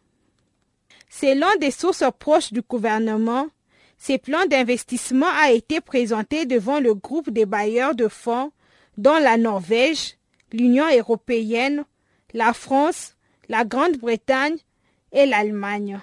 Selon 1.10 1.47
des 1.60 1.72
sources 1.72 2.03
proches 2.20 2.53
du 2.53 2.62
gouvernement, 2.62 3.47
ces 3.97 4.18
plans 4.18 4.45
d'investissement 4.45 5.28
a 5.28 5.51
été 5.51 5.82
présenté 5.82 6.45
devant 6.45 6.80
le 6.80 6.93
groupe 6.93 7.32
des 7.32 7.45
bailleurs 7.45 7.95
de 7.95 8.07
fonds 8.07 8.51
dont 8.97 9.18
la 9.18 9.38
Norvège, 9.38 10.16
l'Union 10.53 10.86
européenne, 10.95 11.84
la 12.34 12.53
France, 12.53 13.16
la 13.49 13.66
Grande-Bretagne 13.66 14.57
et 15.12 15.26
l'Allemagne. 15.26 15.99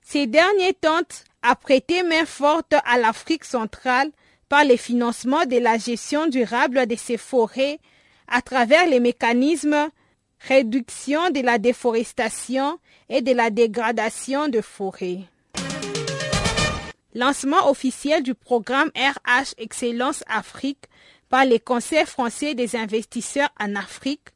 Ces 0.00 0.26
derniers 0.26 0.74
tentent 0.74 1.24
à 1.42 1.56
prêter 1.56 2.02
main 2.02 2.24
forte 2.24 2.74
à 2.84 2.98
l'Afrique 2.98 3.44
centrale 3.44 4.10
par 4.48 4.64
le 4.64 4.76
financement 4.76 5.44
de 5.44 5.56
la 5.56 5.78
gestion 5.78 6.28
durable 6.28 6.86
de 6.86 6.94
ces 6.96 7.16
forêts 7.16 7.80
à 8.28 8.40
travers 8.40 8.86
les 8.86 9.00
mécanismes 9.00 9.90
réduction 10.48 11.30
de 11.30 11.40
la 11.40 11.58
déforestation 11.58 12.78
et 13.08 13.22
de 13.22 13.32
la 13.32 13.50
dégradation 13.50 14.48
de 14.48 14.60
forêts. 14.60 15.20
Lancement 17.14 17.68
officiel 17.70 18.22
du 18.22 18.34
programme 18.34 18.90
RH 18.96 19.54
Excellence 19.58 20.24
Afrique 20.26 20.84
par 21.28 21.44
les 21.44 21.60
conseils 21.60 22.06
français 22.06 22.54
des 22.54 22.74
investisseurs 22.76 23.50
en 23.60 23.76
Afrique 23.76 24.28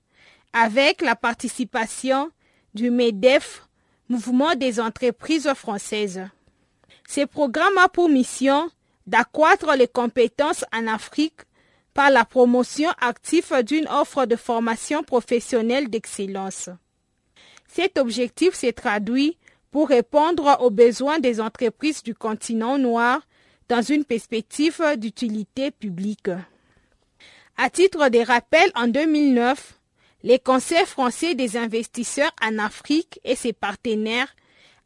avec 0.53 1.01
la 1.01 1.17
participation 1.17 2.31
du 2.75 2.91
MEDEF, 2.91 3.63
Mouvement 4.09 4.55
des 4.55 4.79
entreprises 4.79 5.53
françaises. 5.55 6.23
Ce 7.09 7.25
programme 7.25 7.77
a 7.79 7.89
pour 7.89 8.09
mission 8.09 8.71
d'accroître 9.07 9.75
les 9.77 9.89
compétences 9.89 10.65
en 10.73 10.87
Afrique 10.87 11.41
par 11.97 12.11
la 12.11 12.27
promotion 12.27 12.91
active 13.01 13.53
d'une 13.65 13.89
offre 13.89 14.27
de 14.27 14.37
formation 14.37 15.03
professionnelle 15.03 15.89
d'excellence. 15.89 16.69
Cet 17.67 17.97
objectif 17.97 18.53
s'est 18.53 18.75
traduit 18.75 19.39
pour 19.71 19.89
répondre 19.89 20.59
aux 20.61 20.71
besoins 20.71 21.19
des 21.19 21.41
entreprises 21.41 22.03
du 22.03 22.15
continent 22.15 22.77
noir 22.77 23.23
dans 23.71 23.81
une 23.81 24.05
perspective 24.05 24.83
d'utilité 24.99 25.71
publique. 25.71 26.29
À 27.57 27.71
titre 27.71 28.11
de 28.11 28.19
rappel, 28.19 28.71
en 28.75 28.89
2009, 28.89 29.81
les 30.23 30.39
conseils 30.39 30.85
français 30.85 31.35
des 31.35 31.57
investisseurs 31.57 32.33
en 32.43 32.59
Afrique 32.59 33.19
et 33.25 33.37
ses 33.37 33.55
partenaires 33.55 34.37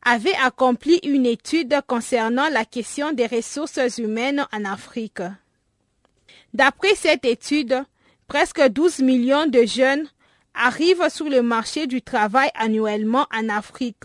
avait 0.03 0.37
accompli 0.45 1.01
une 1.03 1.27
étude 1.27 1.81
concernant 1.89 2.49
la 2.51 2.65
question 2.65 3.13
des 3.13 3.27
ressources 3.27 3.99
humaines 3.99 4.47
en 4.53 4.65
Afrique. 4.65 5.23
D'après 6.55 6.95
cette 6.95 7.25
étude, 7.25 7.85
presque 8.27 8.61
12 8.61 9.01
millions 9.01 9.47
de 9.47 9.65
jeunes 9.65 10.09
arrivent 10.55 11.09
sur 11.09 11.29
le 11.29 11.43
marché 11.43 11.87
du 11.87 12.03
travail 12.03 12.51
annuellement 12.55 13.27
en 13.33 13.49
Afrique. 13.49 14.05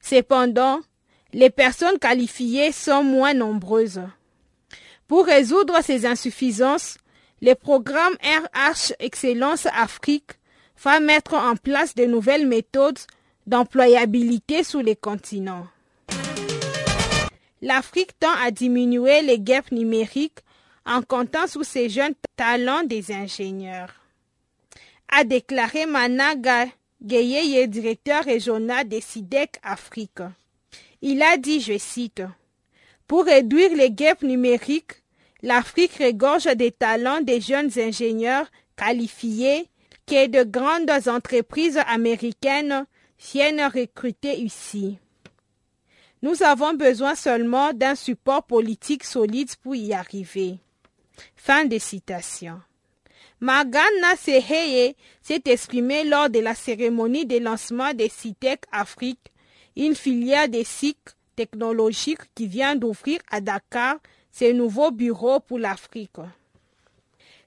Cependant, 0.00 0.80
les 1.32 1.50
personnes 1.50 1.98
qualifiées 1.98 2.72
sont 2.72 3.04
moins 3.04 3.34
nombreuses. 3.34 4.02
Pour 5.06 5.26
résoudre 5.26 5.82
ces 5.82 6.06
insuffisances, 6.06 6.96
le 7.42 7.54
programme 7.54 8.14
RH 8.22 8.94
Excellence 9.00 9.66
Afrique 9.66 10.32
va 10.82 11.00
mettre 11.00 11.34
en 11.34 11.56
place 11.56 11.94
de 11.94 12.04
nouvelles 12.04 12.46
méthodes 12.46 12.98
d'employabilité 13.46 14.64
sur 14.64 14.82
les 14.82 14.96
continents. 14.96 15.66
L'Afrique 17.60 18.18
tend 18.18 18.34
à 18.42 18.50
diminuer 18.50 19.22
les 19.22 19.38
gaps 19.38 19.72
numériques 19.72 20.43
en 20.86 21.02
comptant 21.02 21.46
sur 21.46 21.64
ses 21.64 21.88
jeunes 21.88 22.14
talents 22.36 22.84
des 22.84 23.12
ingénieurs, 23.12 23.94
a 25.08 25.24
déclaré 25.24 25.86
Managa 25.86 26.66
Gayeye, 27.02 27.68
directeur 27.68 28.24
régional 28.24 28.88
des 28.88 29.00
SIDEC 29.00 29.58
Afrique. 29.62 30.22
Il 31.02 31.22
a 31.22 31.36
dit, 31.36 31.60
je 31.60 31.76
cite, 31.78 32.22
Pour 33.06 33.24
réduire 33.26 33.74
les 33.74 33.90
gaps 33.90 34.22
numériques, 34.22 35.02
l'Afrique 35.42 35.98
regorge 36.00 36.46
des 36.56 36.70
talents 36.70 37.20
des 37.20 37.40
jeunes 37.40 37.70
ingénieurs 37.78 38.46
qualifiés 38.76 39.68
que 40.06 40.26
de 40.26 40.42
grandes 40.44 40.90
entreprises 41.08 41.78
américaines 41.86 42.86
viennent 43.18 43.60
recruter 43.60 44.40
ici. 44.40 44.98
Nous 46.22 46.42
avons 46.42 46.72
besoin 46.72 47.14
seulement 47.14 47.74
d'un 47.74 47.94
support 47.94 48.44
politique 48.44 49.04
solide 49.04 49.54
pour 49.62 49.74
y 49.74 49.92
arriver. 49.92 50.58
Fin 51.36 51.64
de 51.64 51.78
citation. 51.78 52.60
Magana 53.40 54.16
Seheye 54.16 54.96
s'est 55.20 55.42
exprimé 55.46 56.04
lors 56.04 56.30
de 56.30 56.38
la 56.38 56.54
cérémonie 56.54 57.26
de 57.26 57.38
lancement 57.38 57.92
de 57.92 58.08
CITEC 58.08 58.62
Afrique, 58.72 59.32
une 59.76 59.94
filière 59.94 60.48
de 60.48 60.62
SIC 60.62 60.96
technologique 61.36 62.20
qui 62.34 62.46
vient 62.46 62.76
d'ouvrir 62.76 63.20
à 63.30 63.40
Dakar 63.40 63.96
ses 64.30 64.52
nouveaux 64.52 64.90
bureaux 64.90 65.40
pour 65.40 65.58
l'Afrique. 65.58 66.16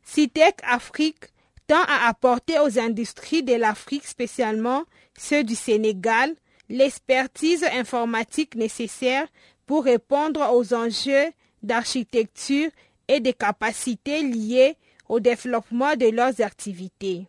CITEC 0.04 0.56
Afrique 0.64 1.26
tend 1.68 1.84
à 1.88 2.08
apporter 2.08 2.60
aux 2.60 2.80
industries 2.80 3.44
de 3.44 3.56
l'Afrique, 3.56 4.06
spécialement 4.06 4.84
ceux 5.18 5.44
du 5.44 5.56
Sénégal, 5.56 6.36
l'expertise 6.70 7.64
informatique 7.64 8.56
nécessaire 8.56 9.28
pour 9.66 9.84
répondre 9.84 10.42
aux 10.54 10.74
enjeux 10.74 11.28
d'architecture 11.64 12.70
et 13.08 13.20
des 13.20 13.34
capacités 13.34 14.22
liées 14.24 14.76
au 15.10 15.20
développement 15.20 15.96
de 15.96 16.08
leurs 16.08 16.42
activités. 16.42 17.26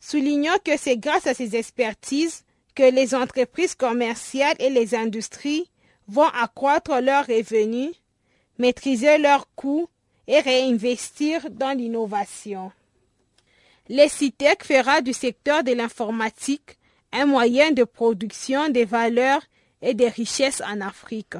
Soulignons 0.00 0.58
que 0.64 0.76
c'est 0.76 0.96
grâce 0.96 1.26
à 1.26 1.34
ces 1.34 1.56
expertises 1.56 2.44
que 2.74 2.90
les 2.90 3.14
entreprises 3.14 3.74
commerciales 3.74 4.56
et 4.58 4.70
les 4.70 4.94
industries 4.94 5.68
vont 6.08 6.28
accroître 6.28 7.00
leurs 7.00 7.26
revenus, 7.26 7.92
maîtriser 8.58 9.18
leurs 9.18 9.48
coûts 9.54 9.88
et 10.26 10.40
réinvestir 10.40 11.50
dans 11.50 11.76
l'innovation. 11.76 12.72
Le 13.88 14.08
CITEC 14.08 14.64
fera 14.64 15.00
du 15.00 15.12
secteur 15.12 15.64
de 15.64 15.72
l'informatique 15.72 16.78
un 17.12 17.26
moyen 17.26 17.72
de 17.72 17.84
production 17.84 18.68
des 18.68 18.84
valeurs 18.84 19.42
et 19.82 19.94
des 19.94 20.08
richesses 20.08 20.62
en 20.64 20.80
Afrique. 20.80 21.34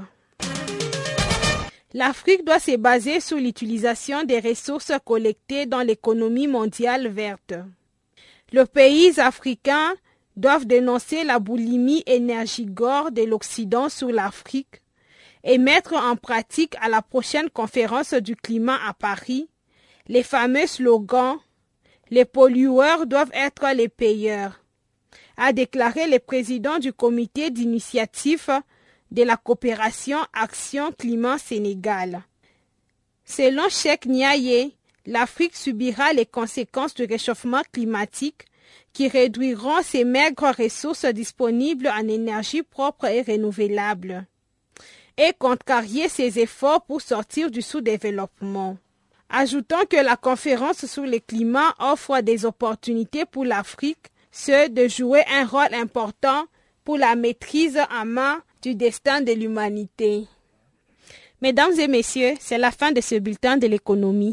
L'Afrique 1.93 2.45
doit 2.45 2.61
se 2.61 2.77
baser 2.77 3.19
sur 3.19 3.37
l'utilisation 3.39 4.23
des 4.23 4.39
ressources 4.39 4.93
collectées 5.05 5.67
dans 5.67 5.81
l'économie 5.81 6.47
mondiale 6.47 7.09
verte. 7.09 7.55
Les 8.53 8.67
pays 8.67 9.19
africains 9.19 9.95
doivent 10.37 10.67
dénoncer 10.67 11.25
la 11.25 11.41
boulimie 11.41 12.05
énergigore 12.07 13.11
de 13.11 13.23
l'Occident 13.23 13.89
sur 13.89 14.11
l'Afrique 14.11 14.83
et 15.43 15.59
mettre 15.59 15.95
en 15.95 16.15
pratique 16.17 16.77
à 16.81 16.89
la 16.89 17.03
prochaine 17.03 17.51
conférence 17.51 18.15
du 18.15 18.37
climat 18.37 18.79
à 18.87 18.95
Paris 18.95 19.49
les 20.07 20.23
fameux 20.23 20.67
slogans 20.67 21.39
Les 22.11 22.25
pollueurs 22.25 23.07
doivent 23.07 23.31
être 23.33 23.73
les 23.75 23.89
payeurs, 23.89 24.61
a 25.37 25.53
déclaré 25.53 26.09
le 26.09 26.19
président 26.19 26.79
du 26.79 26.93
comité 26.93 27.51
d'initiative 27.51 28.51
de 29.11 29.23
la 29.23 29.37
coopération 29.37 30.19
Action 30.33 30.93
Climat 30.93 31.39
Sénégal. 31.39 32.23
Selon 33.25 33.69
Cheikh 33.69 34.07
Niaye, 34.07 34.75
l'Afrique 35.07 35.57
subira 35.57 36.13
les 36.13 36.27
conséquences 36.27 36.95
du 36.95 37.05
réchauffement 37.05 37.63
climatique 37.73 38.47
qui 38.93 39.09
réduiront 39.09 39.83
ses 39.83 40.05
maigres 40.05 40.53
ressources 40.57 41.07
disponibles 41.07 41.89
en 41.89 42.09
énergie 42.09 42.63
propre 42.63 43.07
et 43.07 43.23
renouvelable 43.23 44.27
et 45.17 45.33
contrarier 45.39 46.09
ses 46.09 46.39
efforts 46.39 46.83
pour 46.87 47.03
sortir 47.03 47.51
du 47.51 47.61
sous-développement. 47.63 48.79
Ajoutons 49.29 49.85
que 49.89 49.97
la 50.03 50.17
conférence 50.17 50.87
sur 50.87 51.05
le 51.05 51.19
climat 51.19 51.75
offre 51.79 52.21
des 52.21 52.45
opportunités 52.47 53.27
pour 53.27 53.45
l'Afrique, 53.45 54.07
ceux 54.33 54.69
de 54.69 54.89
jouer 54.89 55.23
un 55.31 55.45
rôle 55.45 55.75
important 55.75 56.47
pour 56.85 56.97
la 56.97 57.17
maîtrise 57.17 57.79
en 57.93 58.07
main 58.07 58.43
du 58.63 58.75
destin 58.75 59.21
de 59.21 59.33
l'humanité. 59.33 60.27
Mesdames 61.41 61.73
et 61.79 61.89
messieurs, 61.89 62.35
c'est 62.39 62.59
la 62.59 62.71
fin 62.71 62.93
de 62.93 63.01
ce 63.01 63.15
bulletin 63.19 63.57
de 63.57 63.67
l'économie. 63.67 64.33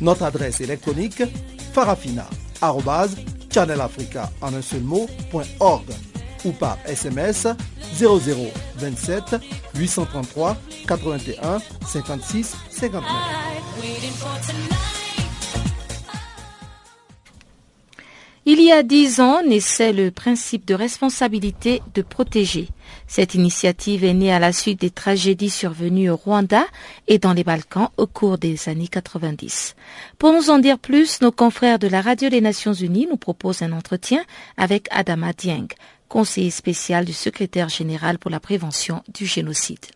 Notre 0.00 0.24
adresse 0.24 0.60
électronique 0.60 1.22
farafina.channelafrica 1.72 4.30
en 4.40 4.54
un 4.54 4.62
seul 4.62 4.82
ou 6.44 6.52
par 6.52 6.78
SMS 6.86 7.48
0027 7.98 9.36
833 9.76 10.56
81 10.86 11.58
56 11.86 12.56
59. 12.70 13.02
Il 18.46 18.62
y 18.62 18.72
a 18.72 18.82
dix 18.82 19.20
ans 19.20 19.42
naissait 19.46 19.92
le 19.92 20.10
principe 20.10 20.66
de 20.66 20.74
responsabilité 20.74 21.82
de 21.94 22.00
protéger. 22.02 22.68
Cette 23.10 23.34
initiative 23.34 24.04
est 24.04 24.14
née 24.14 24.32
à 24.32 24.38
la 24.38 24.52
suite 24.52 24.80
des 24.82 24.90
tragédies 24.90 25.50
survenues 25.50 26.10
au 26.10 26.16
Rwanda 26.16 26.62
et 27.08 27.18
dans 27.18 27.32
les 27.32 27.42
Balkans 27.42 27.88
au 27.96 28.06
cours 28.06 28.38
des 28.38 28.68
années 28.68 28.86
90. 28.86 29.74
Pour 30.16 30.32
nous 30.32 30.48
en 30.48 30.60
dire 30.60 30.78
plus, 30.78 31.20
nos 31.20 31.32
confrères 31.32 31.80
de 31.80 31.88
la 31.88 32.02
Radio 32.02 32.28
des 32.28 32.40
Nations 32.40 32.72
Unies 32.72 33.08
nous 33.10 33.16
proposent 33.16 33.62
un 33.62 33.72
entretien 33.72 34.22
avec 34.56 34.86
Adama 34.92 35.32
Dieng, 35.32 35.66
conseiller 36.08 36.50
spécial 36.50 37.04
du 37.04 37.12
secrétaire 37.12 37.68
général 37.68 38.20
pour 38.20 38.30
la 38.30 38.38
prévention 38.38 39.02
du 39.12 39.26
génocide. 39.26 39.86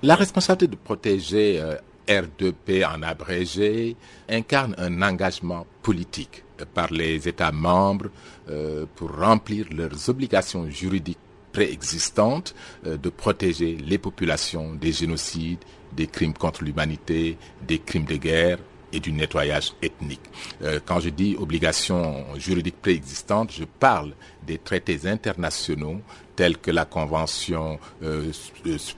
La 0.00 0.14
responsabilité 0.14 0.68
de 0.68 0.80
protéger 0.80 1.60
euh, 1.60 1.74
R2P 2.06 2.86
en 2.86 3.02
abrégé 3.02 3.96
incarne 4.28 4.76
un 4.78 5.02
engagement 5.02 5.66
politique 5.82 6.44
par 6.72 6.92
les 6.92 7.26
États 7.26 7.50
membres 7.50 8.10
euh, 8.48 8.86
pour 8.94 9.10
remplir 9.10 9.66
leurs 9.72 10.08
obligations 10.08 10.70
juridiques 10.70 11.18
préexistantes 11.52 12.54
euh, 12.86 12.96
de 12.96 13.08
protéger 13.10 13.76
les 13.76 13.98
populations 13.98 14.74
des 14.74 14.92
génocides, 14.92 15.64
des 15.92 16.06
crimes 16.06 16.32
contre 16.32 16.64
l'humanité, 16.64 17.36
des 17.66 17.78
crimes 17.78 18.06
de 18.06 18.16
guerre 18.16 18.58
et 18.92 19.00
du 19.00 19.12
nettoyage 19.12 19.72
ethnique. 19.82 20.20
Euh, 20.62 20.80
quand 20.84 21.00
je 21.00 21.08
dis 21.08 21.36
obligations 21.38 22.24
juridiques 22.36 22.80
préexistantes, 22.80 23.52
je 23.52 23.64
parle 23.64 24.12
des 24.46 24.58
traités 24.58 25.00
internationaux 25.06 26.00
tels 26.36 26.58
que 26.58 26.70
la 26.70 26.84
Convention 26.84 27.78
euh, 28.02 28.32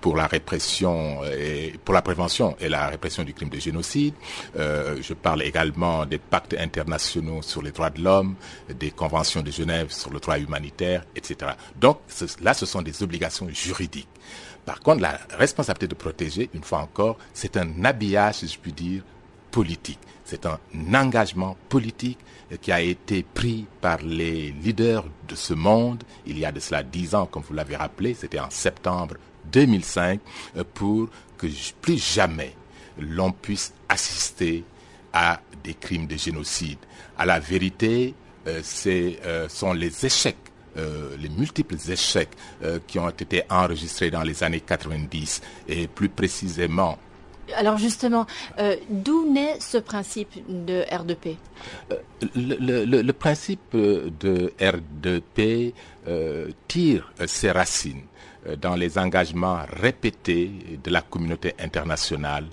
pour 0.00 0.16
la 0.16 0.26
répression 0.26 1.24
et 1.24 1.74
pour 1.84 1.94
la 1.94 2.02
prévention 2.02 2.56
et 2.60 2.68
la 2.68 2.88
répression 2.88 3.24
du 3.24 3.34
crime 3.34 3.48
de 3.48 3.58
génocide. 3.58 4.14
Euh, 4.56 4.98
je 5.00 5.14
parle 5.14 5.42
également 5.42 6.06
des 6.06 6.18
pactes 6.18 6.54
internationaux 6.58 7.42
sur 7.42 7.62
les 7.62 7.72
droits 7.72 7.90
de 7.90 8.02
l'homme, 8.02 8.34
des 8.68 8.90
conventions 8.90 9.42
de 9.42 9.50
Genève 9.50 9.90
sur 9.90 10.10
le 10.10 10.20
droit 10.20 10.38
humanitaire, 10.38 11.04
etc. 11.16 11.52
Donc 11.80 11.98
là, 12.40 12.54
ce 12.54 12.66
sont 12.66 12.82
des 12.82 13.02
obligations 13.02 13.48
juridiques. 13.48 14.08
Par 14.64 14.80
contre, 14.80 15.02
la 15.02 15.18
responsabilité 15.36 15.88
de 15.88 15.94
protéger, 15.94 16.48
une 16.54 16.62
fois 16.62 16.78
encore, 16.78 17.18
c'est 17.34 17.56
un 17.56 17.84
habillage, 17.84 18.36
si 18.36 18.48
je 18.48 18.58
puis 18.58 18.72
dire, 18.72 19.02
politique. 19.50 19.98
C'est 20.24 20.46
un 20.46 20.58
engagement 20.94 21.56
politique 21.68 22.18
qui 22.60 22.72
a 22.72 22.80
été 22.80 23.22
pris 23.22 23.66
par 23.80 23.98
les 24.02 24.52
leaders 24.52 25.04
de 25.28 25.34
ce 25.34 25.54
monde 25.54 26.02
il 26.26 26.38
y 26.38 26.44
a 26.44 26.52
de 26.52 26.60
cela 26.60 26.82
dix 26.82 27.14
ans, 27.14 27.26
comme 27.26 27.42
vous 27.42 27.54
l'avez 27.54 27.76
rappelé, 27.76 28.14
c'était 28.14 28.40
en 28.40 28.50
septembre 28.50 29.16
2005, 29.52 30.20
pour 30.74 31.08
que 31.36 31.46
plus 31.80 32.02
jamais 32.02 32.54
l'on 32.98 33.32
puisse 33.32 33.72
assister 33.88 34.64
à 35.12 35.40
des 35.62 35.74
crimes 35.74 36.06
de 36.06 36.16
génocide. 36.16 36.78
À 37.16 37.26
la 37.26 37.40
vérité, 37.40 38.14
euh, 38.46 38.60
ce 38.62 39.14
euh, 39.24 39.48
sont 39.48 39.72
les 39.72 40.04
échecs 40.06 40.36
euh, 40.76 41.16
les 41.20 41.28
multiples 41.28 41.76
échecs 41.88 42.30
euh, 42.64 42.80
qui 42.84 42.98
ont 42.98 43.08
été 43.08 43.44
enregistrés 43.48 44.10
dans 44.10 44.22
les 44.22 44.42
années 44.42 44.60
90 44.60 45.40
et 45.68 45.86
plus 45.86 46.08
précisément 46.08 46.98
alors 47.54 47.78
justement, 47.78 48.26
euh, 48.58 48.76
d'où 48.88 49.30
naît 49.30 49.58
ce 49.60 49.78
principe 49.78 50.32
de 50.48 50.82
R2P 50.90 51.36
euh, 51.92 51.96
le, 52.34 53.12
principe 53.12 53.72
de 53.72 54.52
R2P 54.58 55.72
euh, 56.08 56.48
tire 56.68 57.12
ses 57.26 57.50
racines 57.50 58.04
dans 58.60 58.74
les 58.74 58.98
engagements 58.98 59.60
répétés 59.72 60.50
de 60.82 60.90
la 60.90 61.00
communauté 61.00 61.54
internationale 61.58 62.44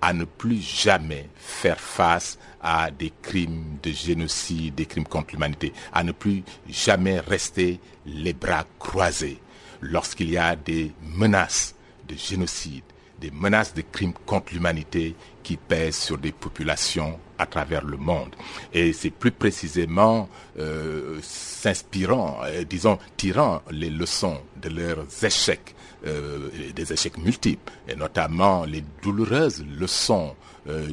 à 0.00 0.12
ne 0.12 0.24
plus 0.24 0.60
jamais 0.60 1.28
faire 1.36 1.80
face 1.80 2.38
à 2.60 2.90
des 2.90 3.12
crimes 3.22 3.78
de 3.82 3.90
génocide, 3.90 4.74
des 4.74 4.86
crimes 4.86 5.06
contre 5.06 5.32
l'humanité, 5.32 5.72
à 5.92 6.04
ne 6.04 6.12
plus 6.12 6.42
jamais 6.68 7.18
rester 7.20 7.80
les 8.06 8.32
bras 8.32 8.64
croisés 8.78 9.38
lorsqu'il 9.80 10.30
y 10.30 10.38
a 10.38 10.54
des 10.54 10.92
menaces 11.02 11.74
de 12.08 12.14
génocide, 12.14 12.84
des 13.20 13.30
menaces 13.30 13.74
de 13.74 13.82
crimes 13.82 14.12
contre 14.26 14.52
l'humanité 14.52 15.14
qui 15.42 15.56
pèsent 15.56 15.96
sur 15.96 16.18
des 16.18 16.32
populations 16.32 17.18
à 17.38 17.46
travers 17.46 17.84
le 17.84 17.96
monde. 17.96 18.34
Et 18.72 18.92
c'est 18.92 19.10
plus 19.10 19.30
précisément 19.30 20.28
euh, 20.58 21.18
s'inspirant, 21.22 22.40
euh, 22.44 22.64
disons, 22.64 22.98
tirant 23.16 23.62
les 23.70 23.90
leçons 23.90 24.38
de 24.60 24.68
leurs 24.68 25.06
échecs, 25.24 25.74
euh, 26.06 26.50
des 26.74 26.92
échecs 26.92 27.18
multiples, 27.18 27.72
et 27.88 27.96
notamment 27.96 28.64
les 28.64 28.84
douloureuses 29.02 29.64
leçons 29.78 30.34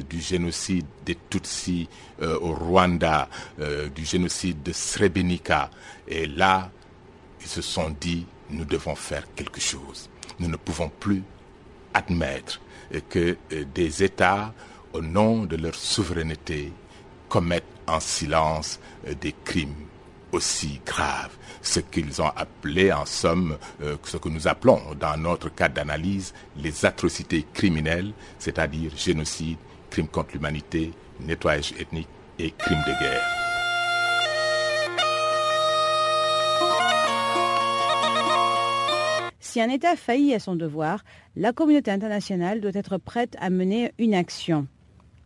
du 0.08 0.22
génocide 0.22 0.86
des 1.04 1.18
Tutsis 1.28 1.86
au 2.22 2.54
Rwanda, 2.54 3.28
du 3.94 4.06
génocide 4.06 4.62
de 4.62 4.72
Srebrenica. 4.72 5.68
Et 6.08 6.26
là, 6.26 6.70
ils 7.42 7.46
se 7.46 7.60
sont 7.60 7.94
dit, 8.00 8.24
nous 8.48 8.64
devons 8.64 8.94
faire 8.94 9.24
quelque 9.34 9.60
chose. 9.60 10.08
Nous 10.38 10.48
ne 10.48 10.56
pouvons 10.56 10.88
plus 10.88 11.22
admettre 11.96 12.60
que 13.08 13.36
des 13.74 14.04
États 14.04 14.52
au 14.96 15.02
nom 15.02 15.44
de 15.44 15.56
leur 15.56 15.74
souveraineté, 15.74 16.72
commettent 17.28 17.64
en 17.86 18.00
silence 18.00 18.80
euh, 19.06 19.14
des 19.14 19.34
crimes 19.44 19.74
aussi 20.32 20.80
graves. 20.84 21.36
Ce 21.62 21.80
qu'ils 21.80 22.22
ont 22.22 22.32
appelé 22.36 22.92
en 22.92 23.04
somme, 23.04 23.58
euh, 23.82 23.96
ce 24.04 24.16
que 24.16 24.28
nous 24.28 24.48
appelons 24.48 24.80
dans 24.98 25.16
notre 25.16 25.54
cadre 25.54 25.74
d'analyse, 25.74 26.32
les 26.56 26.84
atrocités 26.84 27.44
criminelles, 27.52 28.12
c'est-à-dire 28.38 28.92
génocide, 28.96 29.58
crimes 29.90 30.08
contre 30.08 30.34
l'humanité, 30.34 30.92
nettoyage 31.20 31.72
ethnique 31.78 32.08
et 32.38 32.50
crimes 32.50 32.82
de 32.86 33.00
guerre. 33.00 33.45
Si 39.56 39.62
un 39.62 39.70
État 39.70 39.96
faillit 39.96 40.34
à 40.34 40.38
son 40.38 40.54
devoir, 40.54 41.02
la 41.34 41.50
communauté 41.50 41.90
internationale 41.90 42.60
doit 42.60 42.72
être 42.74 42.98
prête 42.98 43.36
à 43.40 43.48
mener 43.48 43.90
une 43.96 44.12
action. 44.12 44.66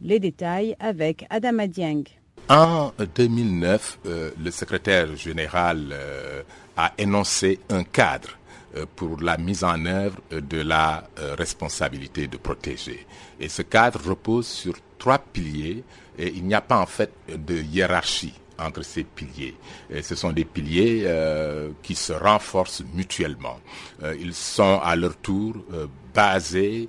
Les 0.00 0.20
détails 0.20 0.76
avec 0.78 1.26
Adama 1.30 1.66
Dieng. 1.66 2.04
En 2.48 2.92
2009, 3.16 3.98
euh, 4.06 4.30
le 4.40 4.52
secrétaire 4.52 5.16
général 5.16 5.88
euh, 5.90 6.44
a 6.76 6.92
énoncé 6.96 7.58
un 7.70 7.82
cadre 7.82 8.38
euh, 8.76 8.86
pour 8.94 9.20
la 9.20 9.36
mise 9.36 9.64
en 9.64 9.84
œuvre 9.84 10.20
de 10.30 10.60
la 10.60 11.08
responsabilité 11.36 12.28
de 12.28 12.36
protéger. 12.36 13.08
Et 13.40 13.48
ce 13.48 13.62
cadre 13.62 14.10
repose 14.10 14.46
sur 14.46 14.74
trois 14.96 15.18
piliers 15.18 15.82
et 16.16 16.28
il 16.28 16.44
n'y 16.44 16.54
a 16.54 16.60
pas 16.60 16.78
en 16.78 16.86
fait 16.86 17.10
de 17.36 17.56
hiérarchie 17.56 18.34
entre 18.60 18.82
ces 18.82 19.04
piliers. 19.04 19.54
Ce 20.02 20.14
sont 20.14 20.32
des 20.32 20.44
piliers 20.44 21.02
euh, 21.06 21.70
qui 21.82 21.94
se 21.94 22.12
renforcent 22.12 22.82
mutuellement. 22.94 23.58
Euh, 24.02 24.14
ils 24.20 24.34
sont 24.34 24.80
à 24.82 24.94
leur 24.96 25.16
tour 25.16 25.56
euh, 25.72 25.86
basés 26.14 26.88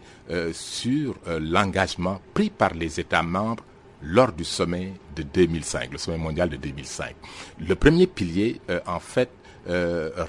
sur 0.53 1.15
l'engagement 1.28 2.22
pris 2.34 2.49
par 2.49 2.74
les 2.74 3.01
États 3.01 3.22
membres 3.22 3.65
lors 4.01 4.32
du 4.32 4.45
sommet 4.45 4.93
de 5.13 5.24
2005, 5.24 5.91
le 5.91 5.97
sommet 5.97 6.17
mondial 6.17 6.49
de 6.49 6.55
2005. 6.55 7.15
Le 7.59 7.76
premier 7.76 8.07
pilier, 8.07 8.61
en 8.88 8.99
fait, 9.01 9.30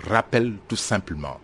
rappelle 0.08 0.54
tout 0.66 0.76
simplement 0.76 1.38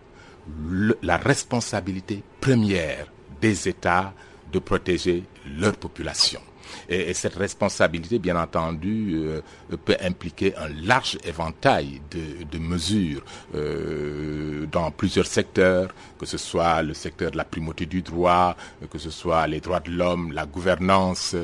la 1.01 1.17
responsabilité 1.17 2.21
première 2.41 3.07
des 3.41 3.69
États 3.69 4.13
de 4.51 4.59
protéger 4.59 5.23
leur 5.57 5.77
population. 5.77 6.41
Et, 6.87 7.13
cette 7.13 7.35
responsabilité, 7.35 8.19
bien 8.19 8.35
entendu, 8.35 9.15
euh, 9.17 9.41
peut 9.85 9.97
impliquer 10.01 10.55
un 10.55 10.69
large 10.69 11.17
éventail 11.23 12.01
de, 12.11 12.57
mesures 12.59 13.23
euh, 13.55 14.65
dans 14.71 14.91
plusieurs 14.91 15.25
secteurs, 15.25 15.93
que 16.19 16.25
ce 16.25 16.37
soit 16.37 16.81
le 16.81 16.93
secteur 16.93 17.31
de 17.31 17.37
la 17.37 17.45
primauté 17.45 17.85
du 17.85 18.01
droit, 18.01 18.55
que 18.89 18.97
ce 18.97 19.09
soit 19.09 19.47
les 19.47 19.59
droits 19.59 19.79
de 19.79 19.91
l'homme, 19.91 20.31
la 20.33 20.45
gouvernance 20.45 21.35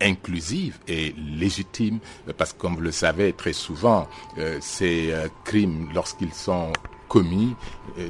inclusive 0.00 0.78
et 0.86 1.12
légitime, 1.36 1.98
parce 2.36 2.52
que 2.52 2.58
comme 2.58 2.76
vous 2.76 2.82
le 2.82 2.92
savez 2.92 3.32
très 3.32 3.52
souvent, 3.52 4.06
euh, 4.38 4.58
ces 4.60 5.12
crimes, 5.44 5.88
lorsqu'ils 5.92 6.34
sont 6.34 6.72
commis, 7.08 7.56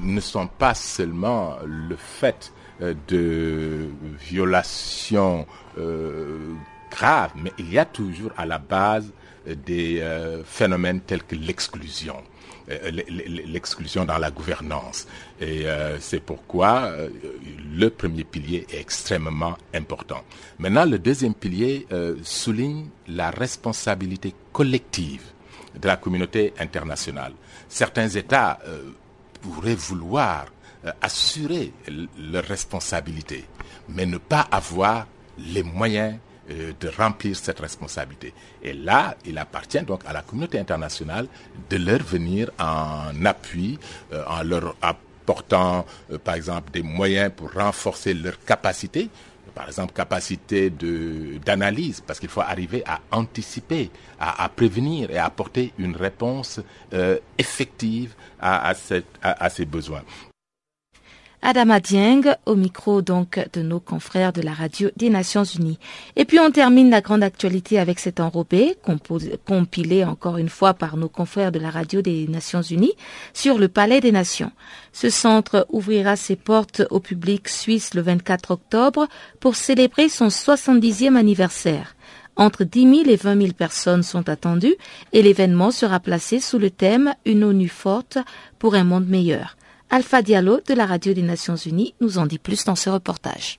ne 0.03 0.21
sont 0.21 0.49
pas 0.49 0.75
seulement 0.75 1.57
le 1.65 1.97
fait 1.97 2.53
de 2.81 3.89
violations 4.21 5.47
euh, 5.79 6.55
graves, 6.91 7.33
mais 7.37 7.53
il 7.59 7.73
y 7.73 7.79
a 7.79 7.85
toujours 7.85 8.33
à 8.37 8.47
la 8.47 8.59
base 8.59 9.13
des 9.47 10.01
euh, 10.01 10.43
phénomènes 10.45 11.01
tels 11.01 11.23
que 11.23 11.35
l'exclusion 11.35 12.17
euh, 12.71 12.91
l'exclusion 13.47 14.05
dans 14.05 14.19
la 14.19 14.31
gouvernance. 14.31 15.07
Et 15.41 15.65
c'est 16.01 16.21
pourquoi 16.21 16.93
le 17.75 17.89
premier 17.89 18.25
pilier 18.25 18.67
est 18.71 18.81
extrêmement 18.81 19.57
important. 19.73 20.23
Maintenant, 20.59 20.85
le 20.85 20.99
deuxième 20.99 21.33
pilier 21.33 21.87
souligne 22.23 22.89
la 23.07 23.31
responsabilité 23.31 24.35
collective 24.53 25.23
de 25.81 25.89
la 25.89 25.97
communauté 25.97 26.53
internationale. 26.59 27.33
Certains 27.71 28.09
États 28.09 28.59
pourraient 29.41 29.75
vouloir 29.75 30.45
assurer 31.01 31.73
leur 32.19 32.45
responsabilité, 32.45 33.45
mais 33.89 34.07
ne 34.07 34.19
pas 34.19 34.47
avoir 34.51 35.07
les 35.39 35.63
moyens 35.63 36.19
euh, 36.51 36.73
de 36.81 36.89
remplir 36.89 37.37
cette 37.37 37.61
responsabilité. 37.61 38.33
Et 38.63 38.73
là, 38.73 39.17
il 39.27 39.37
appartient 39.37 39.83
donc 39.83 40.01
à 40.07 40.15
la 40.15 40.23
communauté 40.23 40.59
internationale 40.59 41.27
de 41.69 41.77
leur 41.77 42.03
venir 42.03 42.51
en 42.59 43.25
appui, 43.27 43.79
euh, 44.15 44.25
en 44.27 44.43
leur 44.45 44.75
apportant, 44.81 45.85
euh, 46.11 46.17
par 46.17 46.37
exemple, 46.37 46.71
des 46.71 46.81
moyens 46.83 47.31
pour 47.37 47.53
renforcer 47.53 48.15
leur 48.15 48.43
capacité, 48.47 49.11
par 49.55 49.67
exemple, 49.67 49.93
capacité 49.93 50.71
d'analyse, 50.71 52.01
parce 52.07 52.19
qu'il 52.19 52.31
faut 52.31 52.41
arriver 52.41 52.83
à 52.87 53.01
anticiper, 53.11 53.91
à, 54.19 54.49
prévenir 54.49 55.11
et 55.11 55.19
apporter 55.19 55.73
une 55.79 55.97
réponse 55.97 56.61
effective 57.37 58.15
à, 58.41 58.73
à 59.23 59.51
ces 59.51 59.65
besoins. 59.65 60.03
Adama 61.43 61.79
Dieng 61.79 62.35
au 62.47 62.57
micro 62.57 63.01
donc 63.01 63.41
de 63.53 63.63
nos 63.63 63.79
confrères 63.79 64.33
de 64.33 64.43
la 64.43 64.53
radio 64.53 64.91
des 64.97 65.09
Nations 65.09 65.45
Unies. 65.45 65.79
Et 66.17 66.25
puis 66.25 66.41
on 66.41 66.51
termine 66.51 66.91
la 66.91 67.01
grande 67.01 67.23
actualité 67.23 67.79
avec 67.79 68.01
cet 68.01 68.19
enrobé 68.21 68.77
compilé 69.47 70.05
encore 70.05 70.39
une 70.39 70.49
fois 70.49 70.75
par 70.75 70.97
nos 70.97 71.09
confrères 71.09 71.53
de 71.53 71.59
la 71.59 71.71
radio 71.71 72.03
des 72.03 72.27
Nations 72.29 72.63
Unies 72.63 72.95
sur 73.35 73.59
le 73.59 73.69
Palais 73.69 74.01
des 74.01 74.13
Nations. 74.13 74.51
Ce 74.93 75.11
centre 75.11 75.67
ouvrira 75.71 76.17
ses 76.17 76.37
portes 76.37 76.83
au 76.91 76.99
public 76.99 77.49
suisse 77.49 77.95
le 77.95 78.03
24 78.03 78.51
octobre 78.51 79.07
pour 79.39 79.55
célébrer 79.55 80.09
son 80.09 80.29
70e 80.29 81.17
anniversaire. 81.17 81.95
Entre 82.39 82.63
10 82.63 83.05
000 83.05 83.11
et 83.11 83.17
20 83.17 83.41
000 83.41 83.53
personnes 83.53 84.05
sont 84.05 84.29
attendues 84.29 84.77
et 85.13 85.23
l'événement 85.23 85.73
sera 85.73 85.99
placé 85.99 86.39
sous 86.39 86.59
le 86.59 86.71
thème 86.71 87.15
Une 87.27 87.43
ONU 87.43 87.69
forte 87.69 88.19
pour 88.61 88.77
un 88.77 88.85
monde 88.85 89.09
meilleur. 89.09 89.58
Alpha 89.91 90.21
Diallo 90.21 90.61
de 90.69 90.75
la 90.75 90.85
Radio 90.85 91.15
des 91.15 91.23
Nations 91.23 91.57
Unies 91.57 91.95
nous 92.03 92.19
en 92.19 92.27
dit 92.27 92.39
plus 92.39 92.63
dans 92.67 92.75
ce 92.75 92.91
reportage. 92.91 93.59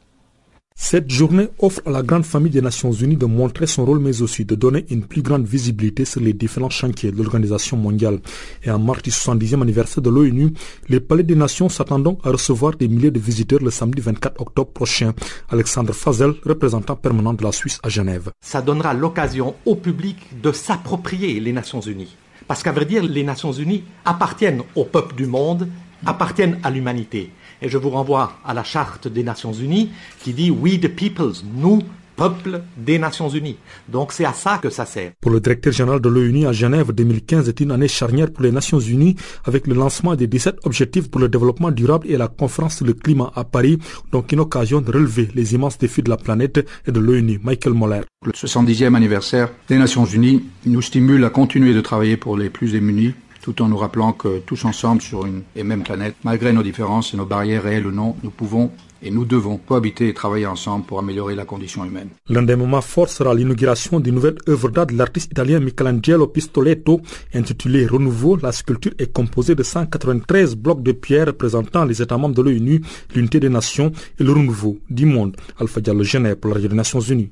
Cette 0.76 1.10
journée 1.10 1.50
offre 1.58 1.82
à 1.88 1.90
la 1.90 2.04
grande 2.04 2.24
famille 2.24 2.52
des 2.52 2.62
Nations 2.62 2.92
Unies 2.92 3.18
de 3.18 3.26
montrer 3.26 3.66
son 3.66 3.84
rôle 3.84 3.98
mais 3.98 4.22
aussi 4.22 4.46
de 4.46 4.54
donner 4.54 4.86
une 4.92 5.04
plus 5.04 5.24
grande 5.24 5.48
visibilité 5.48 6.06
sur 6.06 6.22
les 6.22 6.34
différents 6.34 6.70
chantiers 6.70 7.12
de 7.12 7.18
l'organisation 7.18 7.78
mondiale. 7.78 8.20
Et 8.64 8.70
en 8.70 8.78
marche 8.78 9.02
du 9.02 9.10
70e 9.10 9.64
anniversaire 9.64 10.04
de 10.04 10.12
l'ONU, 10.12 10.54
les 10.88 11.00
palais 11.00 11.24
des 11.24 11.36
nations 11.36 11.68
s'attendent 11.68 12.20
à 12.24 12.30
recevoir 12.30 12.76
des 12.76 12.88
milliers 12.88 13.10
de 13.10 13.20
visiteurs 13.20 13.64
le 13.64 13.72
samedi 13.72 14.00
24 14.00 14.40
octobre 14.40 14.72
prochain. 14.72 15.14
Alexandre 15.50 15.94
Fazel, 15.94 16.36
représentant 16.46 16.96
permanent 16.96 17.34
de 17.34 17.44
la 17.44 17.52
Suisse 17.52 17.80
à 17.82 17.90
Genève. 17.90 18.30
Ça 18.40 18.62
donnera 18.62 18.94
l'occasion 18.94 19.56
au 19.66 19.76
public 19.76 20.40
de 20.44 20.52
s'approprier 20.52 21.40
les 21.40 21.54
Nations 21.54 21.82
Unies. 21.82 22.16
Parce 22.48 22.62
qu'à 22.62 22.72
vrai 22.72 22.86
dire, 22.86 23.04
les 23.04 23.24
Nations 23.24 23.52
Unies 23.52 23.84
appartiennent 24.06 24.62
au 24.76 24.86
peuple 24.86 25.16
du 25.16 25.26
monde 25.26 25.68
appartiennent 26.06 26.60
à 26.64 26.70
l'humanité. 26.70 27.32
Et 27.62 27.70
je 27.70 27.78
vous 27.78 27.90
renvoie 27.90 28.40
à 28.46 28.54
la 28.54 28.64
charte 28.64 29.08
des 29.08 29.24
Nations 29.24 29.54
Unies 29.54 29.92
qui 30.20 30.34
dit 30.34 30.50
We 30.52 30.80
the 30.80 30.88
peoples, 30.88 31.44
nous, 31.56 31.82
peuple 32.20 32.62
des 32.76 33.00
Nations 33.00 33.30
Unies. 33.30 33.56
Donc 33.88 34.12
c'est 34.12 34.26
à 34.26 34.34
ça 34.34 34.60
que 34.62 34.70
ça 34.70 34.86
sert. 34.86 35.12
Pour 35.22 35.32
le 35.32 35.40
directeur 35.40 35.72
général 35.72 36.02
de 36.02 36.10
l'ONU 36.10 36.46
à 36.48 36.52
Genève, 36.52 36.92
2015 36.92 37.48
est 37.48 37.60
une 37.62 37.72
année 37.72 37.88
charnière 37.88 38.30
pour 38.30 38.44
les 38.44 38.52
Nations 38.52 38.80
Unies 38.80 39.16
avec 39.46 39.68
le 39.68 39.74
lancement 39.74 40.16
des 40.18 40.28
17 40.28 40.58
objectifs 40.66 41.10
pour 41.10 41.22
le 41.22 41.30
développement 41.30 41.72
durable 41.72 42.08
et 42.10 42.18
la 42.18 42.28
conférence 42.28 42.76
sur 42.76 42.86
le 42.86 42.94
climat 42.94 43.32
à 43.36 43.46
Paris, 43.46 43.80
donc 44.12 44.34
une 44.34 44.42
occasion 44.42 44.82
de 44.82 44.92
relever 44.92 45.30
les 45.34 45.54
immenses 45.54 45.78
défis 45.78 46.04
de 46.04 46.10
la 46.10 46.18
planète 46.18 46.68
et 46.86 46.92
de 46.92 47.00
l'ONU. 47.00 47.40
Michael 47.42 47.74
Moller. 47.74 48.02
Le 48.26 48.34
70e 48.34 48.96
anniversaire 48.96 49.50
des 49.70 49.78
Nations 49.78 50.04
Unies 50.04 50.44
nous 50.66 50.82
stimule 50.82 51.24
à 51.24 51.30
continuer 51.30 51.74
de 51.74 51.80
travailler 51.80 52.18
pour 52.18 52.36
les 52.38 52.50
plus 52.50 52.74
démunis 52.74 53.14
tout 53.50 53.64
en 53.64 53.68
nous 53.68 53.78
rappelant 53.78 54.14
que 54.14 54.40
tous 54.40 54.64
ensemble 54.66 55.02
sur 55.02 55.26
une 55.26 55.42
et 55.56 55.64
même 55.64 55.82
planète, 55.82 56.16
malgré 56.24 56.54
nos 56.54 56.62
différences 56.62 57.16
et 57.16 57.18
nos 57.18 57.26
barrières 57.26 57.64
réelles 57.64 57.88
ou 57.88 57.92
non, 57.92 58.16
nous 58.22 58.30
pouvons 58.30 58.70
et 59.02 59.10
nous 59.10 59.26
devons 59.26 59.58
cohabiter 59.58 60.10
et 60.10 60.14
travailler 60.14 60.46
ensemble 60.46 60.86
pour 60.86 61.00
améliorer 61.00 61.34
la 61.34 61.46
condition 61.46 61.84
humaine. 61.84 62.10
L'un 62.28 62.44
des 62.44 62.56
moments 62.56 62.82
forts 62.82 63.10
sera 63.10 63.34
l'inauguration 63.34 64.00
d'une 64.00 64.16
nouvelle 64.16 64.38
œuvre 64.48 64.70
d'art 64.70 64.86
de 64.86 64.94
l'artiste 64.94 65.32
italien 65.32 65.60
Michelangelo 65.60 66.28
Pistoletto 66.28 67.02
intitulée 67.34 67.88
Renouveau. 67.88 68.36
La 68.36 68.52
sculpture 68.52 68.94
est 69.00 69.12
composée 69.12 69.56
de 69.56 69.64
193 69.64 70.56
blocs 70.56 70.84
de 70.84 70.92
pierre 70.92 71.28
représentant 71.28 71.86
les 71.86 72.04
États 72.04 72.18
membres 72.18 72.36
de 72.36 72.44
l'ONU, 72.44 72.82
l'unité 73.16 73.40
des 73.40 73.50
nations 73.50 73.92
et 74.20 74.24
le 74.24 74.32
renouveau 74.32 74.78
du 74.92 75.08
monde. 75.08 75.38
Alpha 75.60 75.82
Diallo 75.82 76.04
Genève 76.04 76.36
pour 76.36 76.54
des 76.54 76.68
Nations 76.70 77.00
Unies. 77.00 77.32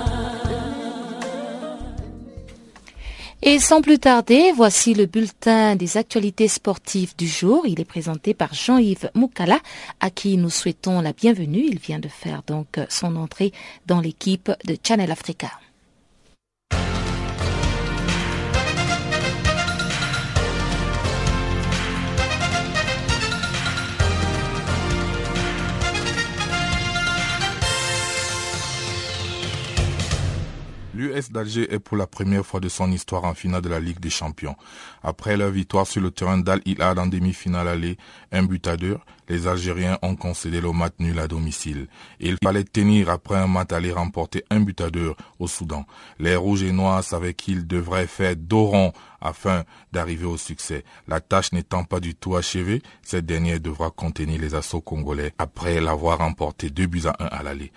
Et 3.43 3.57
sans 3.57 3.81
plus 3.81 3.97
tarder, 3.97 4.51
voici 4.55 4.93
le 4.93 5.07
bulletin 5.07 5.75
des 5.75 5.97
actualités 5.97 6.47
sportives 6.47 7.15
du 7.17 7.27
jour. 7.27 7.65
Il 7.65 7.81
est 7.81 7.85
présenté 7.85 8.35
par 8.35 8.53
Jean-Yves 8.53 9.09
Moukala, 9.15 9.59
à 9.99 10.11
qui 10.11 10.37
nous 10.37 10.51
souhaitons 10.51 11.01
la 11.01 11.11
bienvenue. 11.11 11.65
Il 11.67 11.79
vient 11.79 11.97
de 11.97 12.07
faire 12.07 12.43
donc 12.45 12.79
son 12.87 13.15
entrée 13.15 13.51
dans 13.87 13.99
l'équipe 13.99 14.51
de 14.65 14.77
Channel 14.83 15.11
Africa. 15.11 15.49
D'Alger 31.31 31.73
est 31.73 31.79
pour 31.79 31.95
la 31.95 32.07
première 32.07 32.45
fois 32.45 32.59
de 32.59 32.67
son 32.67 32.91
histoire 32.91 33.23
en 33.23 33.33
finale 33.33 33.61
de 33.61 33.69
la 33.69 33.79
Ligue 33.79 34.01
des 34.01 34.09
Champions. 34.09 34.57
Après 35.01 35.37
leur 35.37 35.49
victoire 35.49 35.87
sur 35.87 36.01
le 36.01 36.11
terrain 36.11 36.37
d'Al 36.37 36.61
Hilal 36.65 36.99
en 36.99 37.07
demi-finale 37.07 37.69
aller, 37.69 37.97
un 38.33 38.43
but 38.43 38.67
à 38.67 38.75
deux, 38.75 38.97
les 39.29 39.47
Algériens 39.47 39.97
ont 40.01 40.17
concédé 40.17 40.59
le 40.59 40.73
match 40.73 40.93
nul 40.99 41.17
à 41.19 41.29
domicile. 41.29 41.87
Il 42.19 42.35
fallait 42.43 42.65
tenir 42.65 43.09
après 43.09 43.37
un 43.37 43.47
match 43.47 43.71
aller 43.71 43.93
remporter 43.93 44.43
un 44.49 44.59
but 44.59 44.81
à 44.81 44.89
deux 44.89 45.13
au 45.39 45.47
Soudan. 45.47 45.85
Les 46.19 46.35
Rouges 46.35 46.63
et 46.63 46.73
Noirs 46.73 47.03
savaient 47.03 47.33
qu'ils 47.33 47.65
devraient 47.65 48.07
faire 48.07 48.35
d'oron 48.35 48.91
afin 49.21 49.63
d'arriver 49.93 50.25
au 50.25 50.35
succès. 50.35 50.83
La 51.07 51.21
tâche 51.21 51.53
n'étant 51.53 51.85
pas 51.85 52.01
du 52.01 52.13
tout 52.13 52.35
achevée, 52.35 52.81
cette 53.03 53.25
dernière 53.25 53.61
devra 53.61 53.89
contenir 53.89 54.41
les 54.41 54.53
assauts 54.53 54.81
congolais 54.81 55.33
après 55.37 55.79
l'avoir 55.79 56.17
remporté 56.17 56.69
deux 56.69 56.87
buts 56.87 57.03
à 57.05 57.15
un 57.23 57.27
à 57.27 57.41
l'aller. 57.41 57.71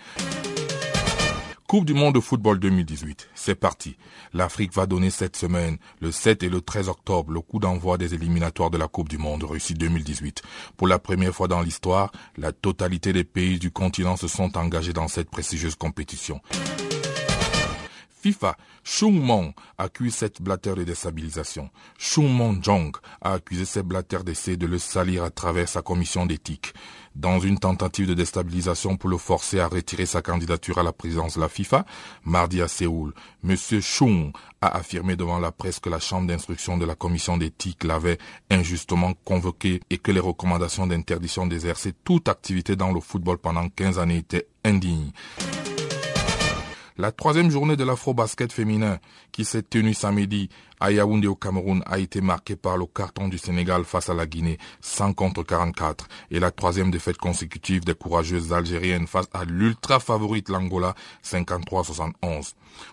Coupe 1.74 1.86
du 1.86 1.94
monde 1.94 2.14
de 2.14 2.20
football 2.20 2.60
2018. 2.60 3.30
C'est 3.34 3.56
parti. 3.56 3.96
L'Afrique 4.32 4.72
va 4.72 4.86
donner 4.86 5.10
cette 5.10 5.34
semaine, 5.34 5.78
le 6.00 6.12
7 6.12 6.44
et 6.44 6.48
le 6.48 6.60
13 6.60 6.88
octobre, 6.88 7.32
le 7.32 7.40
coup 7.40 7.58
d'envoi 7.58 7.98
des 7.98 8.14
éliminatoires 8.14 8.70
de 8.70 8.78
la 8.78 8.86
Coupe 8.86 9.08
du 9.08 9.18
monde 9.18 9.42
Russie 9.42 9.74
2018. 9.74 10.42
Pour 10.76 10.86
la 10.86 11.00
première 11.00 11.34
fois 11.34 11.48
dans 11.48 11.62
l'histoire, 11.62 12.12
la 12.36 12.52
totalité 12.52 13.12
des 13.12 13.24
pays 13.24 13.58
du 13.58 13.72
continent 13.72 14.16
se 14.16 14.28
sont 14.28 14.56
engagés 14.56 14.92
dans 14.92 15.08
cette 15.08 15.30
prestigieuse 15.30 15.74
compétition. 15.74 16.40
FIFA, 18.24 18.56
Chung 18.84 19.20
Mong 19.20 19.52
accuse 19.76 20.14
cette 20.14 20.40
blatter 20.40 20.74
de 20.76 20.84
déstabilisation. 20.84 21.68
Mong 22.16 22.62
Jong 22.62 22.96
a 23.20 23.32
accusé 23.34 23.66
cette 23.66 23.84
blatter 23.84 24.20
d'essayer 24.24 24.56
de 24.56 24.66
le 24.66 24.78
salir 24.78 25.24
à 25.24 25.30
travers 25.30 25.68
sa 25.68 25.82
commission 25.82 26.24
d'éthique 26.24 26.72
dans 27.14 27.38
une 27.38 27.58
tentative 27.58 28.06
de 28.08 28.14
déstabilisation 28.14 28.96
pour 28.96 29.08
le 29.08 29.18
forcer 29.18 29.60
à 29.60 29.68
retirer 29.68 30.06
sa 30.06 30.22
candidature 30.22 30.78
à 30.78 30.82
la 30.82 30.92
présidence 30.92 31.36
de 31.36 31.40
la 31.40 31.48
FIFA, 31.48 31.84
mardi 32.24 32.60
à 32.60 32.68
Séoul, 32.68 33.14
M. 33.44 33.56
Chung 33.80 34.32
a 34.60 34.76
affirmé 34.76 35.16
devant 35.16 35.38
la 35.38 35.52
presse 35.52 35.78
que 35.78 35.90
la 35.90 36.00
chambre 36.00 36.26
d'instruction 36.26 36.76
de 36.76 36.84
la 36.84 36.94
commission 36.94 37.36
d'éthique 37.36 37.84
l'avait 37.84 38.18
injustement 38.50 39.12
convoqué 39.24 39.80
et 39.90 39.98
que 39.98 40.10
les 40.10 40.20
recommandations 40.20 40.86
d'interdiction 40.86 41.46
d'exercer 41.46 41.92
toute 42.04 42.28
activité 42.28 42.76
dans 42.76 42.92
le 42.92 43.00
football 43.00 43.38
pendant 43.38 43.68
15 43.68 43.98
années 43.98 44.18
étaient 44.18 44.48
indignes. 44.64 45.12
La 46.96 47.10
troisième 47.10 47.50
journée 47.50 47.76
de 47.76 47.82
l'afro-basket 47.82 48.52
féminin, 48.52 49.00
qui 49.32 49.44
s'est 49.44 49.62
tenue 49.64 49.94
samedi 49.94 50.48
à 50.84 50.92
Yaoundé 50.92 51.26
au 51.28 51.34
Cameroun, 51.34 51.82
a 51.86 51.98
été 51.98 52.20
marquée 52.20 52.56
par 52.56 52.76
le 52.76 52.84
carton 52.84 53.28
du 53.28 53.38
Sénégal 53.38 53.84
face 53.84 54.10
à 54.10 54.14
la 54.14 54.26
Guinée, 54.26 54.58
100 54.82 55.14
contre 55.14 55.42
44, 55.42 56.06
et 56.30 56.38
la 56.38 56.50
troisième 56.50 56.90
défaite 56.90 57.16
consécutive 57.16 57.86
des 57.86 57.94
courageuses 57.94 58.52
algériennes 58.52 59.06
face 59.06 59.24
à 59.32 59.46
l'ultra 59.46 59.98
favorite 59.98 60.50
l'Angola, 60.50 60.94
53-71. 61.24 62.52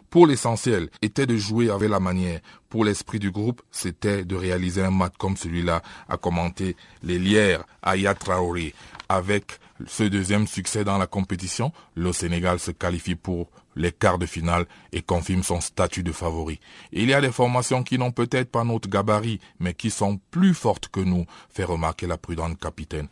Pour 0.10 0.26
l'essentiel, 0.26 0.90
était 1.02 1.26
de 1.26 1.36
jouer 1.36 1.70
avec 1.70 1.90
la 1.90 2.00
manière. 2.00 2.40
Pour 2.70 2.86
l'esprit 2.86 3.20
du 3.20 3.30
groupe, 3.30 3.62
c'était 3.72 4.24
de 4.24 4.38
réaliser 4.38 4.82
un 4.82 4.92
match 4.92 5.16
comme 5.18 5.36
celui-là, 5.36 5.82
a 6.08 6.16
commenté 6.16 6.78
les 7.04 7.20
lières 7.20 7.66
Aya 7.82 8.14
Traoré. 8.16 8.74
Avec 9.10 9.60
ce 9.86 10.04
deuxième 10.04 10.48
succès 10.48 10.86
dans 10.86 10.98
la 10.98 11.08
compétition, 11.08 11.74
le 11.96 12.14
Sénégal 12.14 12.58
se 12.60 12.72
qualifie 12.72 13.16
pour 13.16 13.50
les 13.76 13.92
quarts 13.92 14.20
de 14.20 14.26
finale 14.26 14.66
et 14.92 15.02
confirme 15.02 15.44
son 15.44 15.62
statut 15.62 16.04
de 16.04 16.12
favori. 16.12 16.60
Il 16.92 17.10
y 17.10 17.14
a 17.14 17.22
des 17.22 17.32
formations 17.32 17.84
qui 17.84 17.98
n'ont 17.98 18.12
peut-être 18.12 18.52
pas 18.52 18.64
notre 18.64 18.90
gabarit, 18.90 19.40
mais 19.60 19.74
qui 19.74 19.90
sont 19.90 20.20
plus 20.32 20.54
fortes 20.54 20.90
que 20.90 21.00
nous, 21.00 21.26
fait 21.50 21.64
remarquer 21.64 22.08
la 22.08 22.18
prudente 22.18 22.60
capitaine. 22.60 23.08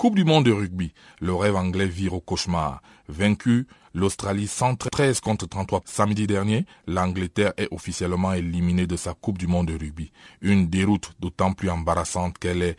Coupe 0.00 0.14
du 0.14 0.24
monde 0.24 0.46
de 0.46 0.52
rugby. 0.52 0.94
Le 1.20 1.34
rêve 1.34 1.56
anglais 1.56 1.86
vire 1.86 2.14
au 2.14 2.20
cauchemar. 2.20 2.80
Vaincu, 3.08 3.66
l'Australie 3.92 4.46
113 4.46 5.20
contre 5.20 5.46
33 5.46 5.82
samedi 5.84 6.26
dernier, 6.26 6.64
l'Angleterre 6.86 7.52
est 7.58 7.68
officiellement 7.70 8.32
éliminée 8.32 8.86
de 8.86 8.96
sa 8.96 9.12
Coupe 9.12 9.36
du 9.36 9.46
monde 9.46 9.66
de 9.66 9.74
rugby. 9.74 10.10
Une 10.40 10.68
déroute 10.68 11.12
d'autant 11.20 11.52
plus 11.52 11.68
embarrassante 11.68 12.38
qu'elle 12.38 12.62
est 12.62 12.76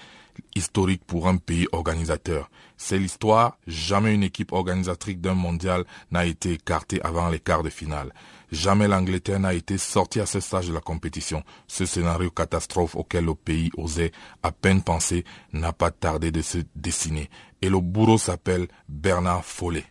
historique 0.55 1.03
pour 1.05 1.27
un 1.27 1.37
pays 1.37 1.67
organisateur. 1.71 2.49
C'est 2.77 2.97
l'histoire, 2.97 3.57
jamais 3.67 4.13
une 4.13 4.23
équipe 4.23 4.51
organisatrice 4.51 5.17
d'un 5.17 5.33
mondial 5.33 5.85
n'a 6.11 6.25
été 6.25 6.53
écartée 6.53 7.01
avant 7.03 7.29
les 7.29 7.39
quarts 7.39 7.63
de 7.63 7.69
finale. 7.69 8.13
Jamais 8.51 8.87
l'Angleterre 8.87 9.39
n'a 9.39 9.53
été 9.53 9.77
sortie 9.77 10.19
à 10.19 10.25
ce 10.25 10.39
stage 10.39 10.67
de 10.67 10.73
la 10.73 10.81
compétition. 10.81 11.43
Ce 11.67 11.85
scénario 11.85 12.31
catastrophe 12.31 12.95
auquel 12.95 13.25
le 13.25 13.35
pays 13.35 13.71
osait 13.77 14.11
à 14.43 14.51
peine 14.51 14.81
penser 14.81 15.23
n'a 15.53 15.73
pas 15.73 15.91
tardé 15.91 16.31
de 16.31 16.41
se 16.41 16.57
dessiner. 16.75 17.29
Et 17.61 17.69
le 17.69 17.79
bourreau 17.79 18.17
s'appelle 18.17 18.67
Bernard 18.89 19.45
Follet. 19.45 19.90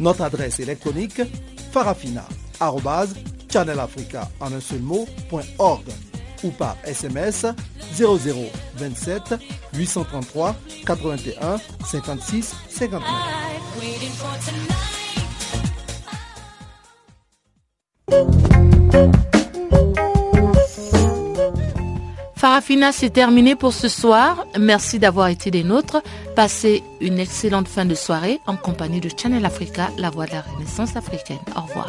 Notre 0.00 0.22
adresse 0.22 0.58
électronique 0.60 1.20
farafina.channelafrica 1.72 4.30
ou 6.42 6.50
par 6.50 6.76
SMS 6.84 7.46
0027 7.96 9.34
833 9.74 10.56
81 10.84 11.58
56 11.84 12.54
59. 12.68 13.06
Farafina, 22.46 22.92
c'est 22.92 23.10
terminé 23.10 23.56
pour 23.56 23.72
ce 23.72 23.88
soir. 23.88 24.46
Merci 24.56 25.00
d'avoir 25.00 25.26
été 25.26 25.50
des 25.50 25.64
nôtres. 25.64 26.00
Passez 26.36 26.84
une 27.00 27.18
excellente 27.18 27.66
fin 27.66 27.84
de 27.84 27.96
soirée 27.96 28.38
en 28.46 28.56
compagnie 28.56 29.00
de 29.00 29.10
Channel 29.10 29.44
Africa, 29.44 29.90
la 29.98 30.10
voix 30.10 30.26
de 30.26 30.30
la 30.30 30.42
Renaissance 30.42 30.94
africaine. 30.94 31.40
Au 31.56 31.62
revoir. 31.62 31.88